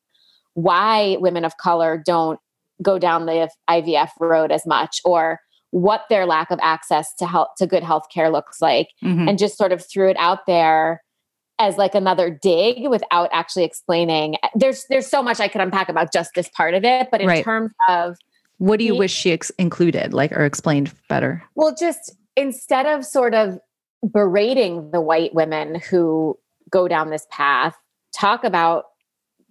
why 0.54 1.18
women 1.20 1.44
of 1.44 1.58
color 1.58 2.02
don't 2.06 2.40
go 2.82 3.00
down 3.00 3.26
the 3.26 3.50
ivf 3.70 4.10
road 4.20 4.52
as 4.52 4.66
much 4.66 5.02
or 5.06 5.40
what 5.72 6.04
their 6.10 6.26
lack 6.26 6.50
of 6.52 6.60
access 6.62 7.14
to 7.16 7.26
health 7.28 7.50
to 7.58 7.68
good 7.68 7.84
health 7.84 8.06
care 8.14 8.30
looks 8.30 8.62
like 8.62 8.90
Mhm. 9.04 9.30
and 9.30 9.38
just 9.40 9.58
sort 9.58 9.72
of 9.72 9.84
threw 9.86 10.10
it 10.10 10.18
out 10.20 10.46
there 10.48 11.04
as 11.60 11.76
like 11.78 11.96
another 11.96 12.30
dig 12.30 12.88
without 12.88 13.30
actually 13.34 13.64
explaining 13.64 14.36
there's 14.56 14.86
there's 14.90 15.08
so 15.08 15.22
much 15.24 15.40
i 15.40 15.48
could 15.48 15.60
unpack 15.62 15.90
about 15.90 16.14
just 16.14 16.32
this 16.36 16.50
part 16.50 16.74
of 16.74 16.84
it 16.86 17.10
but 17.12 17.20
in 17.22 17.28
Right. 17.28 17.44
terms 17.44 17.72
of 17.90 18.16
what 18.60 18.80
do 18.80 18.86
you 18.86 18.94
Me- 18.94 19.00
wish 19.00 19.14
she 19.14 19.32
ex- 19.32 19.52
included, 19.60 20.16
like, 20.16 20.32
or 20.32 20.44
explained 20.44 20.92
better? 21.10 21.44
Well, 21.54 21.76
just 21.80 22.16
instead 22.36 22.88
of 22.88 23.06
sort 23.06 23.36
of 23.36 23.60
berating 24.12 24.90
the 24.90 25.00
white 25.02 25.34
women 25.36 25.76
who 25.90 26.38
go 26.70 26.88
down 26.88 27.10
this 27.12 27.28
path, 27.30 27.76
talk 28.16 28.44
about 28.44 28.86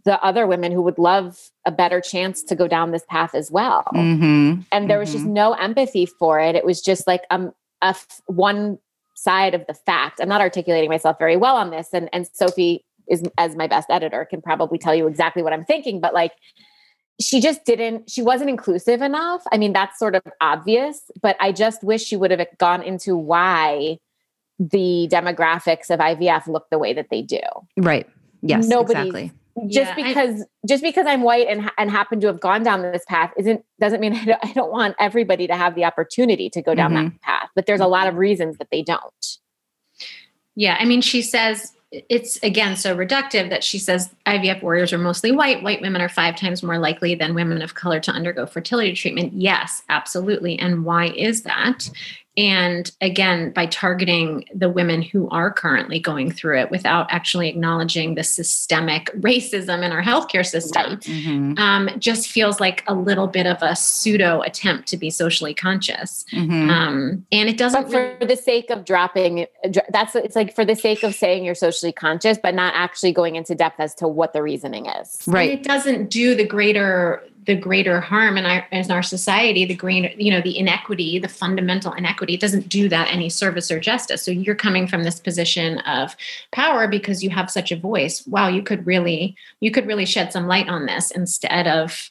the 0.06 0.22
other 0.22 0.46
women 0.46 0.70
who 0.70 0.80
would 0.82 0.98
love 0.98 1.50
a 1.66 1.72
better 1.72 2.00
chance 2.00 2.44
to 2.44 2.54
go 2.54 2.68
down 2.68 2.92
this 2.92 3.04
path 3.08 3.34
as 3.34 3.50
well. 3.50 3.82
Mm-hmm. 3.92 4.60
And 4.70 4.88
there 4.88 5.00
was 5.00 5.10
just 5.12 5.24
no 5.24 5.52
empathy 5.54 6.06
for 6.06 6.38
it. 6.38 6.54
It 6.54 6.64
was 6.64 6.80
just 6.80 7.08
like 7.08 7.24
um, 7.30 7.52
a 7.82 7.86
f- 7.86 8.20
one 8.26 8.78
side 9.16 9.52
of 9.52 9.66
the 9.66 9.74
fact. 9.74 10.20
I'm 10.20 10.28
not 10.28 10.40
articulating 10.40 10.88
myself 10.88 11.18
very 11.18 11.36
well 11.36 11.56
on 11.56 11.70
this, 11.70 11.88
and 11.92 12.08
and 12.12 12.26
Sophie 12.32 12.84
is 13.08 13.24
as 13.36 13.56
my 13.56 13.66
best 13.66 13.90
editor 13.90 14.24
can 14.24 14.40
probably 14.40 14.78
tell 14.78 14.94
you 14.94 15.08
exactly 15.08 15.42
what 15.42 15.52
I'm 15.52 15.64
thinking. 15.64 16.00
But 16.00 16.14
like, 16.14 16.32
she 17.20 17.40
just 17.40 17.64
didn't 17.64 18.08
she 18.08 18.22
wasn't 18.22 18.50
inclusive 18.50 19.00
enough 19.00 19.42
i 19.50 19.56
mean 19.56 19.72
that's 19.72 19.98
sort 19.98 20.14
of 20.14 20.20
obvious 20.42 21.10
but 21.22 21.34
i 21.40 21.50
just 21.50 21.82
wish 21.82 22.04
she 22.04 22.14
would 22.14 22.30
have 22.30 22.46
gone 22.58 22.82
into 22.82 23.16
why 23.16 23.98
the 24.58 25.08
demographics 25.10 25.88
of 25.88 25.98
ivf 25.98 26.46
look 26.46 26.68
the 26.70 26.78
way 26.78 26.92
that 26.92 27.08
they 27.10 27.22
do 27.22 27.40
right 27.78 28.06
yes 28.42 28.68
Nobody's- 28.68 29.06
exactly 29.06 29.32
just 29.68 29.96
Yeah, 29.96 30.08
because 30.08 30.44
just 30.68 30.82
because 30.82 31.06
i'm 31.06 31.22
white 31.22 31.46
and 31.48 31.70
and 31.78 31.90
happen 31.90 32.20
to 32.20 32.26
have 32.26 32.40
gone 32.40 32.62
down 32.62 32.82
this 32.82 33.04
path 33.08 33.32
isn't 33.36 33.64
doesn't 33.80 34.00
mean 34.00 34.12
I 34.16 34.24
don't, 34.24 34.44
I 34.44 34.52
don't 34.52 34.70
want 34.70 34.96
everybody 34.98 35.46
to 35.46 35.56
have 35.56 35.74
the 35.74 35.84
opportunity 35.84 36.50
to 36.50 36.62
go 36.62 36.74
down 36.74 36.94
that 36.94 37.06
mm-hmm. 37.06 37.16
path 37.22 37.48
but 37.54 37.66
there's 37.66 37.80
a 37.80 37.86
lot 37.86 38.06
of 38.06 38.12
mm-hmm. 38.12 38.20
reasons 38.20 38.58
that 38.58 38.68
they 38.70 38.82
don't 38.82 39.38
Yeah, 40.56 40.76
I 40.80 40.86
mean, 40.86 41.02
she 41.02 41.22
says 41.22 41.72
it's 41.92 42.42
again 42.42 42.76
so 42.76 42.96
reductive 42.96 43.48
that 43.50 43.62
she 43.62 43.78
says 43.78 44.12
IVF 44.26 44.62
warriors 44.62 44.92
are 44.92 44.98
mostly 44.98 45.30
white. 45.30 45.62
White 45.62 45.80
women 45.80 46.00
are 46.00 46.08
five 46.08 46.36
times 46.36 46.62
more 46.62 46.78
likely 46.78 47.14
than 47.14 47.34
women 47.34 47.62
of 47.62 47.74
color 47.74 48.00
to 48.00 48.10
undergo 48.10 48.46
fertility 48.46 48.92
treatment. 48.94 49.34
Yes, 49.34 49.82
absolutely. 49.88 50.58
And 50.58 50.84
why 50.84 51.08
is 51.08 51.42
that? 51.42 51.88
And 52.36 52.90
again, 53.00 53.50
by 53.52 53.66
targeting 53.66 54.44
the 54.54 54.68
women 54.68 55.00
who 55.00 55.28
are 55.30 55.50
currently 55.50 55.98
going 55.98 56.30
through 56.30 56.58
it 56.60 56.70
without 56.70 57.06
actually 57.10 57.48
acknowledging 57.48 58.14
the 58.14 58.24
systemic 58.24 59.06
racism 59.20 59.82
in 59.82 59.92
our 59.92 60.02
healthcare 60.02 60.44
system, 60.44 60.90
Right. 60.92 61.00
Mhm. 61.00 61.58
um, 61.58 61.90
just 61.98 62.28
feels 62.28 62.60
like 62.60 62.84
a 62.86 62.94
little 62.94 63.26
bit 63.26 63.46
of 63.46 63.58
a 63.62 63.74
pseudo 63.74 64.42
attempt 64.42 64.88
to 64.88 64.96
be 64.96 65.08
socially 65.10 65.54
conscious. 65.54 66.24
Mhm. 66.32 66.70
Um, 66.70 67.26
and 67.32 67.48
it 67.48 67.56
doesn't 67.56 67.90
but 67.90 68.18
for 68.18 68.26
the 68.26 68.36
sake 68.36 68.70
of 68.70 68.84
dropping 68.84 69.46
that's 69.90 70.14
it's 70.14 70.36
like 70.36 70.54
for 70.54 70.64
the 70.64 70.74
sake 70.76 71.02
of 71.02 71.14
saying 71.14 71.44
you're 71.44 71.54
socially 71.54 71.92
conscious 71.92 72.38
but 72.42 72.54
not 72.54 72.72
actually 72.76 73.12
going 73.12 73.36
into 73.36 73.54
depth 73.54 73.80
as 73.80 73.94
to 73.94 74.06
what 74.08 74.32
the 74.32 74.42
reasoning 74.42 74.86
is 74.86 75.18
And 75.26 75.34
right 75.34 75.50
it 75.50 75.62
doesn't 75.62 76.10
do 76.10 76.34
the 76.34 76.44
greater 76.44 77.22
the 77.46 77.54
greater 77.54 78.00
harm 78.00 78.36
in 78.36 78.44
our 78.44 78.66
in 78.72 78.90
our 78.90 79.02
society 79.02 79.64
the 79.64 79.74
greater 79.74 80.10
you 80.16 80.30
know 80.30 80.40
the 80.40 80.58
inequity 80.58 81.18
the 81.18 81.28
fundamental 81.28 81.92
inequity 81.92 82.34
it 82.34 82.40
doesn't 82.40 82.68
do 82.68 82.88
that 82.88 83.08
any 83.10 83.28
service 83.28 83.70
or 83.70 83.80
justice. 83.80 84.22
So 84.22 84.30
you're 84.30 84.54
coming 84.54 84.86
from 84.86 85.04
this 85.04 85.20
position 85.20 85.78
of 85.80 86.16
power 86.52 86.88
because 86.88 87.22
you 87.22 87.30
have 87.30 87.50
such 87.50 87.72
a 87.72 87.76
voice. 87.76 88.26
Wow 88.26 88.48
you 88.48 88.62
could 88.62 88.86
really 88.86 89.36
you 89.60 89.70
could 89.70 89.86
really 89.86 90.06
shed 90.06 90.32
some 90.32 90.46
light 90.46 90.68
on 90.68 90.86
this 90.86 91.10
instead 91.10 91.66
of 91.66 92.10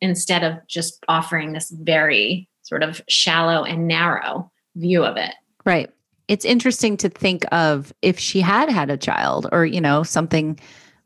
instead 0.00 0.44
of 0.44 0.66
just 0.66 1.04
offering 1.08 1.52
this 1.52 1.70
very 1.70 2.48
sort 2.62 2.82
of 2.82 3.00
shallow 3.08 3.64
and 3.64 3.86
narrow 3.86 4.50
view 4.74 5.04
of 5.04 5.16
it. 5.16 5.34
Right. 5.64 5.90
It's 6.28 6.44
interesting 6.44 6.96
to 6.98 7.08
think 7.08 7.44
of 7.52 7.92
if 8.02 8.18
she 8.18 8.40
had 8.40 8.68
had 8.68 8.90
a 8.90 8.96
child 8.96 9.46
or, 9.52 9.64
you 9.64 9.80
know, 9.80 10.02
something 10.02 10.58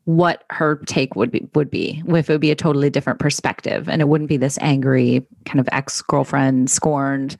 what 0.05 0.43
her 0.49 0.77
take 0.87 1.15
would 1.15 1.29
be 1.31 1.47
would 1.53 1.69
be 1.69 2.01
if 2.07 2.29
it 2.29 2.33
would 2.33 2.41
be 2.41 2.51
a 2.51 2.55
totally 2.55 2.89
different 2.89 3.19
perspective 3.19 3.87
and 3.87 4.01
it 4.01 4.07
wouldn't 4.07 4.29
be 4.29 4.37
this 4.37 4.57
angry 4.61 5.25
kind 5.45 5.59
of 5.59 5.69
ex-girlfriend 5.71 6.69
scorned 6.69 7.37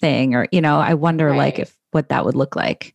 thing 0.00 0.34
or 0.34 0.48
you 0.52 0.60
know 0.60 0.78
i 0.78 0.92
wonder 0.94 1.34
like 1.36 1.58
if 1.58 1.76
what 1.92 2.08
that 2.10 2.24
would 2.24 2.34
look 2.36 2.54
like. 2.56 2.94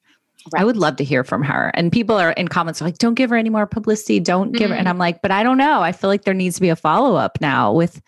I 0.53 0.65
would 0.65 0.75
love 0.75 0.97
to 0.97 1.05
hear 1.05 1.23
from 1.23 1.41
her. 1.43 1.71
And 1.73 1.89
people 1.89 2.17
are 2.17 2.31
in 2.33 2.49
comments 2.49 2.81
are 2.81 2.85
like 2.85 2.97
don't 2.97 3.13
give 3.13 3.29
her 3.29 3.37
any 3.37 3.49
more 3.49 3.65
publicity. 3.65 4.19
Don't 4.19 4.51
give 4.51 4.69
her 4.71 4.75
and 4.75 4.85
Mhm. 4.87 4.89
i'm 4.91 4.97
like 4.97 5.21
but 5.21 5.31
i 5.31 5.41
don't 5.41 5.57
know. 5.57 5.81
I 5.81 5.93
feel 5.93 6.09
like 6.09 6.25
there 6.25 6.33
needs 6.33 6.55
to 6.55 6.61
be 6.61 6.67
a 6.69 6.75
follow-up 6.75 7.37
now 7.39 7.71
with 7.71 8.01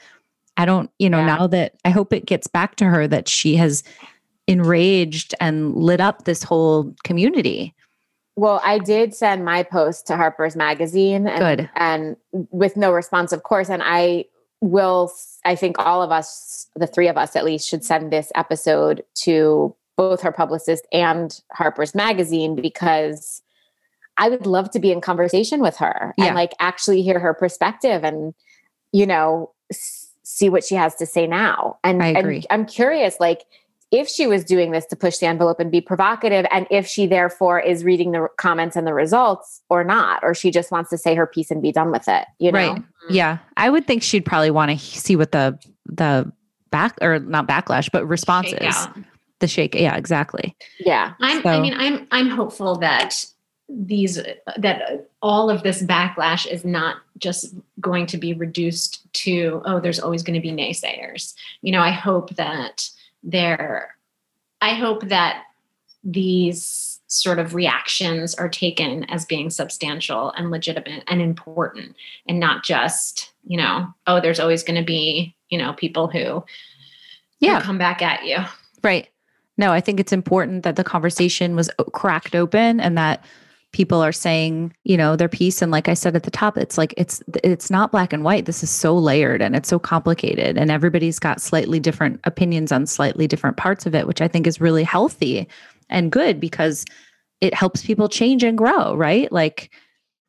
i 0.58 0.66
don't 0.66 0.92
you 1.00 1.10
know 1.10 1.20
Yeah. 1.20 1.26
now 1.38 1.48
that 1.48 1.76
i 1.86 1.90
hope 1.92 2.12
it 2.12 2.26
gets 2.26 2.48
back 2.48 2.76
to 2.76 2.86
her 2.86 3.08
that 3.08 3.30
she 3.30 3.56
has 3.56 3.84
enraged 4.48 5.34
and 5.40 5.76
lit 5.76 6.02
up 6.02 6.26
this 6.26 6.44
whole 6.44 6.94
community 7.04 7.74
well 8.36 8.62
i 8.64 8.78
did 8.78 9.14
send 9.14 9.46
my 9.46 9.64
post 9.64 10.08
to 10.08 10.16
harper's 10.16 10.56
magazine 10.56 11.28
and, 11.28 11.40
Good. 11.60 11.70
and 11.76 12.16
with 12.52 12.76
no 12.78 12.92
response 12.92 13.32
of 13.32 13.44
course 13.44 13.70
and 13.70 13.82
i 13.86 14.26
will 14.62 15.12
i 15.46 15.56
think 15.56 15.78
all 15.80 16.02
of 16.02 16.12
us 16.12 16.68
the 16.76 16.88
three 16.88 17.08
of 17.08 17.18
us 17.18 17.36
at 17.36 17.46
least 17.46 17.68
should 17.68 17.84
send 17.84 18.12
this 18.12 18.32
episode 18.36 19.04
to 19.16 19.76
both 19.96 20.22
her 20.22 20.32
publicist 20.32 20.88
and 20.92 21.42
harper's 21.54 21.96
magazine 21.96 22.56
because 22.56 23.42
i 24.18 24.30
would 24.30 24.46
love 24.46 24.70
to 24.72 24.80
be 24.80 24.92
in 24.92 25.02
conversation 25.02 25.62
with 25.62 25.78
her 25.78 26.14
Yeah. 26.18 26.26
and 26.26 26.36
like 26.36 26.54
actually 26.60 27.02
hear 27.02 27.20
her 27.20 27.34
perspective 27.34 28.04
and 28.04 28.34
you 28.92 29.06
know 29.06 29.52
s- 29.72 30.12
see 30.24 30.50
what 30.50 30.64
she 30.64 30.76
has 30.76 30.96
to 30.96 31.06
say 31.06 31.28
now 31.28 31.78
and, 31.84 32.02
I 32.02 32.08
and 32.08 32.46
i'm 32.50 32.66
curious 32.66 33.20
like 33.20 33.46
if 33.92 34.08
she 34.10 34.28
was 34.28 34.44
doing 34.44 34.72
this 34.72 34.86
to 34.88 34.96
push 34.96 35.18
the 35.20 35.26
envelope 35.26 35.60
and 35.60 35.72
be 35.72 35.80
provocative 35.82 36.46
and 36.52 36.66
if 36.70 36.88
she 36.88 37.06
therefore 37.06 37.60
is 37.60 37.84
reading 37.84 38.12
the 38.12 38.28
comments 38.38 38.76
and 38.76 38.86
the 38.88 38.94
results 38.94 39.62
or 39.70 39.84
not 39.84 40.20
or 40.24 40.34
she 40.34 40.52
just 40.52 40.72
wants 40.72 40.90
to 40.90 40.98
say 40.98 41.16
her 41.16 41.28
piece 41.28 41.52
and 41.52 41.62
be 41.62 41.72
done 41.72 41.92
with 41.92 42.08
it 42.08 42.26
you 42.40 42.52
know 42.52 42.74
Right. 42.74 42.84
yeah 43.10 43.38
i 43.58 43.70
would 43.70 43.86
think 43.88 44.04
she'd 44.04 44.26
probably 44.26 44.52
want 44.52 44.72
to 44.72 44.78
see 44.78 45.16
what 45.16 45.32
the 45.32 45.58
the 45.86 46.32
back 46.72 46.98
or 47.02 47.20
not 47.20 47.48
backlash 47.48 47.90
but 47.92 48.06
responses 48.08 48.54
Shakeout. 48.60 49.06
the 49.40 49.48
shake 49.48 49.76
yeah 49.76 49.96
exactly 49.96 50.56
yeah 50.80 51.14
I'm, 51.22 51.42
So- 51.44 51.50
I 51.50 51.60
mean, 51.62 51.74
I'm 51.78 52.08
I'm 52.12 52.30
hopeful 52.30 52.76
that 52.80 53.24
these 53.70 54.22
that 54.58 55.10
all 55.24 55.50
of 55.50 55.64
this 55.64 55.82
backlash 55.82 56.46
is 56.46 56.64
not 56.66 56.98
just 57.18 57.56
going 57.82 58.06
to 58.08 58.18
be 58.18 58.34
reduced 58.34 59.12
to 59.14 59.62
oh, 59.66 59.80
there's 59.80 60.00
always 60.00 60.22
going 60.22 60.36
to 60.36 60.40
be 60.40 60.52
naysayers. 60.52 61.34
You 61.64 61.72
know, 61.72 61.80
I 61.82 61.90
hope 61.90 62.36
that 62.36 62.88
there, 63.26 63.96
I 64.62 64.76
hope 64.76 65.10
that 65.10 65.44
these 66.04 67.02
sort 67.08 67.40
of 67.40 67.54
reactions 67.56 68.36
are 68.36 68.50
taken 68.50 69.04
as 69.06 69.26
being 69.26 69.50
substantial 69.50 70.32
and 70.32 70.52
legitimate 70.52 71.04
and 71.08 71.22
important, 71.22 71.96
and 72.28 72.40
not 72.40 72.64
just 72.64 73.34
you 73.48 73.58
know 73.58 73.88
oh, 74.08 74.20
there's 74.22 74.40
always 74.40 74.64
going 74.64 74.80
to 74.80 74.86
be 74.86 75.36
you 75.50 75.58
know 75.58 75.74
people 75.74 76.08
who 76.08 76.20
who 76.36 76.44
Yeah. 77.40 77.62
come 77.62 77.78
back 77.78 78.02
at 78.02 78.26
you. 78.26 78.38
Right. 78.84 79.10
No, 79.58 79.72
I 79.72 79.82
think 79.82 80.00
it's 80.00 80.12
important 80.14 80.64
that 80.64 80.76
the 80.76 80.84
conversation 80.84 81.56
was 81.56 81.70
cracked 81.94 82.36
open 82.36 82.80
and 82.80 82.98
that 82.98 83.24
people 83.76 84.02
are 84.02 84.14
saying, 84.14 84.74
you 84.86 84.96
know, 84.96 85.18
their 85.18 85.28
piece 85.28 85.62
and 85.62 85.70
like 85.70 85.90
I 85.90 85.96
said 85.96 86.16
at 86.16 86.24
the 86.24 86.32
top, 86.32 86.58
it's 86.58 86.78
like 86.78 86.94
it's 86.96 87.22
it's 87.44 87.70
not 87.70 87.92
black 87.92 88.14
and 88.14 88.24
white. 88.24 88.46
This 88.46 88.64
is 88.64 88.70
so 88.70 88.98
layered 88.98 89.42
and 89.42 89.54
it's 89.54 89.68
so 89.68 89.80
complicated 89.80 90.58
and 90.58 90.72
everybody's 90.72 91.20
got 91.20 91.42
slightly 91.42 91.78
different 91.78 92.22
opinions 92.24 92.72
on 92.72 92.86
slightly 92.86 93.28
different 93.28 93.58
parts 93.58 93.86
of 93.86 93.94
it, 93.94 94.08
which 94.08 94.22
I 94.22 94.30
think 94.30 94.48
is 94.48 94.62
really 94.62 94.84
healthy 94.84 95.46
and 95.90 96.10
good 96.10 96.40
because 96.40 96.86
it 97.42 97.54
helps 97.54 97.86
people 97.86 98.08
change 98.08 98.46
and 98.46 98.58
grow, 98.58 98.96
right? 98.96 99.30
Like 99.30 99.72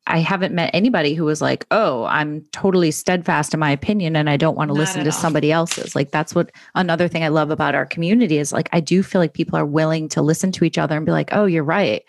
I 0.07 0.19
haven't 0.19 0.53
met 0.53 0.71
anybody 0.73 1.13
who 1.13 1.23
was 1.23 1.41
like, 1.41 1.65
"Oh, 1.71 2.03
I'm 2.03 2.43
totally 2.51 2.91
steadfast 2.91 3.53
in 3.53 3.61
my 3.61 3.71
opinion 3.71 4.17
and 4.17 4.29
I 4.29 4.35
don't 4.35 4.57
want 4.57 4.71
to 4.71 4.73
Not 4.73 4.79
listen 4.81 5.05
to 5.05 5.11
all. 5.11 5.17
somebody 5.17 5.53
else's." 5.53 5.95
Like 5.95 6.11
that's 6.11 6.35
what 6.35 6.51
another 6.75 7.07
thing 7.07 7.23
I 7.23 7.29
love 7.29 7.49
about 7.49 7.75
our 7.75 7.85
community 7.85 8.39
is 8.39 8.51
like 8.51 8.67
I 8.73 8.81
do 8.81 9.03
feel 9.03 9.21
like 9.21 9.33
people 9.33 9.57
are 9.57 9.65
willing 9.65 10.09
to 10.09 10.21
listen 10.21 10.51
to 10.51 10.65
each 10.65 10.77
other 10.77 10.97
and 10.97 11.05
be 11.05 11.13
like, 11.13 11.29
"Oh, 11.31 11.45
you're 11.45 11.63
right. 11.63 12.03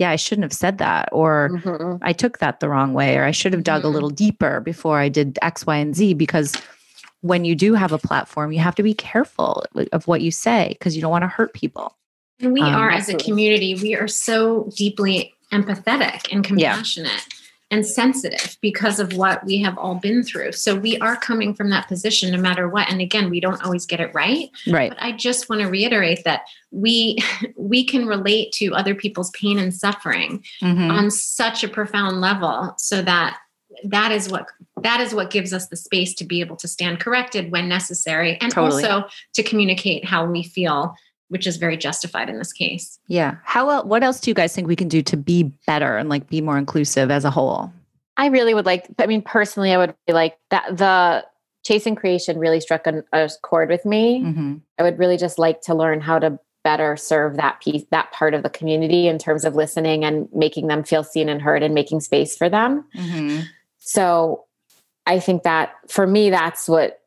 Yeah, 0.00 0.10
I 0.10 0.16
shouldn't 0.16 0.44
have 0.44 0.52
said 0.52 0.78
that," 0.78 1.10
or 1.12 1.50
Mhm. 1.52 1.98
"I 2.00 2.12
took 2.14 2.38
that 2.38 2.60
the 2.60 2.68
wrong 2.70 2.94
way," 2.94 3.16
or 3.18 3.24
"I 3.24 3.30
should 3.32 3.52
have 3.52 3.62
dug 3.62 3.84
a 3.84 3.88
Mhm. 3.88 3.92
little 3.92 4.10
deeper 4.10 4.60
before 4.60 4.98
I 4.98 5.10
did 5.10 5.38
X, 5.42 5.66
Y, 5.66 5.76
and 5.76 5.94
Z." 5.94 6.14
Because 6.14 6.56
when 7.20 7.44
you 7.44 7.54
do 7.54 7.74
have 7.74 7.92
a 7.92 7.98
platform, 7.98 8.50
you 8.50 8.60
have 8.60 8.74
to 8.76 8.82
be 8.82 8.94
careful 8.94 9.64
of 9.92 10.08
what 10.08 10.22
you 10.22 10.30
say 10.30 10.68
because 10.70 10.96
you 10.96 11.02
don't 11.02 11.10
want 11.10 11.22
to 11.22 11.28
hurt 11.28 11.52
people. 11.52 11.96
And 12.40 12.54
we 12.54 12.62
Um, 12.62 12.74
are, 12.74 12.90
as 12.90 13.10
a 13.10 13.14
community, 13.14 13.74
we 13.74 13.94
are 13.94 14.08
so 14.08 14.70
deeply 14.74 15.34
empathetic 15.52 16.32
and 16.32 16.48
Yeah. 16.58 16.82
And 17.70 17.86
sensitive 17.86 18.56
because 18.60 18.98
of 18.98 19.12
what 19.12 19.44
we 19.44 19.58
have 19.62 19.78
all 19.78 19.94
been 19.94 20.22
through. 20.22 20.52
So 20.52 20.74
we 20.74 20.98
are 20.98 21.16
coming 21.16 21.54
from 21.54 21.70
that 21.70 21.86
position 21.86 22.32
no 22.32 22.38
matter 22.38 22.68
what. 22.68 22.90
And 22.90 23.00
again, 23.00 23.30
we 23.30 23.38
don't 23.40 23.62
always 23.64 23.86
get 23.86 24.00
it 24.00 24.12
right. 24.12 24.50
Right. 24.66 24.90
But 24.90 25.00
I 25.00 25.12
just 25.12 25.48
want 25.48 25.62
to 25.62 25.68
reiterate 25.68 26.24
that 26.24 26.42
we 26.70 27.18
we 27.56 27.84
can 27.84 28.06
relate 28.06 28.52
to 28.52 28.74
other 28.74 28.94
people's 28.94 29.30
pain 29.30 29.58
and 29.58 29.72
suffering 29.74 30.44
Mhm. 30.62 30.90
on 30.90 31.10
such 31.10 31.62
a 31.64 31.68
profound 31.68 32.20
level 32.20 32.74
so 32.76 33.02
that 33.02 33.38
that 33.84 34.10
is 34.12 34.28
what 34.28 34.46
that 34.82 35.00
is 35.00 35.14
what 35.14 35.30
gives 35.30 35.52
us 35.52 35.68
the 35.68 35.76
space 35.76 36.12
to 36.14 36.24
be 36.24 36.40
able 36.40 36.56
to 36.56 36.66
stand 36.66 36.98
corrected 37.00 37.50
when 37.52 37.68
necessary 37.68 38.36
and 38.40 38.50
Totally. 38.52 38.84
also 38.84 39.06
to 39.34 39.42
communicate 39.42 40.04
how 40.04 40.24
we 40.26 40.42
feel 40.42 40.94
which 41.30 41.46
is 41.46 41.56
very 41.56 41.76
justified 41.76 42.28
in 42.28 42.38
this 42.38 42.52
case 42.52 42.98
Yeah. 43.08 43.36
How 43.44 43.68
el- 43.70 43.86
what 43.86 44.02
else 44.02 44.20
do 44.20 44.30
you 44.30 44.34
guys 44.34 44.54
think 44.54 44.68
we 44.68 44.76
can 44.76 44.88
do 44.88 45.02
to 45.02 45.16
be 45.16 45.44
better 45.66 45.96
and 45.96 46.08
like 46.08 46.28
be 46.28 46.40
more 46.40 46.58
inclusive 46.58 47.10
as 47.10 47.24
a 47.24 47.30
whole? 47.30 47.72
i 48.16 48.26
really 48.26 48.52
would 48.52 48.66
like 48.66 48.86
i 48.98 49.06
mean 49.06 49.22
personally 49.22 49.72
i 49.72 49.78
would 49.78 49.94
be 50.06 50.12
like 50.12 50.36
that 50.50 50.76
the 50.76 51.24
chasing 51.64 51.94
creation 51.94 52.38
really 52.38 52.60
struck 52.60 52.86
an, 52.86 53.02
a 53.12 53.30
chord 53.42 53.68
with 53.70 53.84
me 53.86 54.20
Mm-hmm. 54.22 54.56
I 54.78 54.82
would 54.82 54.98
really 54.98 55.16
just 55.16 55.38
like 55.38 55.60
to 55.62 55.74
learn 55.74 56.00
how 56.00 56.18
to 56.18 56.38
better 56.62 56.96
serve 56.96 57.36
that 57.36 57.60
piece, 57.60 57.84
that 57.90 58.12
part 58.12 58.34
of 58.34 58.42
the 58.42 58.50
community 58.50 59.08
in 59.08 59.18
terms 59.18 59.44
of 59.46 59.54
listening 59.54 60.04
and 60.04 60.28
making 60.34 60.66
them 60.66 60.82
feel 60.84 61.02
seen 61.02 61.28
and 61.30 61.40
heard 61.40 61.62
and 61.62 61.74
making 61.74 62.00
space 62.00 62.36
for 62.36 62.48
them. 62.50 62.84
Mm-hmm. 62.94 63.44
So 63.78 64.44
I 65.06 65.20
think 65.20 65.42
that 65.44 65.72
for 65.88 66.06
me, 66.06 66.28
that's 66.28 66.68
what 66.68 67.00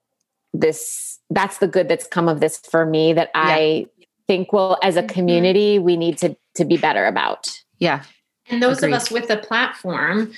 this, 0.53 1.19
that's 1.29 1.59
the 1.59 1.67
good 1.67 1.87
that's 1.87 2.07
come 2.07 2.27
of 2.27 2.39
this 2.39 2.57
for 2.57 2.85
me 2.85 3.13
that 3.13 3.29
I 3.35 3.87
think, 4.27 4.53
well, 4.53 4.77
as 4.83 4.95
a 4.97 5.03
Mhm. 5.03 5.09
community, 5.09 5.79
we 5.79 5.97
need 5.97 6.17
to, 6.19 6.35
to 6.55 6.65
be 6.65 6.77
better 6.77 7.05
about. 7.05 7.49
Yeah. 7.79 8.03
and 8.49 8.61
those 8.61 8.79
Agreed. 8.79 8.89
of 8.93 8.95
us 9.01 9.09
with 9.09 9.29
a 9.29 9.37
platform 9.37 10.33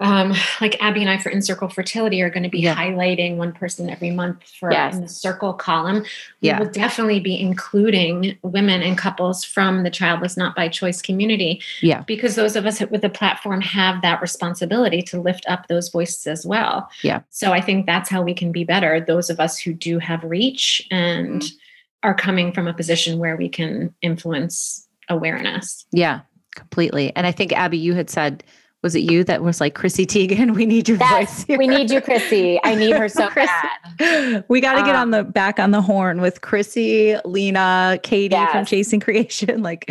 um, 0.00 0.32
like 0.60 0.76
Abby 0.82 1.00
and 1.00 1.08
I 1.08 1.16
for 1.18 1.28
In 1.30 1.42
Circle 1.42 1.68
Fertility 1.68 2.22
are 2.22 2.30
going 2.30 2.42
to 2.42 2.48
be 2.48 2.58
Yeah. 2.60 2.74
highlighting 2.74 3.36
one 3.36 3.52
person 3.52 3.88
every 3.88 4.10
month 4.10 4.38
for 4.58 4.72
Yes. 4.72 4.94
in 4.96 5.00
the 5.02 5.08
circle 5.08 5.52
column. 5.52 6.02
We 6.40 6.48
Yeah. 6.48 6.58
will 6.58 6.66
definitely 6.70 7.20
be 7.20 7.38
including 7.40 8.36
women 8.42 8.82
and 8.82 8.98
couples 8.98 9.44
from 9.44 9.84
the 9.84 9.90
childless 9.90 10.36
not 10.36 10.56
by 10.56 10.66
choice 10.68 11.00
community 11.02 11.60
Yeah. 11.82 12.00
because 12.00 12.34
those 12.34 12.56
of 12.56 12.66
us 12.66 12.80
with 12.80 13.04
a 13.04 13.08
platform 13.10 13.60
have 13.60 14.02
that 14.02 14.20
responsibility 14.20 15.02
to 15.02 15.20
lift 15.20 15.44
up 15.48 15.68
those 15.68 15.88
voices 15.88 16.26
as 16.26 16.44
well. 16.44 16.88
Yeah. 17.02 17.20
So 17.30 17.52
I 17.52 17.60
think 17.60 17.86
that's 17.86 18.10
how 18.10 18.22
we 18.22 18.34
can 18.34 18.50
be 18.50 18.64
better. 18.64 18.98
Those 19.00 19.30
of 19.30 19.38
us 19.38 19.56
who 19.58 19.72
do 19.72 20.00
have 20.00 20.24
reach 20.24 20.84
and 20.90 21.42
Mm-hmm. 21.42 21.56
Are 22.02 22.14
coming 22.14 22.52
from 22.52 22.66
a 22.68 22.74
position 22.74 23.18
where 23.18 23.36
we 23.36 23.48
can 23.48 23.94
influence 24.02 24.86
awareness. 25.08 25.86
Yeah, 25.92 26.20
completely. 26.54 27.14
And 27.16 27.26
I 27.26 27.32
think 27.32 27.52
Abby, 27.52 27.78
you 27.78 27.94
had 27.94 28.10
said, 28.10 28.42
was 28.82 28.96
it 28.96 29.00
you 29.02 29.22
that 29.24 29.42
was 29.42 29.60
like 29.60 29.74
Chrissy 29.76 30.06
Teigen? 30.06 30.54
We 30.56 30.66
need 30.66 30.88
your 30.88 30.98
Yes, 30.98 31.12
voice. 31.36 31.44
here." 31.44 31.58
we 31.58 31.68
need 31.68 31.90
you, 31.90 32.00
Chrissy. 32.00 32.58
I 32.64 32.74
need 32.74 32.96
her 32.96 33.08
so 33.08 33.28
Chrissy. 33.30 33.52
bad. 33.98 34.44
we 34.48 34.60
got 34.60 34.74
to 34.74 34.82
get 34.82 34.96
Uh, 34.96 35.00
on 35.00 35.10
the 35.12 35.22
back 35.22 35.60
on 35.60 35.70
the 35.70 35.80
horn 35.80 36.20
with 36.20 36.40
Chrissy, 36.40 37.14
Lena, 37.24 38.00
Katie 38.02 38.34
from 38.50 38.64
Chasing 38.66 38.98
Creation. 38.98 39.62
Like, 39.62 39.88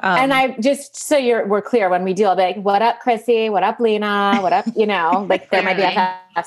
um, 0.00 0.18
and 0.18 0.32
I 0.32 0.56
just 0.58 0.96
so 0.96 1.18
you're 1.18 1.46
we're 1.46 1.60
clear 1.60 1.90
when 1.90 2.02
we 2.02 2.14
deal, 2.14 2.30
I'll 2.30 2.36
be 2.36 2.42
like, 2.42 2.56
"What 2.56 2.80
up, 2.80 3.00
Chrissy? 3.00 3.50
What 3.50 3.62
up, 3.62 3.78
Lena? 3.78 4.38
What 4.40 4.52
up?" 4.52 4.64
You 4.74 4.86
know, 4.86 5.26
like 5.28 5.50
they're 5.50 5.62
my. 5.62 5.74
BFFs. 5.74 6.46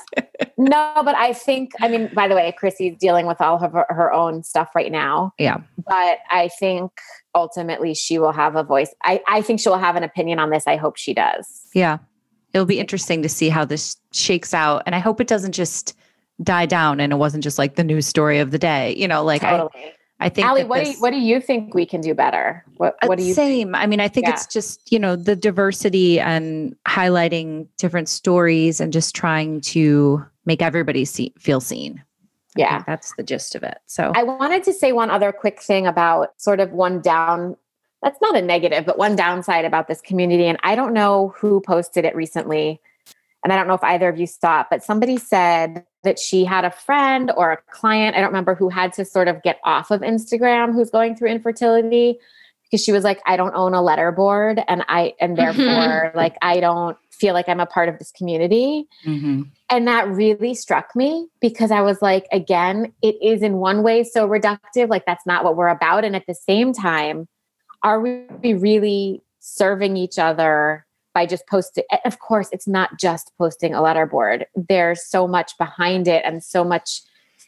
No, 0.56 1.02
but 1.04 1.14
I 1.14 1.32
think 1.32 1.72
I 1.80 1.88
mean, 1.88 2.10
by 2.12 2.26
the 2.26 2.34
way, 2.34 2.52
Chrissy's 2.58 2.96
dealing 2.98 3.26
with 3.26 3.40
all 3.40 3.62
of 3.62 3.72
her, 3.72 3.86
her 3.88 4.12
own 4.12 4.42
stuff 4.42 4.70
right 4.74 4.90
now. 4.90 5.32
Yeah. 5.38 5.58
but 5.76 6.18
I 6.30 6.50
think 6.58 6.90
ultimately 7.36 7.94
she 7.94 8.18
will 8.18 8.32
have 8.32 8.56
a 8.56 8.64
voice. 8.64 8.92
I 9.04 9.22
I 9.28 9.42
think 9.42 9.60
she 9.60 9.68
will 9.68 9.78
have 9.78 9.94
an 9.94 10.02
opinion 10.02 10.40
on 10.40 10.50
this. 10.50 10.66
I 10.66 10.76
hope 10.76 10.96
she 10.96 11.14
does. 11.14 11.68
yeah, 11.72 11.98
it'll 12.52 12.66
be 12.66 12.80
interesting 12.80 13.22
to 13.22 13.28
see 13.28 13.48
how 13.48 13.64
this 13.64 13.96
shakes 14.12 14.54
out. 14.54 14.82
And 14.86 14.94
I 14.94 14.98
hope 14.98 15.20
it 15.20 15.28
doesn't 15.28 15.52
just 15.52 15.94
die 16.42 16.66
down 16.66 17.00
and 17.00 17.12
it 17.12 17.16
wasn't 17.16 17.44
just 17.44 17.58
like 17.58 17.76
the 17.76 17.84
news 17.84 18.06
story 18.06 18.38
of 18.38 18.50
the 18.50 18.58
day. 18.58 18.94
You 18.96 19.06
know, 19.06 19.22
like 19.22 19.42
totally. 19.42 19.70
I, 19.74 19.92
I 20.18 20.28
think 20.30 20.46
that 20.46 20.68
what 20.68 20.82
do 20.82 20.90
you, 20.90 20.96
what 20.98 21.10
do 21.10 21.18
you 21.18 21.40
think 21.40 21.74
we 21.74 21.84
can 21.84 22.00
do 22.00 22.14
better? 22.14 22.64
What 22.78 22.96
Uh, 23.02 23.06
what 23.06 23.18
do 23.18 23.24
you 23.24 23.34
same 23.34 23.74
i 23.74 23.86
mean 23.86 24.00
i 24.00 24.08
think 24.08 24.26
Yeah. 24.26 24.32
it's 24.34 24.46
just 24.46 24.90
you 24.90 24.98
know 24.98 25.14
the 25.16 25.36
diversity 25.36 26.18
and 26.20 26.74
highlighting 26.88 27.66
different 27.76 28.08
stories 28.08 28.80
and 28.80 28.92
just 28.92 29.14
trying 29.14 29.60
to 29.62 30.24
make 30.46 30.62
everybody 30.62 31.04
see, 31.04 31.32
feel 31.38 31.60
seen 31.60 32.02
Yeah. 32.56 32.76
think 32.76 32.86
that's 32.86 33.14
the 33.16 33.22
gist 33.22 33.54
of 33.54 33.62
it 33.62 33.78
so 33.86 34.12
I 34.14 34.22
wanted 34.22 34.62
to 34.64 34.72
say 34.72 34.92
one 34.92 35.10
other 35.10 35.32
quick 35.32 35.60
thing 35.60 35.86
about 35.86 36.40
sort 36.40 36.60
of 36.60 36.72
one 36.72 37.00
down. 37.00 37.56
That's 38.02 38.20
not 38.22 38.36
a 38.36 38.42
negative, 38.42 38.84
but 38.86 38.98
one 38.98 39.16
downside 39.16 39.64
about 39.64 39.88
this 39.88 40.00
community. 40.00 40.44
And 40.46 40.58
I 40.62 40.74
don't 40.76 40.92
know 40.92 41.34
who 41.36 41.60
posted 41.60 42.04
it 42.04 42.14
recently. 42.14 42.80
And 43.46 43.52
I 43.52 43.56
don't 43.56 43.68
know 43.68 43.74
if 43.74 43.84
either 43.84 44.08
of 44.08 44.18
you 44.18 44.26
saw 44.26 44.62
it, 44.62 44.66
but 44.70 44.82
somebody 44.82 45.18
said 45.18 45.84
that 46.02 46.18
she 46.18 46.44
had 46.44 46.64
a 46.64 46.70
friend 46.72 47.30
or 47.36 47.52
a 47.52 47.58
client, 47.70 48.16
I 48.16 48.18
don't 48.18 48.30
remember 48.30 48.56
who 48.56 48.68
had 48.68 48.92
to 48.94 49.04
sort 49.04 49.28
of 49.28 49.40
get 49.44 49.60
off 49.62 49.92
of 49.92 50.00
Instagram 50.00 50.72
who's 50.72 50.90
going 50.90 51.14
through 51.14 51.28
infertility 51.28 52.18
because 52.64 52.82
she 52.82 52.90
was 52.90 53.04
like, 53.04 53.20
I 53.24 53.36
don't 53.36 53.54
own 53.54 53.72
a 53.72 53.80
letter 53.80 54.10
board 54.10 54.60
and 54.66 54.84
I, 54.88 55.14
and 55.20 55.38
therefore, 55.38 56.10
like, 56.16 56.34
I 56.42 56.58
don't 56.58 56.98
feel 57.12 57.34
like 57.34 57.48
I'm 57.48 57.60
a 57.60 57.66
part 57.66 57.88
of 57.88 58.00
this 58.00 58.10
community. 58.10 58.88
Mhm. 59.04 59.48
And 59.70 59.86
that 59.86 60.08
really 60.08 60.52
struck 60.52 60.96
me 60.96 61.28
because 61.40 61.70
I 61.70 61.82
was 61.82 62.02
like, 62.02 62.26
again, 62.32 62.92
it 63.00 63.14
is 63.22 63.42
in 63.42 63.58
one 63.58 63.84
way 63.84 64.02
so 64.02 64.28
reductive. 64.28 64.88
Like, 64.88 65.06
that's 65.06 65.24
not 65.24 65.44
what 65.44 65.54
we're 65.54 65.68
about. 65.68 66.04
And 66.04 66.16
at 66.16 66.26
the 66.26 66.34
same 66.34 66.72
time, 66.72 67.28
are 67.84 68.00
we 68.00 68.26
really 68.42 69.22
serving 69.38 69.96
each 69.96 70.18
other 70.18 70.85
by 71.16 71.24
just 71.24 71.46
posting? 71.46 71.82
Of 72.04 72.18
course, 72.18 72.50
it's 72.52 72.68
not 72.68 72.98
just 72.98 73.32
posting 73.38 73.72
a 73.72 73.78
letterboard, 73.78 74.44
there's 74.54 75.02
so 75.02 75.26
much 75.26 75.56
behind 75.56 76.06
it 76.06 76.22
and 76.26 76.44
so 76.44 76.62
much 76.62 77.00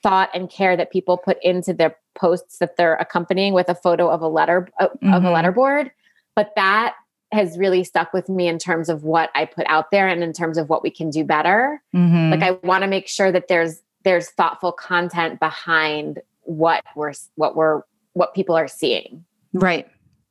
thought 0.03 0.31
and 0.33 0.49
care 0.49 0.75
that 0.75 0.91
people 0.91 1.19
put 1.19 1.37
into 1.43 1.75
their 1.75 1.95
posts 2.15 2.61
that 2.61 2.79
they're 2.79 2.95
accompanying 2.95 3.53
with 3.53 3.69
a 3.69 3.75
photo 3.75 4.09
of 4.09 4.23
a 4.23 4.27
letter 4.29 4.71
of 4.81 4.91
a 5.03 5.07
Mhm. 5.07 5.35
letterboard. 5.35 5.91
But 6.35 6.55
that 6.57 6.95
has 7.31 7.59
really 7.59 7.85
stuck 7.85 8.15
with 8.15 8.31
me 8.31 8.49
in 8.49 8.59
terms 8.59 8.89
of 8.89 9.05
what 9.05 9.29
I 9.35 9.45
put 9.45 9.67
out 9.69 9.91
there 9.91 10.09
and 10.09 10.25
in 10.25 10.33
terms 10.33 10.57
of 10.57 10.71
what 10.71 10.83
we 10.83 10.91
can 10.91 11.11
do 11.11 11.23
better 11.25 11.83
Mhm. 11.95 12.31
like 12.31 12.43
i 12.43 12.53
want 12.67 12.85
to 12.85 12.89
make 12.89 13.07
sure 13.07 13.31
that 13.31 13.49
there's 13.49 13.83
there's 14.05 14.31
thoughtful 14.31 14.73
content 14.73 15.39
behind 15.41 16.23
what 16.45 16.83
we're 16.97 17.13
what 17.35 17.55
we're 17.55 17.83
what 18.15 18.33
people 18.33 18.57
are 18.57 18.67
seeing 18.67 19.27
right 19.53 19.87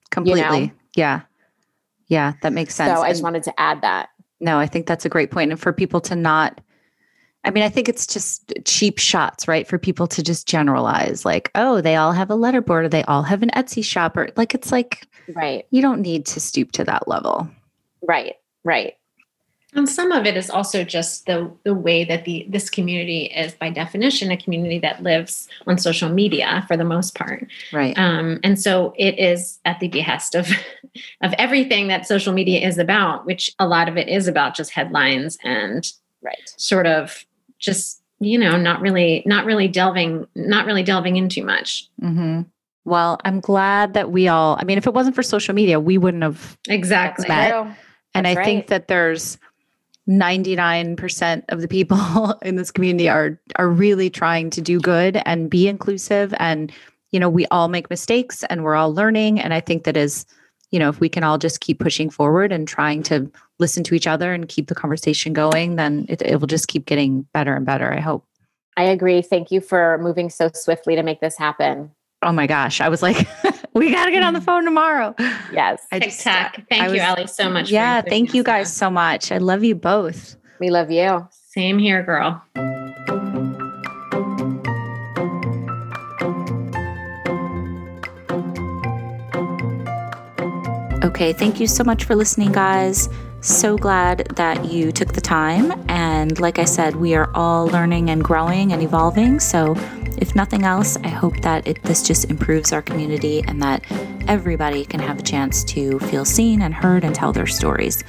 completely 0.10 0.72
yeah 0.96 1.22
yeah 2.08 2.34
that 2.42 2.54
makes 2.54 2.76
sense 2.76 2.98
so 2.98 3.04
i 3.04 3.10
just 3.10 3.24
wanted 3.24 3.44
to 3.44 3.60
add 3.60 3.82
that 3.82 4.10
no 4.40 4.58
i 4.58 4.66
think 4.66 4.86
that's 4.86 5.06
a 5.06 5.10
great 5.10 5.32
point 5.32 5.52
and 5.52 5.60
for 5.60 5.74
people 5.74 6.02
to 6.02 6.16
not 6.16 6.62
I 7.44 7.50
mean, 7.50 7.64
I 7.64 7.70
think 7.70 7.88
it's 7.88 8.06
just 8.06 8.52
cheap 8.66 8.98
shots, 8.98 9.48
right? 9.48 9.66
For 9.66 9.78
people 9.78 10.06
to 10.08 10.22
just 10.22 10.50
generalize, 10.50 11.24
like, 11.24 11.50
oh, 11.56 11.80
they 11.80 11.96
all 11.96 12.12
have 12.12 12.30
a 12.30 12.36
letterboard 12.36 12.84
or 12.84 12.90
they 12.90 13.04
all 13.04 13.24
have 13.24 13.42
an 13.42 13.52
Etsy 13.52 13.86
shop, 13.86 14.18
or 14.18 14.28
like, 14.36 14.54
it's 14.54 14.70
like, 14.70 15.08
right 15.36 15.66
you 15.72 15.82
don't 15.82 16.02
need 16.02 16.26
to 16.26 16.40
stoop 16.40 16.72
to 16.72 16.84
that 16.84 17.08
level. 17.08 17.50
right 18.02 18.36
right 18.64 18.94
And 19.74 19.88
some 19.88 20.12
of 20.12 20.26
it 20.26 20.38
is 20.38 20.50
also 20.50 20.84
just 20.84 21.26
the 21.26 21.52
the 21.64 21.74
way 21.74 22.06
that 22.06 22.26
the 22.26 22.46
this 22.50 22.70
community 22.70 23.26
is 23.26 23.54
by 23.54 23.70
definition 23.70 24.32
a 24.32 24.38
community 24.38 24.80
that 24.80 25.04
lives 25.04 25.48
on 25.68 25.78
social 25.78 26.10
media 26.10 26.64
for 26.68 26.78
the 26.78 26.86
most 26.86 27.16
part. 27.16 27.48
Right. 27.74 27.98
Um, 27.98 28.40
and 28.44 28.60
so 28.60 28.94
it 28.98 29.20
is 29.20 29.60
at 29.66 29.80
the 29.80 29.90
behest 29.90 30.36
of 30.36 30.50
of 31.22 31.34
everything 31.38 31.90
that 31.90 32.08
social 32.08 32.34
media 32.34 32.66
is 32.66 32.78
about, 32.78 33.26
which 33.26 33.54
a 33.60 33.68
lot 33.68 33.90
of 33.90 33.98
it 33.98 34.08
is 34.08 34.28
about 34.28 34.56
just 34.56 34.72
headlines 34.72 35.38
and 35.44 35.92
right 36.22 36.54
sort 36.58 36.88
of 36.88 37.26
just 37.60 38.02
you 38.20 38.40
know 38.40 38.58
not 38.58 38.82
really 38.82 39.22
not 39.26 39.46
really 39.46 39.68
delving 39.68 40.26
not 40.34 40.66
really 40.66 40.84
delving 40.84 41.18
into 41.18 41.44
much. 41.44 41.90
hmm 42.00 42.42
Well, 42.86 43.20
I'm 43.26 43.42
glad 43.42 43.96
that 43.96 44.12
we 44.12 44.30
all, 44.30 44.56
I 44.60 44.64
mean, 44.64 44.78
if 44.78 44.88
it 44.88 44.94
wasn't 44.94 45.14
for 45.14 45.24
social 45.24 45.54
media, 45.54 45.78
we 45.78 45.98
wouldn't 45.98 46.24
have. 46.24 46.58
Exactly. 46.70 47.28
Matt, 47.28 47.52
True. 47.52 47.74
And 48.16 48.26
I 48.26 48.34
That's 48.34 48.46
think 48.46 48.60
right. 48.62 48.68
that 48.70 48.88
there's 48.88 49.38
99% 50.08 51.44
of 51.50 51.62
the 51.62 51.68
people 51.68 52.34
in 52.42 52.56
this 52.56 52.72
community 52.72 53.10
are 53.10 53.40
are 53.58 53.70
really 53.70 54.10
trying 54.10 54.50
to 54.52 54.62
do 54.62 54.80
good 54.80 55.22
and 55.26 55.50
be 55.50 55.68
inclusive. 55.68 56.34
And 56.38 56.72
you 57.12 57.20
know 57.20 57.30
we 57.30 57.46
all 57.48 57.68
make 57.68 57.90
mistakes 57.90 58.44
and 58.46 58.64
we're 58.64 58.76
all 58.76 58.94
learning. 58.94 59.40
And 59.40 59.54
I 59.54 59.60
think 59.60 59.84
that 59.84 59.98
is 59.98 60.26
you 60.72 60.80
know 60.80 60.90
if 60.90 61.00
we 61.00 61.10
can 61.10 61.24
all 61.24 61.38
just 61.38 61.60
keep 61.60 61.80
pushing 61.80 62.10
forward 62.10 62.52
and 62.52 62.68
trying 62.68 63.04
to 63.04 63.30
listen 63.60 63.84
to 63.84 63.96
each 63.96 64.08
other 64.08 64.34
and 64.34 64.48
keep 64.48 64.68
the 64.68 64.76
conversation 64.76 65.34
going 65.34 65.78
then 65.78 66.06
it, 66.10 66.22
it 66.22 66.40
will 66.40 66.48
just 66.48 66.68
keep 66.68 66.86
getting 66.86 67.24
better 67.34 67.56
and 67.56 67.66
better 67.66 67.92
I 67.92 68.00
hope. 68.00 68.26
i 68.76 68.84
agree. 68.84 69.22
Thank 69.22 69.52
you 69.52 69.62
for 69.62 69.98
moving 70.00 70.30
so 70.30 70.50
swiftly 70.54 70.96
to 70.96 71.04
make 71.04 71.22
this 71.22 71.38
happen. 71.38 71.92
Oh 72.22 72.32
my 72.32 72.48
gosh, 72.48 72.82
I 72.82 72.90
was 72.90 73.02
like 73.02 73.28
we 73.78 73.92
got 73.92 74.06
to 74.06 74.12
get 74.12 74.24
on 74.24 74.34
the 74.34 74.40
mm. 74.40 74.46
phone 74.46 74.66
tomorrow. 74.66 75.14
yes 75.52 75.86
I 75.92 76.00
Tic 76.00 76.10
just 76.10 76.26
uh, 76.26 76.32
Tac. 76.32 76.66
Thank 76.70 76.84
I 76.84 76.88
you, 76.88 76.94
was- 76.94 77.02
Allie, 77.02 77.28
so 77.28 77.50
much. 77.50 77.70
Yeah, 77.70 77.98
including 77.98 78.26
thank 78.26 78.34
you 78.34 78.44
guys 78.44 78.74
so 78.74 78.90
much. 78.90 79.32
I 79.32 79.38
love 79.38 79.64
you 79.64 79.76
both. 79.76 80.36
we 80.60 80.70
love 80.70 80.92
you 80.92 81.28
Same 81.32 81.80
here, 81.80 82.04
girl. 82.04 82.44
Okay, 91.04 91.34
thank 91.34 91.60
you 91.60 91.68
so 91.68 91.84
much 91.84 92.04
for 92.04 92.16
listening, 92.16 92.52
guys. 92.52 93.10
So 93.42 93.78
glad 93.78 94.28
that 94.36 94.66
you 94.66 94.92
took 94.92 95.14
the 95.14 95.22
time. 95.22 95.72
And 95.90 96.40
like 96.40 96.60
I 96.60 96.66
said, 96.66 96.98
we 96.98 97.16
are 97.16 97.30
all 97.34 97.68
learning 97.68 98.10
and 98.10 98.24
growing 98.24 98.74
and 98.74 98.84
evolving. 98.84 99.40
So, 99.40 99.74
if 100.18 100.36
nothing 100.36 100.64
else, 100.64 100.98
I 101.04 101.10
hope 101.10 101.42
that 101.42 101.68
it, 101.68 101.82
this 101.84 102.04
just 102.04 102.30
improves 102.30 102.74
our 102.74 102.82
community 102.82 103.44
and 103.48 103.62
that 103.62 103.84
everybody 104.28 104.86
can 104.86 105.00
have 105.00 105.20
a 105.20 105.24
chance 105.24 105.64
to 105.66 106.00
feel 106.00 106.26
seen 106.26 106.62
and 106.62 106.74
heard 106.74 107.04
and 107.04 107.14
tell 107.16 107.32
their 107.32 107.48
stories. 107.48 108.04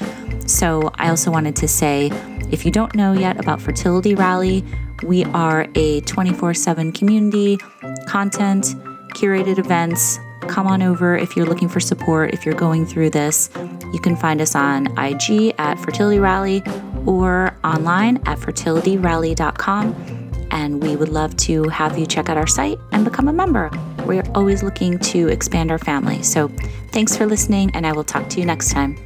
So, 0.46 0.90
I 0.94 1.10
also 1.10 1.30
wanted 1.30 1.56
to 1.56 1.68
say 1.68 2.10
if 2.50 2.64
you 2.64 2.70
don't 2.70 2.94
know 2.94 3.12
yet 3.12 3.38
about 3.38 3.60
Fertility 3.60 4.14
Rally, 4.14 4.64
we 5.02 5.24
are 5.26 5.66
a 5.74 6.00
24 6.02 6.54
7 6.54 6.92
community, 6.92 7.58
content, 8.06 8.74
curated 9.14 9.58
events. 9.58 10.18
Come 10.42 10.66
on 10.66 10.82
over 10.82 11.16
if 11.16 11.36
you're 11.36 11.46
looking 11.46 11.68
for 11.68 11.80
support, 11.80 12.32
if 12.32 12.46
you're 12.46 12.54
going 12.54 12.86
through 12.86 13.10
this. 13.10 13.50
You 13.92 14.00
can 14.00 14.16
find 14.16 14.40
us 14.40 14.54
on 14.54 14.86
IG 14.98 15.54
at 15.58 15.78
Fertility 15.78 16.18
Rally 16.18 16.62
or 17.06 17.54
online 17.64 18.16
at 18.26 18.38
fertilityrally.com. 18.38 20.17
And 20.50 20.82
we 20.82 20.96
would 20.96 21.08
love 21.08 21.36
to 21.38 21.64
have 21.68 21.98
you 21.98 22.06
check 22.06 22.28
out 22.28 22.36
our 22.36 22.46
site 22.46 22.78
and 22.92 23.04
become 23.04 23.28
a 23.28 23.32
member. 23.32 23.70
We're 24.06 24.24
always 24.34 24.62
looking 24.62 24.98
to 24.98 25.28
expand 25.28 25.70
our 25.70 25.78
family. 25.78 26.22
So 26.22 26.48
thanks 26.92 27.16
for 27.16 27.26
listening, 27.26 27.70
and 27.74 27.86
I 27.86 27.92
will 27.92 28.04
talk 28.04 28.28
to 28.30 28.40
you 28.40 28.46
next 28.46 28.70
time. 28.70 28.96